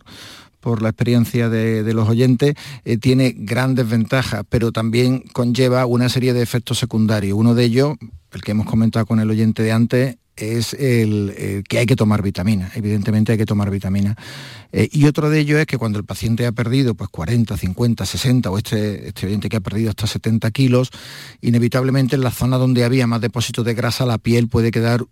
por 0.59 0.81
la 0.81 0.89
experiencia 0.89 1.47
de, 1.47 1.93
los 1.93 2.09
oyentes, 2.09 2.55
eh, 2.83 2.97
tiene 2.97 3.33
grandes 3.37 3.87
ventajas, 3.87 4.43
pero 4.49 4.73
también 4.73 5.23
conlleva 5.31 5.85
una 5.85 6.09
serie 6.09 6.33
de 6.33 6.41
efectos 6.41 6.77
secundarios. 6.77 7.37
Uno 7.37 7.55
de 7.55 7.63
ellos, 7.63 7.95
el 8.33 8.41
que 8.41 8.51
hemos 8.51 8.65
comentado 8.65 9.05
con 9.05 9.21
el 9.21 9.29
oyente 9.29 9.63
de 9.63 9.71
antes, 9.71 10.17
es 10.37 10.73
el, 10.73 11.63
que 11.67 11.79
hay 11.79 11.85
que 11.85 11.95
tomar 11.95 12.21
vitamina, 12.21 12.71
evidentemente 12.75 13.31
hay 13.33 13.37
que 13.37 13.45
tomar 13.45 13.69
vitamina. 13.69 14.15
Eh, 14.71 14.89
y 14.91 15.05
otro 15.05 15.29
de 15.29 15.39
ellos 15.39 15.59
es 15.59 15.65
que 15.65 15.77
cuando 15.77 15.97
el 15.97 16.05
paciente 16.05 16.45
ha 16.45 16.51
perdido 16.51 16.93
pues 16.93 17.09
40, 17.09 17.55
50, 17.55 18.05
60 18.05 18.51
o 18.51 18.57
este, 18.57 19.07
este 19.07 19.27
oyente 19.27 19.49
que 19.49 19.57
ha 19.57 19.61
perdido 19.61 19.89
hasta 19.89 20.07
70 20.07 20.51
kilos, 20.51 20.91
inevitablemente 21.41 22.15
en 22.15 22.21
la 22.21 22.31
zona 22.31 22.57
donde 22.57 22.83
había 22.83 23.07
más 23.07 23.21
depósitos 23.21 23.65
de 23.65 23.73
grasa 23.73 24.05
la 24.05 24.17
piel 24.17 24.47
puede 24.47 24.71
quedar 24.71 25.05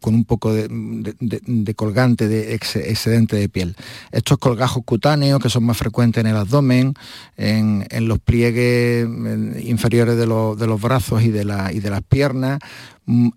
con 0.00 0.14
un 0.14 0.24
poco 0.24 0.52
de, 0.52 1.74
colgante, 1.74 2.28
de 2.28 2.54
excedente 2.54 3.36
de 3.36 3.48
piel. 3.48 3.76
Estos 4.12 4.38
colgajos 4.38 4.84
cutáneos 4.84 5.40
que 5.40 5.48
son 5.48 5.64
más 5.64 5.76
frecuentes 5.76 6.20
en 6.20 6.26
el 6.28 6.36
abdomen, 6.36 6.94
en, 7.36 7.86
los 8.08 8.18
pliegues 8.20 9.06
inferiores 9.62 10.16
de, 10.16 10.26
los 10.26 10.80
brazos 10.80 11.22
y 11.22 11.30
de, 11.30 11.42
y 11.72 11.80
de 11.80 11.90
las 11.90 12.02
piernas, 12.02 12.58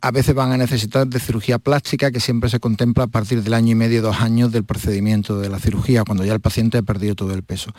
a 0.01 0.11
veces 0.11 0.36
van 0.36 0.51
a 0.51 0.57
necesitar 0.57 1.07
de 1.07 1.19
cirugía 1.19 1.57
plástica 1.57 2.11
que 2.11 2.19
siempre 2.19 2.49
se 2.49 2.59
contempla 2.59 3.05
a 3.05 3.07
partir 3.07 3.41
del 3.41 3.53
año 3.53 3.72
y 3.72 3.76
medio, 3.76 4.01
dos 4.01 4.19
años 4.19 4.51
del 4.51 4.65
procedimiento 4.65 5.39
de 5.39 5.47
la 5.47 5.59
cirugía, 5.59 6.03
cuando 6.03 6.26
ya 6.26 6.34
el 6.34 6.41
paciente 6.41 6.80
ha 6.80 6.82
perdido 6.82 7.15
todo 7.15 7.34
el 7.34 7.43
peso. 7.43 7.72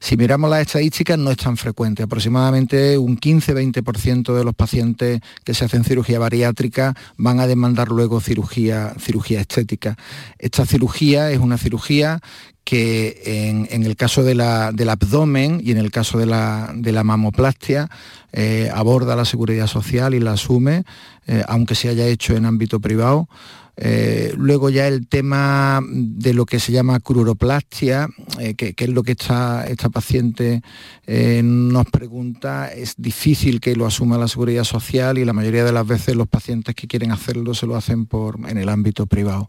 Si 0.00 0.18
miramos 0.18 0.50
las 0.50 0.60
estadísticas, 0.60 1.18
no 1.18 1.30
es 1.30 1.38
tan 1.38 1.56
frecuente. 1.56 2.02
Aproximadamente 2.02 2.98
un 2.98 3.18
15-20% 3.18 4.34
de 4.34 4.44
los 4.44 4.54
pacientes 4.54 5.20
que 5.42 5.54
se 5.54 5.64
hacen 5.64 5.84
cirugía 5.84 6.18
bariátrica 6.18 6.94
van 7.16 7.40
a 7.40 7.46
demandar 7.46 7.88
luego 7.88 8.20
cirugía, 8.20 8.94
cirugía 8.98 9.40
estética. 9.40 9.96
Esta 10.38 10.66
cirugía 10.66 11.30
es 11.30 11.38
una 11.38 11.56
cirugía 11.56 12.20
que 12.64 13.22
en, 13.70 13.84
el 13.84 13.96
caso 13.96 14.22
del 14.22 14.40
abdomen 14.40 15.60
y 15.62 15.72
en 15.72 15.78
el 15.78 15.90
caso 15.90 16.18
de 16.18 16.26
la, 16.26 17.02
mamoplastia 17.04 17.90
eh, 18.32 18.70
aborda 18.72 19.16
la 19.16 19.24
seguridad 19.24 19.66
social 19.66 20.14
y 20.14 20.20
la 20.20 20.32
asume, 20.32 20.84
eh, 21.26 21.42
aunque 21.48 21.74
se 21.74 21.88
haya 21.88 22.06
hecho 22.06 22.36
en 22.36 22.44
ámbito 22.44 22.80
privado. 22.80 23.28
Eh, 23.76 24.34
luego 24.36 24.68
ya 24.68 24.86
el 24.86 25.06
tema 25.08 25.82
de 25.90 26.34
lo 26.34 26.44
que 26.44 26.60
se 26.60 26.70
llama 26.70 27.00
cruroplastia, 27.00 28.08
eh, 28.38 28.54
que, 28.54 28.74
es 28.76 28.88
lo 28.90 29.02
que 29.02 29.12
esta, 29.12 29.66
esta 29.66 29.88
paciente 29.88 30.60
eh, 31.06 31.40
nos 31.42 31.86
pregunta, 31.86 32.70
es 32.72 32.94
difícil 32.98 33.58
que 33.60 33.74
lo 33.74 33.86
asuma 33.86 34.18
la 34.18 34.28
seguridad 34.28 34.64
social 34.64 35.16
y 35.18 35.24
la 35.24 35.32
mayoría 35.32 35.64
de 35.64 35.72
las 35.72 35.86
veces 35.86 36.14
los 36.14 36.28
pacientes 36.28 36.74
que 36.74 36.86
quieren 36.86 37.10
hacerlo 37.10 37.54
se 37.54 37.66
lo 37.66 37.74
hacen 37.74 38.06
por, 38.06 38.38
en 38.48 38.58
el 38.58 38.68
ámbito 38.68 39.06
privado. 39.06 39.48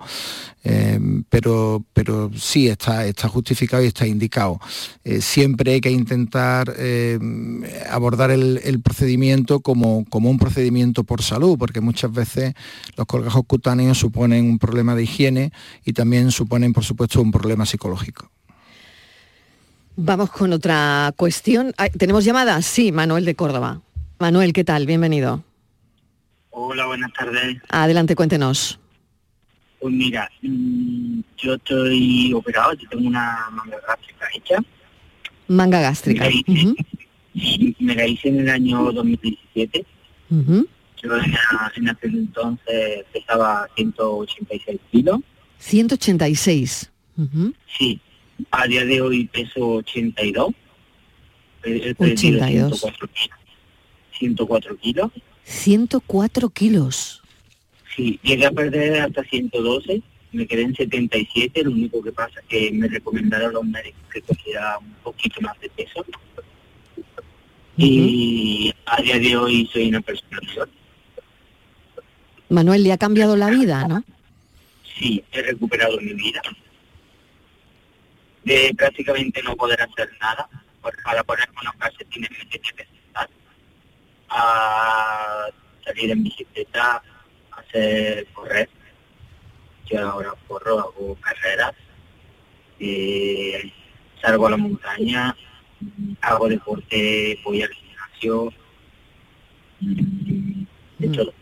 pero, 1.30 1.84
pero 1.94 2.30
sí 2.36 2.68
está, 2.68 3.06
está 3.06 3.28
justificado 3.28 3.84
y 3.84 3.88
está 3.88 4.06
indicado. 4.06 4.60
siempre 5.20 5.74
hay 5.74 5.82
que 5.82 5.90
intentar 5.90 6.74
abordar 7.90 8.32
el, 8.32 8.82
procedimiento 8.82 9.60
como, 9.60 10.06
como 10.10 10.30
un 10.30 10.38
procedimiento 10.38 11.04
por 11.04 11.22
salud, 11.22 11.58
porque 11.58 11.82
muchas 11.82 12.12
veces 12.12 12.54
los 12.96 13.08
colgajos 13.08 13.44
cutáneos 13.48 13.98
suponen 13.98 14.21
suponen 14.22 14.46
un 14.46 14.60
problema 14.60 14.94
de 14.96 15.02
higiene 15.02 15.52
y 15.84 15.94
también 15.94 16.30
suponen, 16.30 16.74
por 16.74 16.84
supuesto, 16.84 17.20
un 17.24 17.32
problema 17.32 17.66
psicológico. 17.66 18.30
Vamos 19.96 20.30
con 20.30 20.54
otra 20.54 21.12
cuestión. 21.18 21.74
¿Tenemos 21.98 22.24
llamada? 22.24 22.62
Sí, 22.62 22.92
Manuel 22.92 23.26
de 23.26 23.34
Córdoba. 23.34 23.82
Manuel, 24.20 24.54
¿qué 24.54 24.64
tal? 24.64 24.86
Bienvenido. 24.86 25.44
Hola, 26.52 26.86
buenas 26.86 27.12
tardes. 27.14 27.58
Adelante, 27.70 28.16
cuéntenos. 28.16 28.80
Pues 29.80 29.92
mira, 29.92 30.30
mm, 30.44 31.22
yo 31.38 31.56
estoy 31.56 32.32
operado, 32.34 32.74
yo 32.74 32.88
tengo 32.90 33.08
una 33.08 33.48
manga 33.52 33.78
gástrica 33.88 34.28
hecha. 34.36 34.64
Manga 35.48 35.82
gástrica. 35.82 36.26
Me 36.26 36.30
la 36.30 36.36
hice, 37.34 37.76
me 37.80 37.96
la 37.96 38.06
hice 38.06 38.30
en 38.30 38.40
el 38.42 38.50
año 38.50 38.92
2017. 38.92 39.84
Ujú. 40.30 40.68
Yo 41.04 41.10
en, 41.76 41.90
aquel 41.90 42.16
entonces 42.16 43.06
pesaba 43.12 43.68
186 43.76 44.80
kilos. 44.92 45.20
186. 45.60 46.92
Ujú. 47.18 47.54
Sí, 47.78 48.00
a 48.52 48.68
día 48.68 48.86
de 48.86 49.02
hoy 49.02 49.26
peso 49.26 49.68
82. 49.78 50.50
He- 51.64 51.90
he 51.90 51.96
perdido 51.96 52.14
82. 52.14 52.80
104 52.80 53.08
kilos. 53.08 53.40
104 54.12 54.78
kilos. 54.78 55.12
104 55.44 56.50
kilos. 56.50 57.22
Sí, 57.96 58.20
llegué 58.24 58.46
a 58.46 58.52
perder 58.52 59.02
hasta 59.02 59.24
112, 59.24 60.02
me 60.32 60.48
quedé 60.48 60.62
en 60.62 60.76
77, 60.76 61.64
lo 61.64 61.72
único 61.72 62.02
que 62.02 62.12
pasa 62.12 62.40
es 62.40 62.46
que 62.48 62.72
me 62.72 62.88
recomendaron 62.88 63.54
los 63.54 63.66
médicos 63.66 64.02
que 64.14 64.22
cogiera 64.22 64.78
un 64.80 64.94
poquito 65.04 65.42
más 65.42 65.60
de 65.60 65.70
peso. 65.70 66.06
Y 67.78 68.72
a 68.86 69.02
día 69.02 69.20
de 69.20 69.36
hoy 69.38 69.70
soy 69.72 69.90
una 69.90 70.02
persona. 70.02 70.40
Manuel, 72.52 72.84
le 72.84 72.92
ha 72.92 72.98
cambiado 72.98 73.38
la 73.38 73.50
vida, 73.50 73.88
¿no? 73.88 74.04
Sí, 75.00 75.24
he 75.32 75.42
recuperado 75.42 75.98
mi 76.02 76.14
vida. 76.14 76.42
De 78.44 78.74
prácticamente 78.78 79.42
no 79.42 79.56
poder 79.56 79.82
hacer 79.82 80.10
nada, 80.20 80.50
para 80.82 81.24
ponerme 81.24 81.56
unos 81.62 81.76
calcetines 81.76 82.30
me 82.32 82.46
tenía 82.46 82.72
que 82.74 82.86
sentar, 82.86 83.30
a 84.30 85.46
salir 85.86 86.12
en 86.12 86.24
bicicleta, 86.24 87.02
a 87.52 87.60
hacer 87.62 88.28
correr. 88.34 88.70
Yo 89.90 90.10
ahora 90.10 90.34
corro, 90.48 90.80
hago 90.80 91.18
carreras, 91.22 91.74
eh, 92.80 93.72
salgo 94.22 94.48
a 94.48 94.52
la 94.52 94.58
montaña, 94.58 95.38
hago 96.20 96.50
deporte, 96.50 97.40
voy 97.46 97.64
al 97.64 97.70
gimnasio, 97.70 98.54
de 101.00 101.08
todo. 101.08 101.41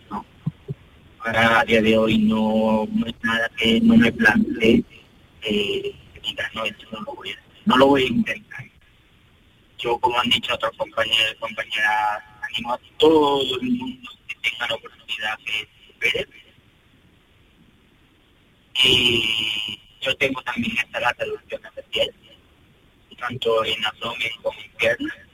Ahora 1.29 1.59
a 1.59 1.63
día 1.63 1.79
de 1.79 1.95
hoy 1.95 2.17
no, 2.17 2.87
es 3.05 3.13
nada 3.21 3.51
que 3.55 3.79
no 3.81 3.95
me 3.95 4.11
plantee 4.11 4.83
eh, 5.43 5.95
no, 6.55 6.63
no 6.91 7.01
lo 7.05 7.13
voy 7.13 7.29
a 7.29 7.35
no 7.65 7.77
lo 7.77 7.85
voy 7.85 8.01
a 8.01 8.07
intentar. 8.07 8.65
Yo, 9.77 9.99
como 9.99 10.19
han 10.19 10.27
dicho 10.29 10.55
otros 10.55 10.75
compañeros 10.75 11.35
compañeras, 11.39 12.23
animo 12.41 12.73
a 12.73 12.79
todo 12.97 13.41
el 13.61 13.71
mundo 13.73 14.09
que 14.27 14.49
tenga 14.49 14.67
la 14.69 14.75
oportunidad 14.75 15.37
que 15.45 15.69
supere. 15.85 16.27
Y 18.83 19.79
yo 20.01 20.15
tengo 20.17 20.41
también 20.41 20.75
esta 20.77 21.13
reducciones 21.13 21.75
de 21.75 21.83
piel, 21.83 22.15
tanto 23.19 23.63
en 23.65 23.85
abdomen 23.85 24.31
como 24.41 24.59
en 24.59 24.71
piernas. 24.71 25.28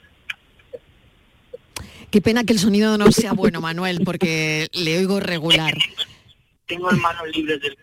Qué 2.16 2.22
pena 2.22 2.46
que 2.46 2.54
el 2.54 2.60
sonido 2.60 2.98
no 2.98 3.12
sea 3.12 3.34
bueno, 3.34 3.60
Manuel, 3.60 4.00
porque 4.06 4.70
le 4.72 4.98
oigo 5.00 5.20
regular. 5.20 5.78
Tengo 6.66 6.90
las 6.90 6.98
manos 6.98 7.24
libres 7.36 7.60
del 7.60 7.78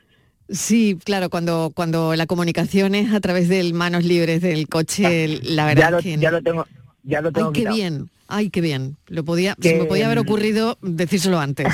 Sí, 0.48 0.98
claro, 1.04 1.28
cuando, 1.28 1.70
cuando 1.74 2.16
la 2.16 2.24
comunicación 2.24 2.94
es 2.94 3.12
a 3.12 3.20
través 3.20 3.50
de 3.50 3.70
manos 3.74 4.04
libres 4.04 4.40
del 4.40 4.68
coche, 4.68 5.38
la 5.42 5.66
verdad 5.66 5.82
ya 5.82 5.90
lo, 5.90 5.98
es 5.98 6.04
que... 6.04 6.16
ya 6.16 6.30
lo 6.30 6.42
tengo, 6.42 6.66
ya 7.02 7.20
lo 7.20 7.30
tengo 7.30 7.48
Ay, 7.48 7.52
qué 7.52 7.68
bien, 7.68 8.10
ay, 8.26 8.48
qué 8.48 8.60
bien. 8.62 8.96
Lo 9.06 9.22
podía, 9.22 9.54
se 9.60 9.76
me 9.76 9.84
podía 9.84 10.06
haber 10.06 10.20
ocurrido 10.20 10.78
decírselo 10.80 11.38
antes. 11.38 11.68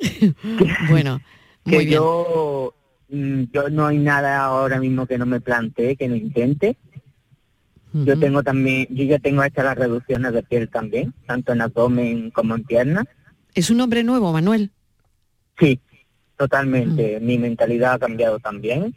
bueno, 0.88 1.20
que 1.66 1.76
muy 1.76 1.84
bien. 1.84 1.96
yo 1.98 2.74
mm, 3.10 3.42
yo 3.52 3.68
no 3.68 3.88
hay 3.88 3.98
nada 3.98 4.42
ahora 4.42 4.80
mismo 4.80 5.06
que 5.06 5.18
no 5.18 5.26
me 5.26 5.42
plantee 5.42 5.96
que 5.96 6.08
no 6.08 6.16
intente 6.16 6.78
yo 7.92 8.18
tengo 8.18 8.42
también 8.42 8.86
yo 8.90 9.04
ya 9.04 9.18
tengo 9.18 9.42
hechas 9.44 9.64
las 9.64 9.76
reducciones 9.76 10.32
de 10.32 10.42
piel 10.42 10.68
también 10.68 11.12
tanto 11.26 11.52
en 11.52 11.60
abdomen 11.60 12.30
como 12.30 12.54
en 12.54 12.64
piernas 12.64 13.04
Es 13.54 13.70
un 13.70 13.80
hombre 13.80 14.02
nuevo, 14.02 14.32
Manuel. 14.32 14.70
sí 15.58 15.80
totalmente. 16.42 17.20
Mi 17.20 17.38
mentalidad 17.38 17.94
ha 17.94 17.98
cambiado 18.00 18.40
también. 18.40 18.92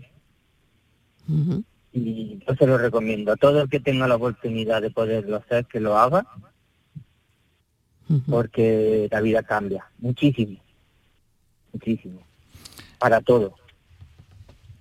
Y 1.93 2.39
yo 2.45 2.55
se 2.55 2.65
lo 2.65 2.77
recomiendo. 2.77 3.31
A 3.31 3.35
todo 3.35 3.61
el 3.61 3.69
que 3.69 3.79
tenga 3.79 4.07
la 4.07 4.15
oportunidad 4.15 4.81
de 4.81 4.89
poderlo 4.89 5.37
hacer 5.37 5.65
que 5.65 5.79
lo 5.79 5.95
haga 5.97 6.25
porque 8.27 9.07
la 9.11 9.21
vida 9.21 9.43
cambia. 9.43 9.85
Muchísimo. 9.99 10.59
Muchísimo. 11.71 12.21
Para 12.97 13.21
todo 13.21 13.55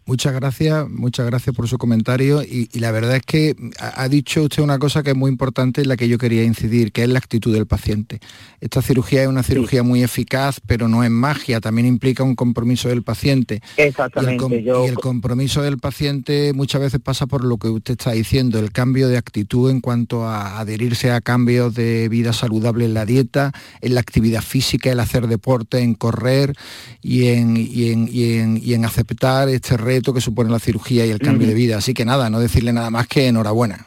Muchas 0.07 0.35
gracias, 0.35 0.87
muchas 0.91 1.25
gracias 1.25 1.57
por 1.57 1.67
su 1.67 1.79
comentario 1.79 2.43
y, 2.43 2.69
y 2.73 2.79
la 2.81 2.91
verdad 2.91 3.17
es 3.17 3.23
que 3.23 3.57
ha, 3.81 4.03
ha 4.03 4.09
dicho 4.11 4.43
usted 4.43 4.63
una 4.63 4.79
cosa 4.79 5.03
que 5.03 5.11
es 5.13 5.17
muy 5.17 5.31
importante 5.31 5.81
en 5.81 5.89
la 5.89 5.97
que 5.97 6.09
yo 6.09 6.19
quería 6.19 6.45
incidir, 6.45 6.93
que 6.93 7.05
es 7.05 7.09
la 7.09 7.19
actitud 7.19 7.55
del 7.55 7.67
paciente. 7.67 8.21
Esta 8.61 8.83
cirugía 8.83 9.23
es 9.23 9.29
una 9.29 9.43
cirugía 9.43 9.83
muy 9.83 10.03
eficaz, 10.03 10.61
pero 10.67 10.89
no 10.89 11.05
es 11.05 11.11
magia, 11.11 11.59
también 11.61 11.87
implica 11.87 12.23
un 12.23 12.35
compromiso 12.35 12.91
del 12.91 13.03
paciente. 13.03 13.63
Exactamente, 13.79 14.33
Y 14.33 14.35
el, 14.35 14.41
com- 14.41 14.53
yo- 14.53 14.85
y 14.85 14.89
el 14.89 14.95
compromiso 14.97 15.63
del 15.63 15.79
paciente 15.79 16.53
muchas 16.53 16.83
veces 16.83 17.01
pasa 17.01 17.27
por 17.27 17.43
lo 17.43 17.57
que 17.57 17.69
usted 17.69 17.93
está 17.93 18.13
diciendo, 18.13 18.59
el 18.59 18.73
cambio 18.73 19.09
de 19.09 19.17
actitud 19.17 19.71
en 19.71 19.81
cuanto 19.81 20.27
a 20.27 20.61
adherirse 20.61 21.13
a 21.13 21.23
cambios 21.23 21.75
de 21.75 22.11
vida 22.11 22.35
saludable 22.35 22.85
en 22.85 22.93
la 22.93 23.07
dieta, 23.07 23.53
en 23.81 23.95
la 23.95 24.01
actividad 24.01 24.43
física, 24.43 24.93
el 24.93 25.01
hacer 25.01 25.29
deporte, 25.29 25.79
en 25.79 25.95
correr 25.95 26.53
y 27.01 27.29
en, 27.29 27.57
y 27.57 27.89
en, 27.91 28.07
y 28.13 28.35
en- 28.35 28.61
y 28.63 28.75
en 28.75 28.85
aceptar 28.85 29.49
este 29.49 29.79
reto 29.79 29.94
que 30.03 30.21
supone 30.21 30.51
la 30.51 30.59
cirugía 30.59 31.07
y 31.07 31.11
el 31.11 31.19
cambio 31.19 31.47
de 31.49 31.55
vida. 31.55 31.79
Así 31.79 31.95
que 31.95 32.05
nada, 32.05 32.31
no 32.31 32.41
decirle 32.41 32.73
nada 32.73 32.91
más 32.91 33.07
que 33.07 33.29
enhorabuena. 33.29 33.87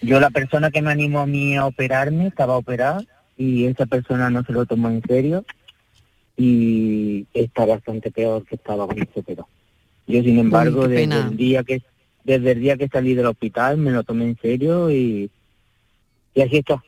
Yo 0.00 0.18
la 0.20 0.30
persona 0.30 0.70
que 0.70 0.82
me 0.82 0.90
animó 0.90 1.20
a 1.20 1.26
mí 1.26 1.56
a 1.56 1.66
operarme 1.66 2.26
estaba 2.26 2.56
operada 2.56 3.02
y 3.36 3.66
esa 3.66 3.86
persona 3.86 4.30
no 4.30 4.44
se 4.44 4.52
lo 4.52 4.66
tomó 4.66 4.88
en 4.90 5.02
serio 5.02 5.44
y 6.36 7.26
está 7.34 7.66
bastante 7.66 8.10
peor 8.10 8.44
que 8.44 8.56
estaba 8.56 8.86
cuando 8.86 9.06
se 9.12 9.20
operó. 9.20 9.48
Yo 10.06 10.22
sin 10.22 10.38
embargo 10.38 10.82
qué 10.82 10.88
desde 10.88 11.02
pena. 11.02 11.28
el 11.30 11.36
día 11.36 11.62
que 11.62 11.82
desde 12.24 12.52
el 12.52 12.60
día 12.60 12.76
que 12.76 12.88
salí 12.88 13.14
del 13.14 13.26
hospital 13.26 13.78
me 13.78 13.90
lo 13.90 14.02
tomé 14.02 14.24
en 14.24 14.38
serio 14.40 14.90
y, 14.90 15.30
y 16.34 16.40
así 16.42 16.58
está. 16.58 16.82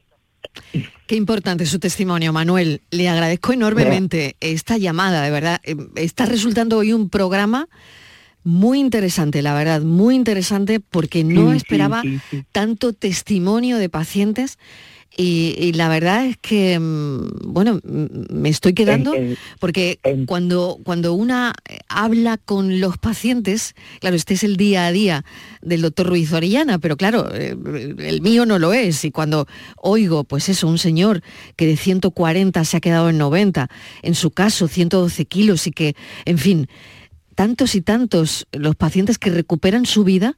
Qué 1.07 1.17
importante 1.17 1.67
su 1.67 1.79
testimonio, 1.79 2.33
Manuel. 2.33 2.83
Le 2.91 3.09
agradezco 3.09 3.53
enormemente 3.53 4.37
esta 4.41 4.79
llamada, 4.79 5.23
de 5.23 5.31
verdad. 5.31 5.61
Eh, 5.65 5.77
Está 5.97 6.27
resultando 6.27 6.79
hoy 6.79 6.93
un 6.93 7.11
programa 7.11 7.69
muy 8.45 8.79
interesante, 8.79 9.43
la 9.43 9.55
verdad, 9.55 9.83
muy 9.83 10.15
interesante 10.15 10.79
porque 10.81 11.25
no 11.25 11.51
Sí, 11.51 11.57
esperaba 11.57 12.03
sí, 12.03 12.19
sí. 12.31 12.45
tanto 12.53 12.93
testimonio 12.93 13.79
de 13.79 13.89
pacientes 13.89 14.59
y, 15.17 15.55
y 15.59 15.73
la 15.75 15.89
verdad 15.89 16.27
es 16.27 16.37
que, 16.39 16.77
mm, 16.77 17.53
bueno, 17.53 17.77
mm, 17.85 18.35
me 18.35 18.49
estoy 18.49 18.75
quedando 18.75 19.15
porque 19.61 20.01
cuando, 20.27 20.79
cuando 20.83 21.13
una 21.15 21.55
eh, 21.69 21.79
habla 21.89 22.37
con 22.37 22.81
los 22.81 22.99
pacientes, 22.99 23.75
claro, 24.01 24.17
este 24.17 24.35
es 24.35 24.43
el 24.43 24.57
día 24.57 24.87
a 24.87 24.93
día 24.93 25.25
del 25.63 25.83
doctor 25.83 26.09
Ruiz 26.09 26.33
Orellana, 26.33 26.81
pero 26.81 26.97
claro, 26.97 27.29
eh, 27.33 27.57
el 27.99 28.23
mío 28.23 28.45
no 28.45 28.59
lo 28.59 28.73
es. 28.73 29.05
Y 29.05 29.13
cuando 29.13 29.47
oigo, 29.77 30.25
pues 30.25 30.49
eso, 30.49 30.67
un 30.67 30.79
señor 30.79 31.23
que 31.55 31.67
de 31.67 31.77
140 31.77 32.65
se 32.65 32.77
ha 32.77 32.81
quedado 32.81 33.09
en 33.09 33.17
90, 33.19 33.69
en 34.03 34.15
su 34.17 34.33
caso 34.33 34.67
112 34.67 35.27
kilos 35.27 35.69
y 35.69 35.71
que, 35.71 35.95
en 36.25 36.39
fin, 36.39 36.67
tantos 37.35 37.75
y 37.75 37.81
tantos 37.83 38.47
los 38.53 38.77
pacientes 38.77 39.19
que 39.19 39.31
recuperan 39.31 39.85
su 39.87 40.05
vida, 40.05 40.37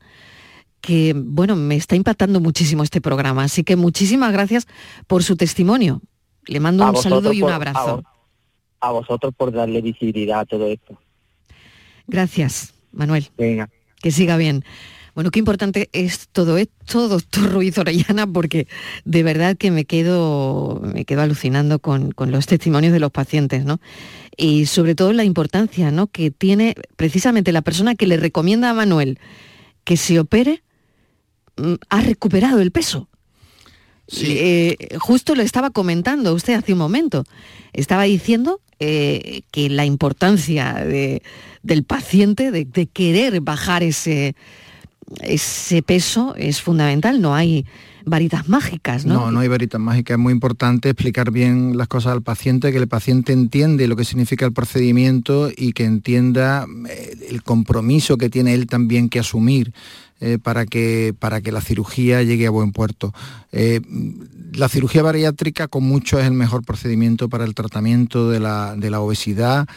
que, 0.81 1.15
bueno, 1.17 1.57
me 1.57 1.77
está 1.77 1.97
impactando 1.97 2.41
muchísimo 2.41 2.83
este 2.83 3.01
programa. 3.01 3.45
Así 3.45 3.65
que 3.65 3.77
muchísimas 3.77 4.33
gracias 4.33 4.67
por 5.07 5.23
su 5.23 5.37
testimonio. 5.37 6.01
Le 6.47 6.61
mando 6.61 6.85
A 6.85 6.91
un 6.91 6.97
saludo 6.97 7.33
y 7.33 7.43
un 7.43 7.47
por- 7.49 7.53
abrazo. 7.55 8.03
A, 8.81 8.89
a 8.89 8.93
vosotros 8.93 9.35
por 9.37 9.53
darle 9.53 9.81
visibilidad 9.83 10.41
a 10.41 10.45
todo 10.45 10.67
esto. 10.67 10.99
Gracias, 12.07 12.75
Manuel. 12.93 13.29
Venga. 13.37 13.69
Que 14.01 14.11
siga 14.11 14.37
bien. 14.37 14.65
Bueno, 15.17 15.31
qué 15.31 15.39
importante 15.39 15.89
es 15.93 16.29
todo 16.31 16.59
esto, 16.59 17.09
doctor 17.09 17.51
Ruiz 17.51 17.79
Orellana, 17.79 18.27
porque 18.27 18.69
de 19.07 19.23
verdad 19.23 19.57
que 19.57 19.71
me 19.71 19.87
quedo, 19.87 20.81
me 20.85 21.07
quedo 21.07 21.23
alucinando 21.23 21.79
con, 21.79 22.13
con 22.13 22.31
los 22.31 22.45
testimonios 22.47 22.93
de 22.93 23.01
los 23.01 23.11
pacientes, 23.11 23.65
¿no? 23.65 23.81
Y 24.37 24.67
sobre 24.67 24.95
todo 24.95 25.15
la 25.15 25.25
importancia, 25.25 25.91
¿no? 25.91 26.07
Que 26.09 26.31
tiene 26.31 26.75
precisamente 26.97 27.51
la 27.53 27.63
persona 27.63 27.95
que 27.95 28.07
le 28.07 28.19
recomienda 28.19 28.69
a 28.69 28.75
Manuel 28.75 29.19
que 29.85 29.97
se 29.97 30.21
opere, 30.21 30.63
mm, 31.57 31.75
ha 31.89 32.01
recuperado 32.03 32.61
el 32.61 32.71
peso. 32.71 33.09
Eh, 34.21 34.77
justo 35.01 35.35
lo 35.35 35.43
estaba 35.43 35.71
comentando 35.71 36.35
usted 36.35 36.53
hace 36.55 36.73
un 36.75 36.79
momento. 36.79 37.25
Estaba 37.73 38.03
diciendo 38.03 38.61
eh, 38.81 39.41
que 39.51 39.71
la 39.71 39.87
importancia 39.87 40.75
de- 40.75 41.23
del 41.63 41.85
paciente, 41.85 42.51
de, 42.51 42.67
de 42.67 42.87
querer 42.87 43.41
bajar 43.41 43.83
ese, 43.83 44.37
ese 45.23 45.83
peso, 45.83 46.35
es 46.37 46.61
fundamental. 46.61 47.21
No 47.21 47.35
hay 47.35 47.65
varitas 48.05 48.49
mágicas, 48.49 49.05
¿no? 49.05 49.15
No, 49.15 49.31
no 49.33 49.41
hay 49.41 49.49
varitas 49.49 49.81
mágicas. 49.81 50.17
Es 50.17 50.19
muy 50.19 50.33
importante 50.33 50.89
explicar 50.89 51.31
bien 51.31 51.77
las 51.77 51.89
cosas 51.89 52.13
al 52.13 52.23
paciente, 52.23 52.73
que 52.73 52.79
el 52.79 52.89
paciente 52.89 53.33
entiende 53.33 53.89
lo 53.89 53.97
que 53.97 54.05
significa 54.05 54.47
el 54.47 54.53
procedimiento 54.53 55.51
y 55.55 55.73
que 55.73 55.85
entienda 55.85 56.67
eh, 56.89 57.17
el 57.29 57.43
compromiso 57.43 58.17
que 58.17 58.31
tiene 58.31 58.55
él 58.55 58.67
también 58.67 59.09
que 59.09 59.19
asumir. 59.19 59.73
Eh, 60.19 60.39
para, 60.43 60.65
que, 60.65 61.15
para 61.19 61.43
que 61.43 61.53
la 61.53 61.61
cirugía 61.61 62.23
llegue 62.23 62.47
a 62.47 62.51
buen 62.51 62.73
puerto. 62.73 63.13
Eh, 63.53 63.83
la 64.55 64.71
cirugía 64.71 65.03
bariátrica 65.03 65.69
con 65.69 65.85
mucho 65.85 66.19
es 66.19 66.25
el 66.25 66.33
mejor 66.33 66.65
procedimiento 66.65 67.29
para 67.29 67.45
el 67.45 67.55
tratamiento 67.55 68.31
de 68.31 68.41
la, 68.41 68.77
de 68.77 68.89
la 68.89 69.01
obesidad 69.01 69.69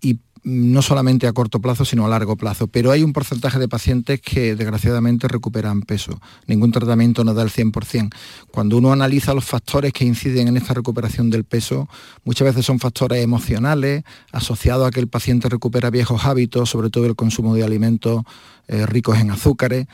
y 0.00 0.18
no 0.46 0.80
solamente 0.80 1.26
a 1.26 1.32
corto 1.32 1.60
plazo, 1.60 1.84
sino 1.84 2.06
a 2.06 2.08
largo 2.08 2.36
plazo. 2.36 2.68
Pero 2.68 2.92
hay 2.92 3.02
un 3.02 3.12
porcentaje 3.12 3.58
de 3.58 3.66
pacientes 3.66 4.20
que 4.20 4.54
desgraciadamente 4.54 5.26
recuperan 5.26 5.82
peso. 5.82 6.20
Ningún 6.46 6.70
tratamiento 6.70 7.24
nos 7.24 7.34
da 7.34 7.42
el 7.42 7.50
100%. 7.50 8.14
Cuando 8.52 8.76
uno 8.78 8.92
analiza 8.92 9.34
los 9.34 9.44
factores 9.44 9.92
que 9.92 10.04
inciden 10.04 10.46
en 10.46 10.56
esta 10.56 10.72
recuperación 10.72 11.30
del 11.30 11.42
peso, 11.42 11.88
muchas 12.24 12.46
veces 12.46 12.64
son 12.64 12.78
factores 12.78 13.24
emocionales, 13.24 14.04
asociados 14.30 14.86
a 14.86 14.92
que 14.92 15.00
el 15.00 15.08
paciente 15.08 15.48
recupera 15.48 15.90
viejos 15.90 16.24
hábitos, 16.24 16.70
sobre 16.70 16.90
todo 16.90 17.06
el 17.06 17.16
consumo 17.16 17.56
de 17.56 17.64
alimentos 17.64 18.22
eh, 18.68 18.84
ricos 18.84 19.16
en 19.20 19.30
azúcares 19.30 19.86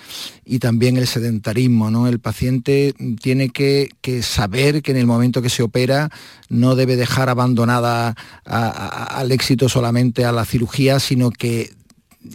y 0.47 0.59
también 0.59 0.97
el 0.97 1.07
sedentarismo. 1.07 1.91
¿no? 1.91 2.09
El 2.09 2.21
paciente 2.21 2.95
tiene 3.21 3.51
que, 3.51 3.91
saber 4.23 4.81
que 4.81 4.93
en 4.93 4.97
el 4.97 5.07
momento 5.07 5.43
que 5.43 5.51
se 5.51 5.63
opera 5.63 6.11
no 6.49 6.75
debe 6.75 6.97
dejar 6.97 7.29
abandonada 7.29 8.15
al 8.45 9.31
éxito 9.31 9.69
solamente 9.69 10.25
a 10.25 10.33
la 10.33 10.42
cirugía, 10.45 11.01
sino 11.01 11.31
que 11.31 11.73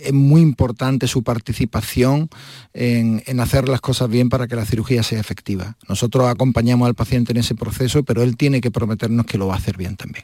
es 0.01 0.13
muy 0.13 0.41
importante 0.41 1.07
su 1.07 1.23
participación 1.23 2.29
en, 2.73 3.39
hacer 3.39 3.69
las 3.69 3.81
cosas 3.81 4.09
bien 4.09 4.29
para 4.29 4.47
que 4.47 4.55
la 4.55 4.65
cirugía 4.65 5.03
sea 5.03 5.19
efectiva. 5.19 5.77
Nosotros 5.88 6.27
acompañamos 6.27 6.88
al 6.88 6.95
paciente 6.95 7.31
en 7.31 7.38
ese 7.38 7.55
proceso, 7.55 8.03
pero 8.03 8.23
él 8.23 8.38
tiene 8.38 8.61
que 8.61 8.71
prometernos 8.71 9.25
que 9.25 9.38
lo 9.38 9.47
va 9.47 9.55
a 9.55 9.57
hacer 9.57 9.77
bien 9.77 9.95
también. 9.95 10.23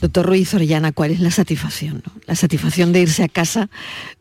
Doctor 0.00 0.26
Ruiz 0.26 0.52
Orellana, 0.54 0.92
¿cuál 0.92 1.10
es 1.10 1.20
la 1.20 1.30
satisfacción? 1.30 2.02
La 2.26 2.34
satisfacción 2.34 2.92
de 2.92 3.00
irse 3.00 3.24
a 3.24 3.28
casa 3.28 3.70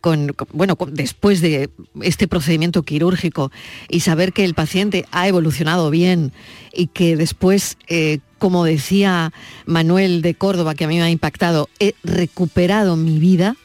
con, 0.02 0.34
bueno, 0.54 0.78
después 0.92 1.42
de 1.42 1.70
este 2.02 2.28
procedimiento 2.28 2.84
quirúrgico 2.84 3.52
y 3.90 4.00
saber 4.02 4.34
que 4.34 4.46
el 4.46 4.54
paciente 4.54 5.06
ha 5.12 5.28
evolucionado 5.28 5.90
bien 5.90 6.32
y 6.74 6.88
que 6.88 7.16
después, 7.16 7.78
eh, 7.88 8.20
como 8.38 8.64
decía 8.64 9.34
Manuel 9.66 10.22
de 10.22 10.36
Córdoba, 10.36 10.76
que 10.76 10.86
a 10.86 10.88
mí 10.88 10.96
me 10.96 11.04
ha 11.04 11.10
impactado, 11.10 11.70
he 11.80 11.96
recuperado 12.04 12.96
mi 12.96 13.20
vida. 13.20 13.56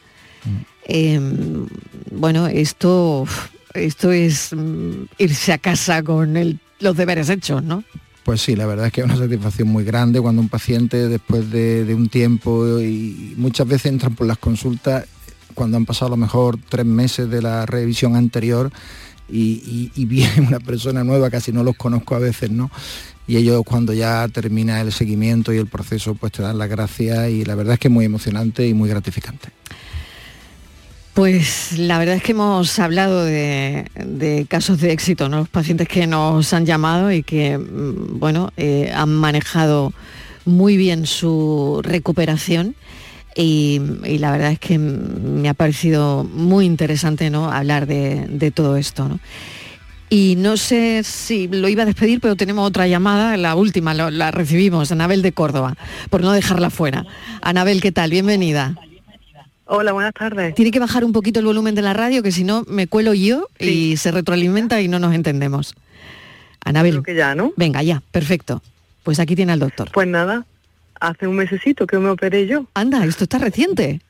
Em, 0.86 1.66
bueno, 2.10 2.46
esto, 2.46 3.26
esto 3.74 4.12
es 4.12 4.52
mm, 4.52 5.04
irse 5.18 5.52
a 5.52 5.58
casa 5.58 6.02
con 6.02 6.60
los 6.80 6.96
deberes 6.96 7.28
hechos, 7.28 7.62
¿no? 7.62 7.84
Pues 8.24 8.40
sí, 8.40 8.54
la 8.54 8.66
verdad 8.66 8.86
es 8.86 8.92
que 8.92 9.00
es 9.00 9.04
una 9.04 9.16
satisfacción 9.16 9.68
muy 9.68 9.84
grande 9.84 10.20
cuando 10.20 10.42
un 10.42 10.48
paciente 10.48 11.08
después 11.08 11.50
de, 11.50 11.92
un 11.94 12.08
tiempo 12.08 12.78
y 12.80 13.34
muchas 13.36 13.66
veces 13.66 13.86
entran 13.86 14.14
por 14.14 14.26
las 14.26 14.38
consultas 14.38 15.06
cuando 15.54 15.76
han 15.76 15.84
pasado 15.84 16.06
a 16.06 16.10
lo 16.10 16.16
mejor 16.16 16.56
tres 16.68 16.86
meses 16.86 17.28
de 17.28 17.42
la 17.42 17.66
revisión 17.66 18.14
anterior 18.14 18.70
y, 19.28 19.90
y, 19.94 20.04
viene 20.04 20.46
una 20.46 20.60
persona 20.60 21.02
nueva, 21.04 21.30
casi 21.30 21.52
no 21.52 21.64
los 21.64 21.76
conozco 21.76 22.14
a 22.14 22.18
veces, 22.18 22.50
¿no? 22.50 22.70
Y 23.26 23.36
ellos 23.36 23.62
cuando 23.64 23.92
ya 23.92 24.28
termina 24.28 24.80
el 24.80 24.92
seguimiento 24.92 25.52
y 25.52 25.56
el 25.56 25.66
proceso, 25.66 26.14
pues 26.14 26.32
te 26.32 26.42
dan 26.42 26.58
las 26.58 26.68
gracias 26.68 27.30
y 27.30 27.44
la 27.44 27.54
verdad 27.54 27.74
es 27.74 27.80
que 27.80 27.88
es 27.88 27.92
muy 27.94 28.04
emocionante 28.04 28.66
y 28.66 28.74
muy 28.74 28.88
gratificante. 28.88 29.48
Pues 31.14 31.78
la 31.78 31.98
verdad 31.98 32.14
es 32.14 32.22
que 32.22 32.32
hemos 32.32 32.78
hablado 32.78 33.24
de, 33.24 34.46
casos 34.48 34.80
de 34.80 34.92
éxito, 34.92 35.28
¿no? 35.28 35.38
Los 35.40 35.48
pacientes 35.50 35.86
que 35.86 36.06
nos 36.06 36.54
han 36.54 36.64
llamado 36.64 37.12
y 37.12 37.22
que, 37.22 37.58
mm, 37.58 38.18
bueno, 38.18 38.50
eh, 38.56 38.90
han 38.94 39.10
manejado 39.10 39.92
muy 40.46 40.78
bien 40.78 41.06
su 41.06 41.80
recuperación. 41.82 42.76
Y, 43.36 43.80
la 44.18 44.30
verdad 44.30 44.52
es 44.52 44.58
que 44.58 44.78
me 44.78 45.48
ha 45.48 45.54
parecido 45.54 46.24
muy 46.24 46.66
interesante 46.66 47.30
¿no? 47.30 47.50
hablar 47.50 47.86
de, 47.86 48.52
todo 48.54 48.76
esto. 48.76 49.18
Y 50.08 50.36
no 50.36 50.56
sé 50.58 51.02
si 51.02 51.48
lo 51.48 51.68
iba 51.68 51.82
a 51.82 51.86
despedir, 51.86 52.20
pero 52.20 52.36
tenemos 52.36 52.66
otra 52.66 52.86
llamada, 52.86 53.36
la 53.38 53.54
última, 53.54 53.94
la 53.94 54.30
recibimos, 54.30 54.92
Anabel 54.92 55.22
de 55.22 55.32
Córdoba, 55.32 55.76
por 56.10 56.22
no 56.22 56.32
dejarla 56.32 56.68
fuera. 56.68 57.06
Anabel, 57.40 57.80
¿qué 57.80 57.92
tal? 57.92 58.10
Bienvenida. 58.10 58.74
Hola, 59.64 59.92
buenas 59.92 60.12
tardes. 60.12 60.54
Tiene 60.54 60.70
que 60.70 60.80
bajar 60.80 61.04
un 61.04 61.12
poquito 61.12 61.40
el 61.40 61.46
volumen 61.46 61.74
de 61.74 61.82
la 61.82 61.92
radio, 61.92 62.22
que 62.22 62.32
si 62.32 62.44
no 62.44 62.64
me 62.68 62.86
cuelo 62.86 63.14
yo 63.14 63.48
y 63.58 63.96
se 63.96 64.10
retroalimenta 64.10 64.80
y 64.80 64.88
no 64.88 64.98
nos 64.98 65.14
entendemos. 65.14 65.74
Anabel. 66.64 66.92
Creo 66.92 67.02
que 67.02 67.14
ya, 67.14 67.34
¿no? 67.34 67.52
Venga, 67.56 67.82
ya, 67.82 68.02
perfecto. 68.10 68.62
Pues 69.02 69.20
aquí 69.20 69.36
tiene 69.36 69.52
al 69.52 69.60
doctor. 69.60 69.90
Pues 69.92 70.08
nada, 70.08 70.46
hace 71.00 71.26
un 71.26 71.36
mesecito 71.36 71.86
que 71.86 71.98
me 71.98 72.10
operé 72.10 72.46
yo. 72.46 72.66
Anda, 72.74 73.04
esto 73.04 73.24
está 73.24 73.38
reciente. 73.38 74.00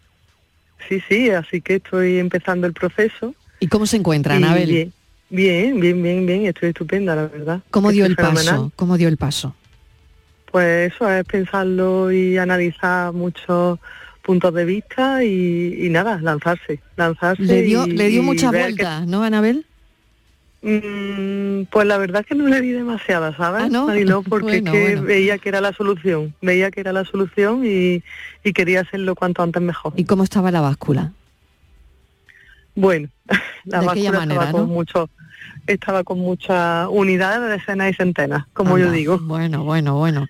Sí, 0.88 1.02
sí, 1.08 1.30
así 1.30 1.60
que 1.60 1.76
estoy 1.76 2.18
empezando 2.18 2.66
el 2.66 2.72
proceso. 2.72 3.34
¿Y 3.60 3.68
cómo 3.68 3.86
se 3.86 3.96
encuentra, 3.96 4.36
Anabel? 4.36 4.68
Bien, 4.68 4.92
bien, 5.30 5.80
bien, 5.80 6.02
bien, 6.02 6.26
bien, 6.26 6.46
estoy 6.46 6.70
estupenda, 6.70 7.14
la 7.14 7.26
verdad. 7.28 7.60
¿Cómo 7.70 7.92
dio 7.92 8.04
el 8.04 8.16
paso? 8.16 8.72
¿Cómo 8.74 8.96
dio 8.96 9.08
el 9.08 9.16
paso? 9.16 9.54
Pues 10.50 10.92
eso 10.92 11.10
es 11.10 11.24
pensarlo 11.24 12.10
y 12.12 12.36
analizar 12.36 13.12
mucho 13.12 13.78
puntos 14.22 14.54
de 14.54 14.64
vista 14.64 15.24
y, 15.24 15.88
nada, 15.90 16.18
lanzarse, 16.20 16.80
lanzarse. 16.96 17.42
Le 17.42 17.62
dio, 17.62 17.86
le 17.86 18.08
dio 18.08 18.22
muchas 18.22 18.52
vueltas, 18.52 19.06
¿no, 19.06 19.22
Anabel? 19.22 19.66
Mm, 20.62 21.64
pues 21.70 21.86
la 21.88 21.98
verdad 21.98 22.20
es 22.20 22.26
que 22.28 22.36
no 22.36 22.46
le 22.46 22.60
di 22.60 22.70
demasiada, 22.70 23.36
¿sabes? 23.36 23.64
¿Ah, 23.74 24.22
porque 24.28 24.60
veía 25.02 25.38
que 25.38 25.48
era 25.48 25.60
la 25.60 25.72
solución, 25.72 26.34
veía 26.40 26.70
que 26.70 26.80
era 26.80 26.92
la 26.92 27.04
solución 27.04 27.62
y, 27.64 28.02
quería 28.52 28.80
hacerlo 28.80 29.16
cuanto 29.16 29.42
antes 29.42 29.60
mejor. 29.60 29.92
¿Y 29.96 30.04
cómo 30.04 30.22
estaba 30.22 30.50
la 30.52 30.60
báscula? 30.60 31.12
Bueno, 32.76 33.08
la 33.64 33.80
báscula 33.80 34.22
estaba 34.22 34.52
con 34.52 34.68
mucho, 34.68 35.10
estaba 35.66 36.04
con 36.04 36.18
muchas 36.20 36.86
unidades 36.90 37.40
de 37.40 37.48
decenas 37.48 37.90
y 37.90 37.94
centenas, 37.94 38.46
como 38.52 38.78
yo 38.78 38.92
digo. 38.92 39.18
Bueno, 39.18 39.64
bueno, 39.64 39.96
bueno. 39.96 40.28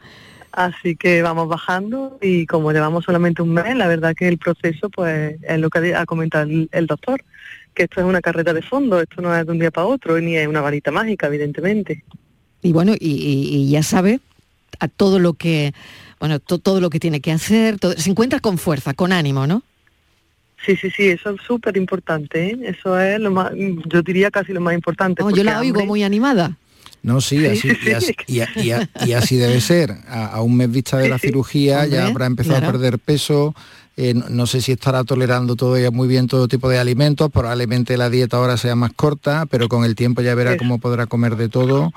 Así 0.53 0.97
que 0.97 1.23
vamos 1.23 1.49
bajando 1.49 2.19
y 2.21 2.45
como 2.45 2.73
llevamos 2.73 3.05
solamente 3.05 3.41
un 3.41 3.55
mes, 3.55 3.75
la 3.75 3.89
verdad 3.89 4.15
que 4.15 4.29
el 4.29 4.37
proceso 4.37 4.91
pues 4.91 5.37
es 5.43 5.59
lo 5.59 5.71
que 5.71 5.95
ha 5.95 6.05
comentado 6.05 6.47
el, 6.71 6.87
doctor, 6.87 7.25
que 7.75 7.85
esto 7.85 8.01
es 8.01 8.07
una 8.07 8.21
carrera 8.21 8.53
de 8.53 8.61
fondo, 8.61 9.01
esto 9.01 9.23
no 9.23 9.35
es 9.35 9.47
de 9.47 9.53
un 9.53 9.59
día 9.59 9.71
para 9.71 9.87
otro, 9.87 10.21
ni 10.21 10.37
es 10.37 10.47
una 10.47 10.61
varita 10.61 10.91
mágica, 10.91 11.27
evidentemente. 11.29 12.05
Y 12.61 12.73
bueno, 12.73 12.93
y, 12.99 13.71
ya 13.71 13.83
sabe 13.83 14.21
a 14.79 14.89
todo 14.89 15.19
lo 15.19 15.33
que, 15.33 15.73
bueno, 16.21 16.39
todo 16.39 16.83
lo 16.83 16.91
que 16.91 17.01
tiene 17.01 17.23
que 17.23 17.33
hacer, 17.33 17.79
se 17.97 18.11
encuentra 18.11 18.39
con 18.41 18.59
fuerza, 18.59 18.93
con 18.93 19.11
ánimo, 19.11 19.47
¿no? 19.47 19.63
Sí, 20.67 20.77
sí, 20.77 20.91
sí, 20.91 21.09
eso 21.09 21.31
es 21.31 21.41
súper 21.41 21.79
importante, 21.79 22.51
¿eh? 22.51 22.59
eso 22.65 23.01
es 23.01 23.19
lo 23.19 23.31
más, 23.31 23.53
yo 23.87 24.03
diría 24.03 24.31
casi 24.31 24.53
lo 24.53 24.61
más 24.61 24.75
importante. 24.75 25.23
yo 25.35 25.43
la 25.43 25.59
oigo 25.59 25.85
muy 25.87 26.05
animada. 26.05 26.59
No, 27.03 27.21
sí, 27.21 27.45
así, 27.47 27.69
y, 28.29 29.13
así, 29.13 29.37
debe 29.37 29.61
ser. 29.61 29.97
A, 30.09 30.41
un 30.41 30.57
mes 30.57 30.71
vista 30.71 30.99
de 30.99 31.09
la 31.09 31.19
cirugía 31.19 31.85
ya 31.87 32.07
habrá 32.07 32.27
empezado 32.27 32.59
a 32.59 32.73
perder 32.73 33.01
peso. 33.01 33.55
Eh, 33.97 34.15
no, 34.15 34.47
sé 34.47 34.63
si 34.63 34.73
estará 34.73 35.05
tolerando 35.05 35.55
todavía 35.55 35.91
muy 35.91 36.07
bien 36.07 36.29
todo 36.29 36.47
tipo 36.47 36.69
de 36.69 36.79
alimentos. 36.79 37.31
Probablemente 37.31 37.97
la 37.97 38.09
dieta 38.09 38.37
ahora 38.37 38.57
sea 38.57 38.77
más 38.77 38.93
corta, 38.93 39.47
pero 39.47 39.69
con 39.69 39.85
el 39.85 39.97
tiempo 39.97 40.23
ya 40.23 40.35
verá 40.37 40.57
cómo 40.57 40.79
podrá 40.79 41.07
comer 41.07 41.35
de 41.37 41.49
todo. 41.49 41.93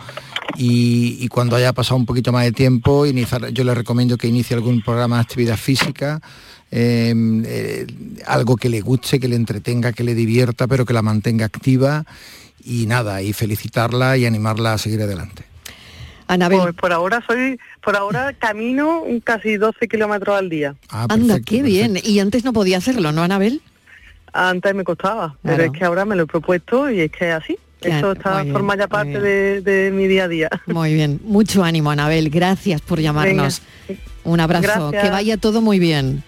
Y, 0.57 1.27
cuando 1.27 1.55
haya 1.55 1.71
pasado 1.71 1.97
un 1.97 2.07
poquito 2.07 2.31
más 2.31 2.43
de 2.43 2.51
tiempo, 2.51 3.05
iniciar, 3.05 3.49
yo 3.49 3.63
le 3.63 3.75
recomiendo 3.75 4.17
que 4.17 4.27
inicie 4.27 4.55
algún 4.55 4.81
programa 4.81 5.17
de 5.17 5.21
actividad 5.21 5.57
física. 5.57 6.19
Em, 6.71 7.43
eh, 7.45 7.85
algo 8.25 8.57
que 8.57 8.69
le 8.69 8.81
guste, 8.81 9.19
que 9.19 9.27
le 9.27 9.35
entretenga, 9.35 9.93
que 9.93 10.03
le 10.03 10.15
divierta, 10.15 10.67
pero 10.67 10.83
que 10.83 10.93
la 10.93 11.03
mantenga 11.03 11.45
activa 11.45 12.05
y 12.63 12.85
nada, 12.85 13.21
y 13.21 13.33
felicitarla 13.33 14.17
y 14.17 14.25
animarla 14.25 14.73
a 14.73 14.77
seguir 14.77 15.01
adelante. 15.01 15.43
Anabel. 16.27 16.59
Pues 16.59 16.73
por 16.73 16.91
ahora 16.91 17.23
soy, 17.27 17.59
por 17.83 17.95
ahora 17.95 18.33
camino 18.33 19.03
casi 19.23 19.57
12 19.57 19.87
kilómetros 19.87 20.37
al 20.37 20.49
día. 20.49 20.75
Ah, 20.89 21.05
Anda, 21.09 21.39
qué 21.39 21.61
bien. 21.61 21.99
Y 22.03 22.19
antes 22.19 22.43
no 22.43 22.53
podía 22.53 22.77
hacerlo, 22.77 23.11
¿no, 23.11 23.21
Anabel? 23.21 23.61
Antes 24.33 24.73
me 24.75 24.83
costaba, 24.83 25.37
pero 25.43 25.63
es 25.63 25.71
que 25.71 25.85
ahora 25.85 26.03
me 26.03 26.15
lo 26.15 26.23
he 26.23 26.27
propuesto 26.27 26.89
y 26.89 27.01
es 27.01 27.11
que 27.11 27.31
así. 27.31 27.57
Eso 27.81 28.13
está, 28.13 28.43
forma 28.45 28.75
ya 28.75 28.87
parte 28.87 29.19
de, 29.61 29.91
mi 29.93 30.07
día 30.07 30.23
a 30.23 30.27
día. 30.27 30.49
Muy 30.65 30.93
bien, 30.95 31.21
mucho 31.23 31.63
ánimo, 31.63 31.91
Anabel. 31.91 32.29
Gracias 32.29 32.81
por 32.81 32.99
llamarnos. 32.99 33.61
Un 34.23 34.39
abrazo, 34.39 34.91
que 34.91 35.09
vaya 35.09 35.37
todo 35.37 35.61
muy 35.61 35.77
bien. 35.77 36.23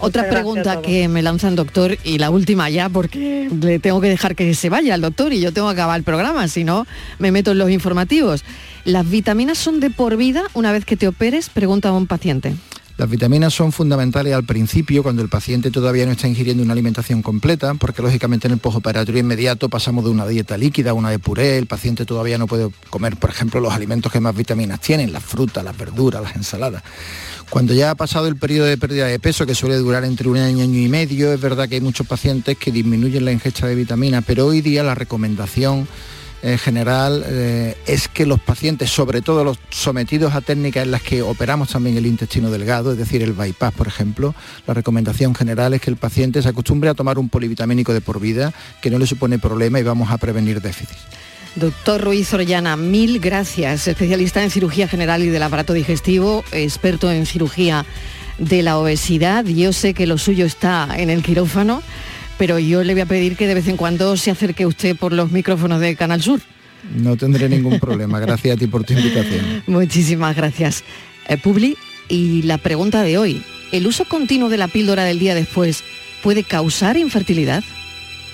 Otra 0.00 0.28
pregunta 0.28 0.80
que 0.80 1.08
me 1.08 1.22
lanza 1.22 1.48
el 1.48 1.56
doctor 1.56 1.98
y 2.04 2.18
la 2.18 2.30
última 2.30 2.70
ya 2.70 2.88
porque 2.88 3.48
le 3.50 3.78
tengo 3.78 4.00
que 4.00 4.08
dejar 4.08 4.36
que 4.36 4.54
se 4.54 4.68
vaya 4.68 4.94
el 4.94 5.00
doctor 5.00 5.32
y 5.32 5.40
yo 5.40 5.52
tengo 5.52 5.68
que 5.68 5.74
acabar 5.74 5.98
el 5.98 6.04
programa, 6.04 6.46
si 6.48 6.64
no 6.64 6.86
me 7.18 7.32
meto 7.32 7.52
en 7.52 7.58
los 7.58 7.70
informativos. 7.70 8.44
¿Las 8.84 9.08
vitaminas 9.08 9.58
son 9.58 9.80
de 9.80 9.90
por 9.90 10.16
vida 10.16 10.44
una 10.54 10.72
vez 10.72 10.84
que 10.84 10.96
te 10.96 11.08
operes? 11.08 11.48
Pregunta 11.50 11.88
a 11.88 11.92
un 11.92 12.06
paciente. 12.06 12.54
Las 12.98 13.08
vitaminas 13.08 13.54
son 13.54 13.70
fundamentales 13.70 14.34
al 14.34 14.42
principio, 14.42 15.04
cuando 15.04 15.22
el 15.22 15.28
paciente 15.28 15.70
todavía 15.70 16.04
no 16.04 16.10
está 16.10 16.26
ingiriendo 16.26 16.64
una 16.64 16.72
alimentación 16.72 17.22
completa, 17.22 17.74
porque 17.74 18.02
lógicamente 18.02 18.48
en 18.48 18.54
el 18.54 18.58
postoperatorio 18.58 19.20
inmediato 19.20 19.68
pasamos 19.68 20.02
de 20.02 20.10
una 20.10 20.26
dieta 20.26 20.58
líquida 20.58 20.90
a 20.90 20.94
una 20.94 21.10
de 21.10 21.20
puré, 21.20 21.58
el 21.58 21.66
paciente 21.66 22.04
todavía 22.04 22.38
no 22.38 22.48
puede 22.48 22.70
comer, 22.90 23.16
por 23.16 23.30
ejemplo, 23.30 23.60
los 23.60 23.72
alimentos 23.72 24.10
que 24.10 24.18
más 24.18 24.34
vitaminas 24.34 24.80
tienen, 24.80 25.12
las 25.12 25.22
frutas, 25.22 25.62
las 25.62 25.78
verduras, 25.78 26.20
las 26.20 26.34
ensaladas. 26.34 26.82
Cuando 27.50 27.72
ya 27.72 27.90
ha 27.90 27.94
pasado 27.94 28.28
el 28.28 28.36
periodo 28.36 28.66
de 28.66 28.76
pérdida 28.76 29.06
de 29.06 29.18
peso, 29.18 29.46
que 29.46 29.54
suele 29.54 29.76
durar 29.76 30.04
entre 30.04 30.28
un 30.28 30.36
año, 30.36 30.62
año 30.62 30.78
y 30.78 30.88
medio, 30.88 31.32
es 31.32 31.40
verdad 31.40 31.66
que 31.66 31.76
hay 31.76 31.80
muchos 31.80 32.06
pacientes 32.06 32.58
que 32.58 32.70
disminuyen 32.70 33.24
la 33.24 33.32
ingesta 33.32 33.66
de 33.66 33.74
vitaminas, 33.74 34.22
pero 34.26 34.46
hoy 34.46 34.60
día 34.60 34.82
la 34.82 34.94
recomendación 34.94 35.88
en 36.42 36.58
general 36.58 37.24
eh, 37.26 37.74
es 37.86 38.06
que 38.08 38.26
los 38.26 38.38
pacientes, 38.38 38.90
sobre 38.90 39.22
todo 39.22 39.44
los 39.44 39.58
sometidos 39.70 40.34
a 40.34 40.42
técnicas 40.42 40.84
en 40.84 40.90
las 40.90 41.02
que 41.02 41.22
operamos 41.22 41.70
también 41.70 41.96
el 41.96 42.06
intestino 42.06 42.50
delgado, 42.50 42.92
es 42.92 42.98
decir, 42.98 43.22
el 43.22 43.32
bypass, 43.32 43.72
por 43.72 43.88
ejemplo, 43.88 44.34
la 44.66 44.74
recomendación 44.74 45.34
general 45.34 45.72
es 45.72 45.80
que 45.80 45.90
el 45.90 45.96
paciente 45.96 46.42
se 46.42 46.50
acostumbre 46.50 46.90
a 46.90 46.94
tomar 46.94 47.18
un 47.18 47.30
polivitamínico 47.30 47.94
de 47.94 48.02
por 48.02 48.20
vida, 48.20 48.52
que 48.82 48.90
no 48.90 48.98
le 48.98 49.06
supone 49.06 49.38
problema 49.38 49.80
y 49.80 49.84
vamos 49.84 50.10
a 50.10 50.18
prevenir 50.18 50.60
déficit. 50.60 50.98
Doctor 51.58 52.02
Ruiz 52.02 52.32
Orellana, 52.32 52.76
mil 52.76 53.20
gracias, 53.20 53.88
especialista 53.88 54.42
en 54.42 54.50
cirugía 54.50 54.88
general 54.88 55.22
y 55.22 55.28
del 55.28 55.42
aparato 55.42 55.72
digestivo, 55.72 56.44
experto 56.52 57.10
en 57.10 57.26
cirugía 57.26 57.84
de 58.38 58.62
la 58.62 58.78
obesidad. 58.78 59.44
Yo 59.44 59.72
sé 59.72 59.94
que 59.94 60.06
lo 60.06 60.18
suyo 60.18 60.46
está 60.46 60.88
en 60.96 61.10
el 61.10 61.22
quirófano 61.22 61.82
pero 62.38 62.58
yo 62.58 62.84
le 62.84 62.94
voy 62.94 63.02
a 63.02 63.06
pedir 63.06 63.36
que 63.36 63.46
de 63.46 63.54
vez 63.54 63.68
en 63.68 63.76
cuando 63.76 64.16
se 64.16 64.30
acerque 64.30 64.64
usted 64.64 64.96
por 64.96 65.12
los 65.12 65.32
micrófonos 65.32 65.80
de 65.80 65.96
Canal 65.96 66.22
Sur. 66.22 66.40
No 66.96 67.16
tendré 67.16 67.48
ningún 67.48 67.80
problema. 67.80 68.20
Gracias 68.20 68.56
a 68.56 68.58
ti 68.58 68.68
por 68.68 68.84
tu 68.84 68.94
invitación. 68.94 69.64
Muchísimas 69.66 70.36
gracias. 70.36 70.84
Eh, 71.28 71.36
Publi, 71.36 71.76
y 72.08 72.42
la 72.42 72.56
pregunta 72.56 73.02
de 73.02 73.18
hoy, 73.18 73.42
¿el 73.72 73.86
uso 73.86 74.04
continuo 74.04 74.48
de 74.48 74.56
la 74.56 74.68
píldora 74.68 75.02
del 75.04 75.18
día 75.18 75.34
después 75.34 75.82
puede 76.22 76.44
causar 76.44 76.96
infertilidad? 76.96 77.64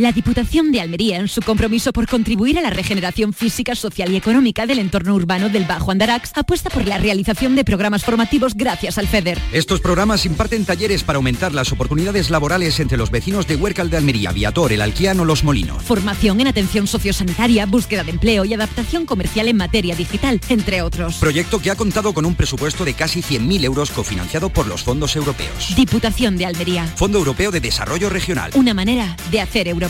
La 0.00 0.12
Diputación 0.12 0.72
de 0.72 0.80
Almería, 0.80 1.18
en 1.18 1.28
su 1.28 1.42
compromiso 1.42 1.92
por 1.92 2.08
contribuir 2.08 2.58
a 2.58 2.62
la 2.62 2.70
regeneración 2.70 3.34
física, 3.34 3.74
social 3.74 4.10
y 4.10 4.16
económica 4.16 4.64
del 4.64 4.78
entorno 4.78 5.14
urbano 5.14 5.50
del 5.50 5.66
Bajo 5.66 5.90
Andarax, 5.90 6.32
apuesta 6.36 6.70
por 6.70 6.86
la 6.86 6.96
realización 6.96 7.54
de 7.54 7.66
programas 7.66 8.02
formativos 8.02 8.54
gracias 8.54 8.96
al 8.96 9.08
FEDER. 9.08 9.38
Estos 9.52 9.82
programas 9.82 10.24
imparten 10.24 10.64
talleres 10.64 11.04
para 11.04 11.18
aumentar 11.18 11.52
las 11.52 11.70
oportunidades 11.70 12.30
laborales 12.30 12.80
entre 12.80 12.96
los 12.96 13.10
vecinos 13.10 13.46
de 13.46 13.56
Huércal 13.56 13.90
de 13.90 13.98
Almería, 13.98 14.32
Viator, 14.32 14.72
El 14.72 14.80
Alquiano, 14.80 15.26
Los 15.26 15.44
Molinos. 15.44 15.82
Formación 15.82 16.40
en 16.40 16.46
atención 16.46 16.86
sociosanitaria, 16.86 17.66
búsqueda 17.66 18.02
de 18.02 18.12
empleo 18.12 18.46
y 18.46 18.54
adaptación 18.54 19.04
comercial 19.04 19.48
en 19.48 19.58
materia 19.58 19.94
digital, 19.94 20.40
entre 20.48 20.80
otros. 20.80 21.16
Proyecto 21.16 21.60
que 21.60 21.72
ha 21.72 21.76
contado 21.76 22.14
con 22.14 22.24
un 22.24 22.34
presupuesto 22.34 22.86
de 22.86 22.94
casi 22.94 23.20
100.000 23.20 23.64
euros 23.64 23.90
cofinanciado 23.90 24.48
por 24.48 24.66
los 24.66 24.82
fondos 24.82 25.14
europeos. 25.14 25.74
Diputación 25.76 26.38
de 26.38 26.46
Almería. 26.46 26.86
Fondo 26.86 27.18
Europeo 27.18 27.50
de 27.50 27.60
Desarrollo 27.60 28.08
Regional. 28.08 28.52
Una 28.54 28.72
manera 28.72 29.14
de 29.30 29.42
hacer 29.42 29.68
Europa. 29.68 29.89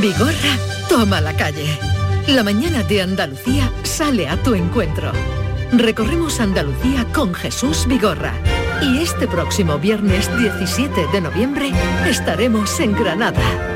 Vigorra, 0.00 0.58
toma 0.88 1.20
la 1.20 1.36
calle. 1.36 1.78
La 2.26 2.42
mañana 2.42 2.82
de 2.82 3.02
Andalucía 3.02 3.70
sale 3.84 4.28
a 4.28 4.36
tu 4.36 4.54
encuentro. 4.54 5.12
Recorremos 5.72 6.40
Andalucía 6.40 7.06
con 7.12 7.32
Jesús 7.32 7.86
Vigorra. 7.86 8.32
Y 8.82 8.98
este 8.98 9.28
próximo 9.28 9.78
viernes 9.78 10.28
17 10.36 11.06
de 11.12 11.20
noviembre 11.20 11.72
estaremos 12.06 12.80
en 12.80 12.94
Granada. 12.94 13.73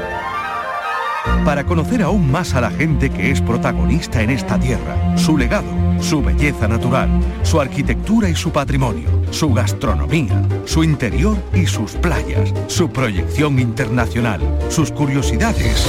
Para 1.49 1.64
conocer 1.64 2.03
aún 2.03 2.30
más 2.30 2.53
a 2.53 2.61
la 2.61 2.70
gente 2.70 3.09
que 3.09 3.30
es 3.30 3.40
protagonista 3.40 4.20
en 4.20 4.28
esta 4.28 4.61
tierra, 4.61 5.16
su 5.16 5.38
legado, 5.38 5.64
su 5.99 6.20
belleza 6.20 6.68
natural, 6.68 7.09
su 7.42 7.59
arquitectura 7.59 8.28
y 8.28 8.36
su 8.36 8.53
patrimonio, 8.53 9.09
su 9.30 9.55
gastronomía, 9.55 10.42
su 10.66 10.84
interior 10.84 11.42
y 11.55 11.66
sus 11.66 11.92
playas, 11.92 12.53
su 12.66 12.90
proyección 12.90 13.59
internacional, 13.59 14.42
sus 14.68 14.92
curiosidades. 14.92 15.86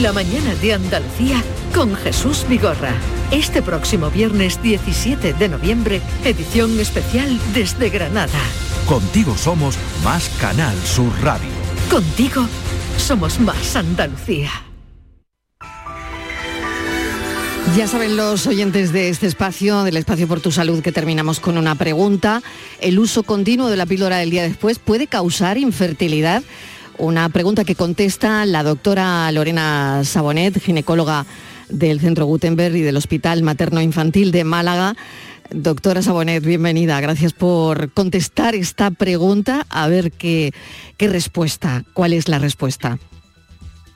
La 0.00 0.14
mañana 0.14 0.54
de 0.62 0.72
Andalucía 0.72 1.42
con 1.74 1.94
Jesús 1.94 2.46
Vigorra. 2.48 2.94
Este 3.30 3.60
próximo 3.60 4.08
viernes 4.08 4.62
17 4.62 5.34
de 5.34 5.48
noviembre, 5.50 6.00
edición 6.24 6.80
especial 6.80 7.38
desde 7.52 7.90
Granada. 7.90 8.40
Contigo 8.86 9.36
somos 9.36 9.76
más 10.02 10.30
Canal 10.40 10.74
Sur 10.86 11.12
Radio. 11.22 11.50
Contigo 11.90 12.46
somos 12.96 13.38
más 13.40 13.76
Andalucía. 13.76 14.71
Ya 17.76 17.86
saben 17.86 18.18
los 18.18 18.46
oyentes 18.46 18.92
de 18.92 19.08
este 19.08 19.26
espacio, 19.26 19.82
del 19.82 19.96
espacio 19.96 20.28
por 20.28 20.42
tu 20.42 20.52
salud, 20.52 20.82
que 20.82 20.92
terminamos 20.92 21.40
con 21.40 21.56
una 21.56 21.74
pregunta. 21.74 22.42
¿El 22.80 22.98
uso 22.98 23.22
continuo 23.22 23.70
de 23.70 23.78
la 23.78 23.86
píldora 23.86 24.18
del 24.18 24.28
día 24.28 24.42
después 24.42 24.78
puede 24.78 25.06
causar 25.06 25.56
infertilidad? 25.56 26.42
Una 26.98 27.30
pregunta 27.30 27.64
que 27.64 27.74
contesta 27.74 28.44
la 28.44 28.62
doctora 28.62 29.32
Lorena 29.32 30.02
Sabonet, 30.04 30.60
ginecóloga 30.60 31.24
del 31.70 31.98
Centro 31.98 32.26
Gutenberg 32.26 32.76
y 32.76 32.82
del 32.82 32.98
Hospital 32.98 33.42
Materno 33.42 33.80
Infantil 33.80 34.32
de 34.32 34.44
Málaga. 34.44 34.94
Doctora 35.50 36.02
Sabonet, 36.02 36.44
bienvenida. 36.44 37.00
Gracias 37.00 37.32
por 37.32 37.90
contestar 37.92 38.54
esta 38.54 38.90
pregunta. 38.90 39.66
A 39.70 39.88
ver 39.88 40.12
qué, 40.12 40.52
qué 40.98 41.08
respuesta, 41.08 41.84
cuál 41.94 42.12
es 42.12 42.28
la 42.28 42.38
respuesta. 42.38 42.98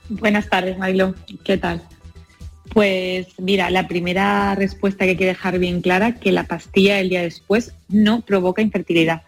Buenas 0.08 0.48
tardes, 0.48 0.78
Mailo. 0.78 1.14
¿Qué 1.44 1.58
tal? 1.58 1.82
Pues 2.72 3.28
mira, 3.38 3.70
la 3.70 3.88
primera 3.88 4.54
respuesta 4.54 5.04
que 5.04 5.10
hay 5.10 5.16
que 5.16 5.26
dejar 5.26 5.58
bien 5.58 5.80
clara, 5.80 6.16
que 6.16 6.32
la 6.32 6.44
pastilla 6.44 7.00
el 7.00 7.08
día 7.08 7.22
después 7.22 7.74
no 7.88 8.20
provoca 8.20 8.62
infertilidad. 8.62 9.22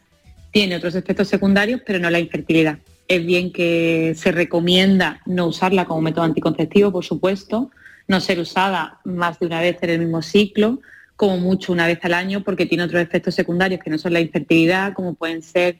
Tiene 0.51 0.76
otros 0.76 0.95
efectos 0.95 1.28
secundarios, 1.28 1.80
pero 1.86 1.99
no 1.99 2.11
la 2.11 2.20
infertilidad. 2.20 2.78
Es 3.07 3.24
bien 3.24 3.53
que 3.53 4.14
se 4.16 4.32
recomienda 4.32 5.20
no 5.24 5.47
usarla 5.47 5.86
como 5.86 6.03
método 6.03 6.24
anticonceptivo, 6.24 6.93
por 6.93 7.05
supuesto, 7.05 7.70
no 8.07 8.20
ser 8.20 8.39
usada 8.39 9.01
más 9.05 9.39
de 9.39 9.47
una 9.47 9.61
vez 9.61 9.78
en 9.82 9.91
el 9.91 9.99
mismo 10.01 10.22
ciclo, 10.22 10.80
como 11.16 11.36
mucho 11.39 11.72
una 11.72 11.86
vez 11.86 11.99
al 12.03 12.14
año, 12.14 12.45
porque 12.45 12.66
tiene 12.66 12.84
otros 12.84 13.03
efectos 13.03 13.34
secundarios 13.34 13.80
que 13.82 13.91
no 13.91 13.99
son 13.99 14.12
la 14.12 14.20
infertilidad, 14.20 14.93
como 14.93 15.14
pueden 15.14 15.43
ser 15.43 15.76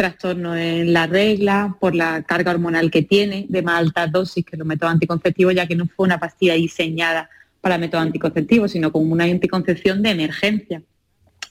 trastornos 0.00 0.56
en 0.56 0.94
la 0.94 1.06
regla, 1.06 1.76
por 1.78 1.94
la 1.94 2.22
carga 2.22 2.52
hormonal 2.52 2.90
que 2.90 3.02
tiene, 3.02 3.44
de 3.50 3.60
más 3.60 3.80
alta 3.80 4.06
dosis 4.06 4.46
que 4.46 4.56
los 4.56 4.66
métodos 4.66 4.94
anticonceptivos, 4.94 5.54
ya 5.54 5.66
que 5.66 5.76
no 5.76 5.86
fue 5.94 6.06
una 6.06 6.18
pastilla 6.18 6.54
diseñada 6.54 7.28
para 7.60 7.76
métodos 7.76 8.06
anticonceptivos, 8.06 8.72
sino 8.72 8.90
como 8.90 9.12
una 9.12 9.24
anticoncepción 9.24 10.02
de 10.02 10.12
emergencia. 10.12 10.82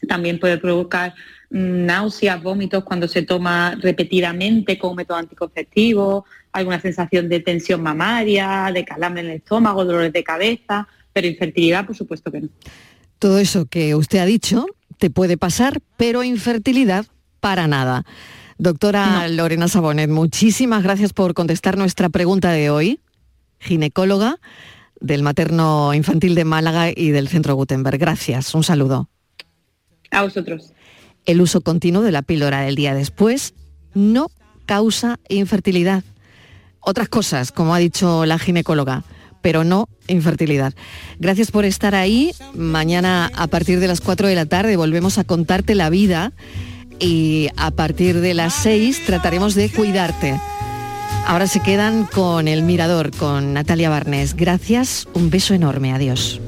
También 0.07 0.39
puede 0.39 0.57
provocar 0.57 1.13
mm, 1.51 1.85
náuseas, 1.85 2.41
vómitos 2.41 2.83
cuando 2.83 3.07
se 3.07 3.21
toma 3.21 3.75
repetidamente 3.79 4.79
con 4.79 4.95
método 4.95 5.19
anticonceptivo, 5.19 6.25
alguna 6.51 6.81
sensación 6.81 7.29
de 7.29 7.41
tensión 7.41 7.83
mamaria, 7.83 8.71
de 8.73 8.83
calambre 8.83 9.21
en 9.21 9.29
el 9.29 9.35
estómago, 9.35 9.85
dolores 9.85 10.11
de 10.11 10.23
cabeza, 10.23 10.87
pero 11.13 11.27
infertilidad, 11.27 11.85
por 11.85 11.95
supuesto 11.95 12.31
que 12.31 12.41
no. 12.41 12.49
Todo 13.19 13.37
eso 13.37 13.67
que 13.67 13.93
usted 13.93 14.17
ha 14.17 14.25
dicho 14.25 14.65
te 14.97 15.11
puede 15.11 15.37
pasar, 15.37 15.81
pero 15.97 16.23
infertilidad 16.23 17.05
para 17.39 17.67
nada. 17.67 18.05
Doctora. 18.59 19.25
Lorena 19.29 19.69
Sabonet, 19.69 20.09
muchísimas 20.09 20.83
gracias 20.83 21.13
por 21.13 21.33
contestar 21.33 21.77
nuestra 21.77 22.09
pregunta 22.09 22.51
de 22.51 22.69
hoy, 22.69 22.99
ginecóloga 23.57 24.35
del 24.99 25.23
Materno 25.23 25.93
Infantil 25.93 26.35
de 26.35 26.43
Málaga 26.43 26.89
y 26.93 27.11
del 27.11 27.29
Centro 27.29 27.55
Gutenberg. 27.55 27.97
Gracias, 27.97 28.53
un 28.53 28.65
saludo. 28.65 29.07
A 30.11 30.23
vosotros. 30.23 30.73
El 31.25 31.39
uso 31.39 31.61
continuo 31.61 32.01
de 32.01 32.11
la 32.11 32.21
píldora 32.21 32.59
del 32.59 32.75
día 32.75 32.93
después 32.93 33.53
no 33.93 34.29
causa 34.65 35.21
infertilidad. 35.29 36.03
Otras 36.81 37.07
cosas, 37.07 37.53
como 37.53 37.73
ha 37.73 37.79
dicho 37.79 38.25
la 38.25 38.39
ginecóloga, 38.39 39.05
pero 39.41 39.63
no 39.63 39.87
infertilidad. 40.09 40.73
Gracias 41.17 41.49
por 41.51 41.63
estar 41.63 41.95
ahí. 41.95 42.33
Mañana 42.55 43.31
a 43.37 43.47
partir 43.47 43.79
de 43.79 43.87
las 43.87 44.01
4 44.01 44.27
de 44.27 44.35
la 44.35 44.47
tarde 44.47 44.75
volvemos 44.75 45.17
a 45.17 45.23
contarte 45.23 45.75
la 45.75 45.89
vida 45.89 46.33
y 46.99 47.49
a 47.55 47.71
partir 47.71 48.19
de 48.19 48.33
las 48.33 48.53
6 48.53 49.05
trataremos 49.05 49.55
de 49.55 49.69
cuidarte. 49.69 50.39
Ahora 51.25 51.47
se 51.47 51.59
quedan 51.59 52.05
con 52.05 52.47
El 52.47 52.63
Mirador, 52.63 53.11
con 53.11 53.53
Natalia 53.53 53.89
Barnes. 53.89 54.35
Gracias, 54.35 55.07
un 55.13 55.29
beso 55.29 55.53
enorme, 55.53 55.93
adiós. 55.93 56.39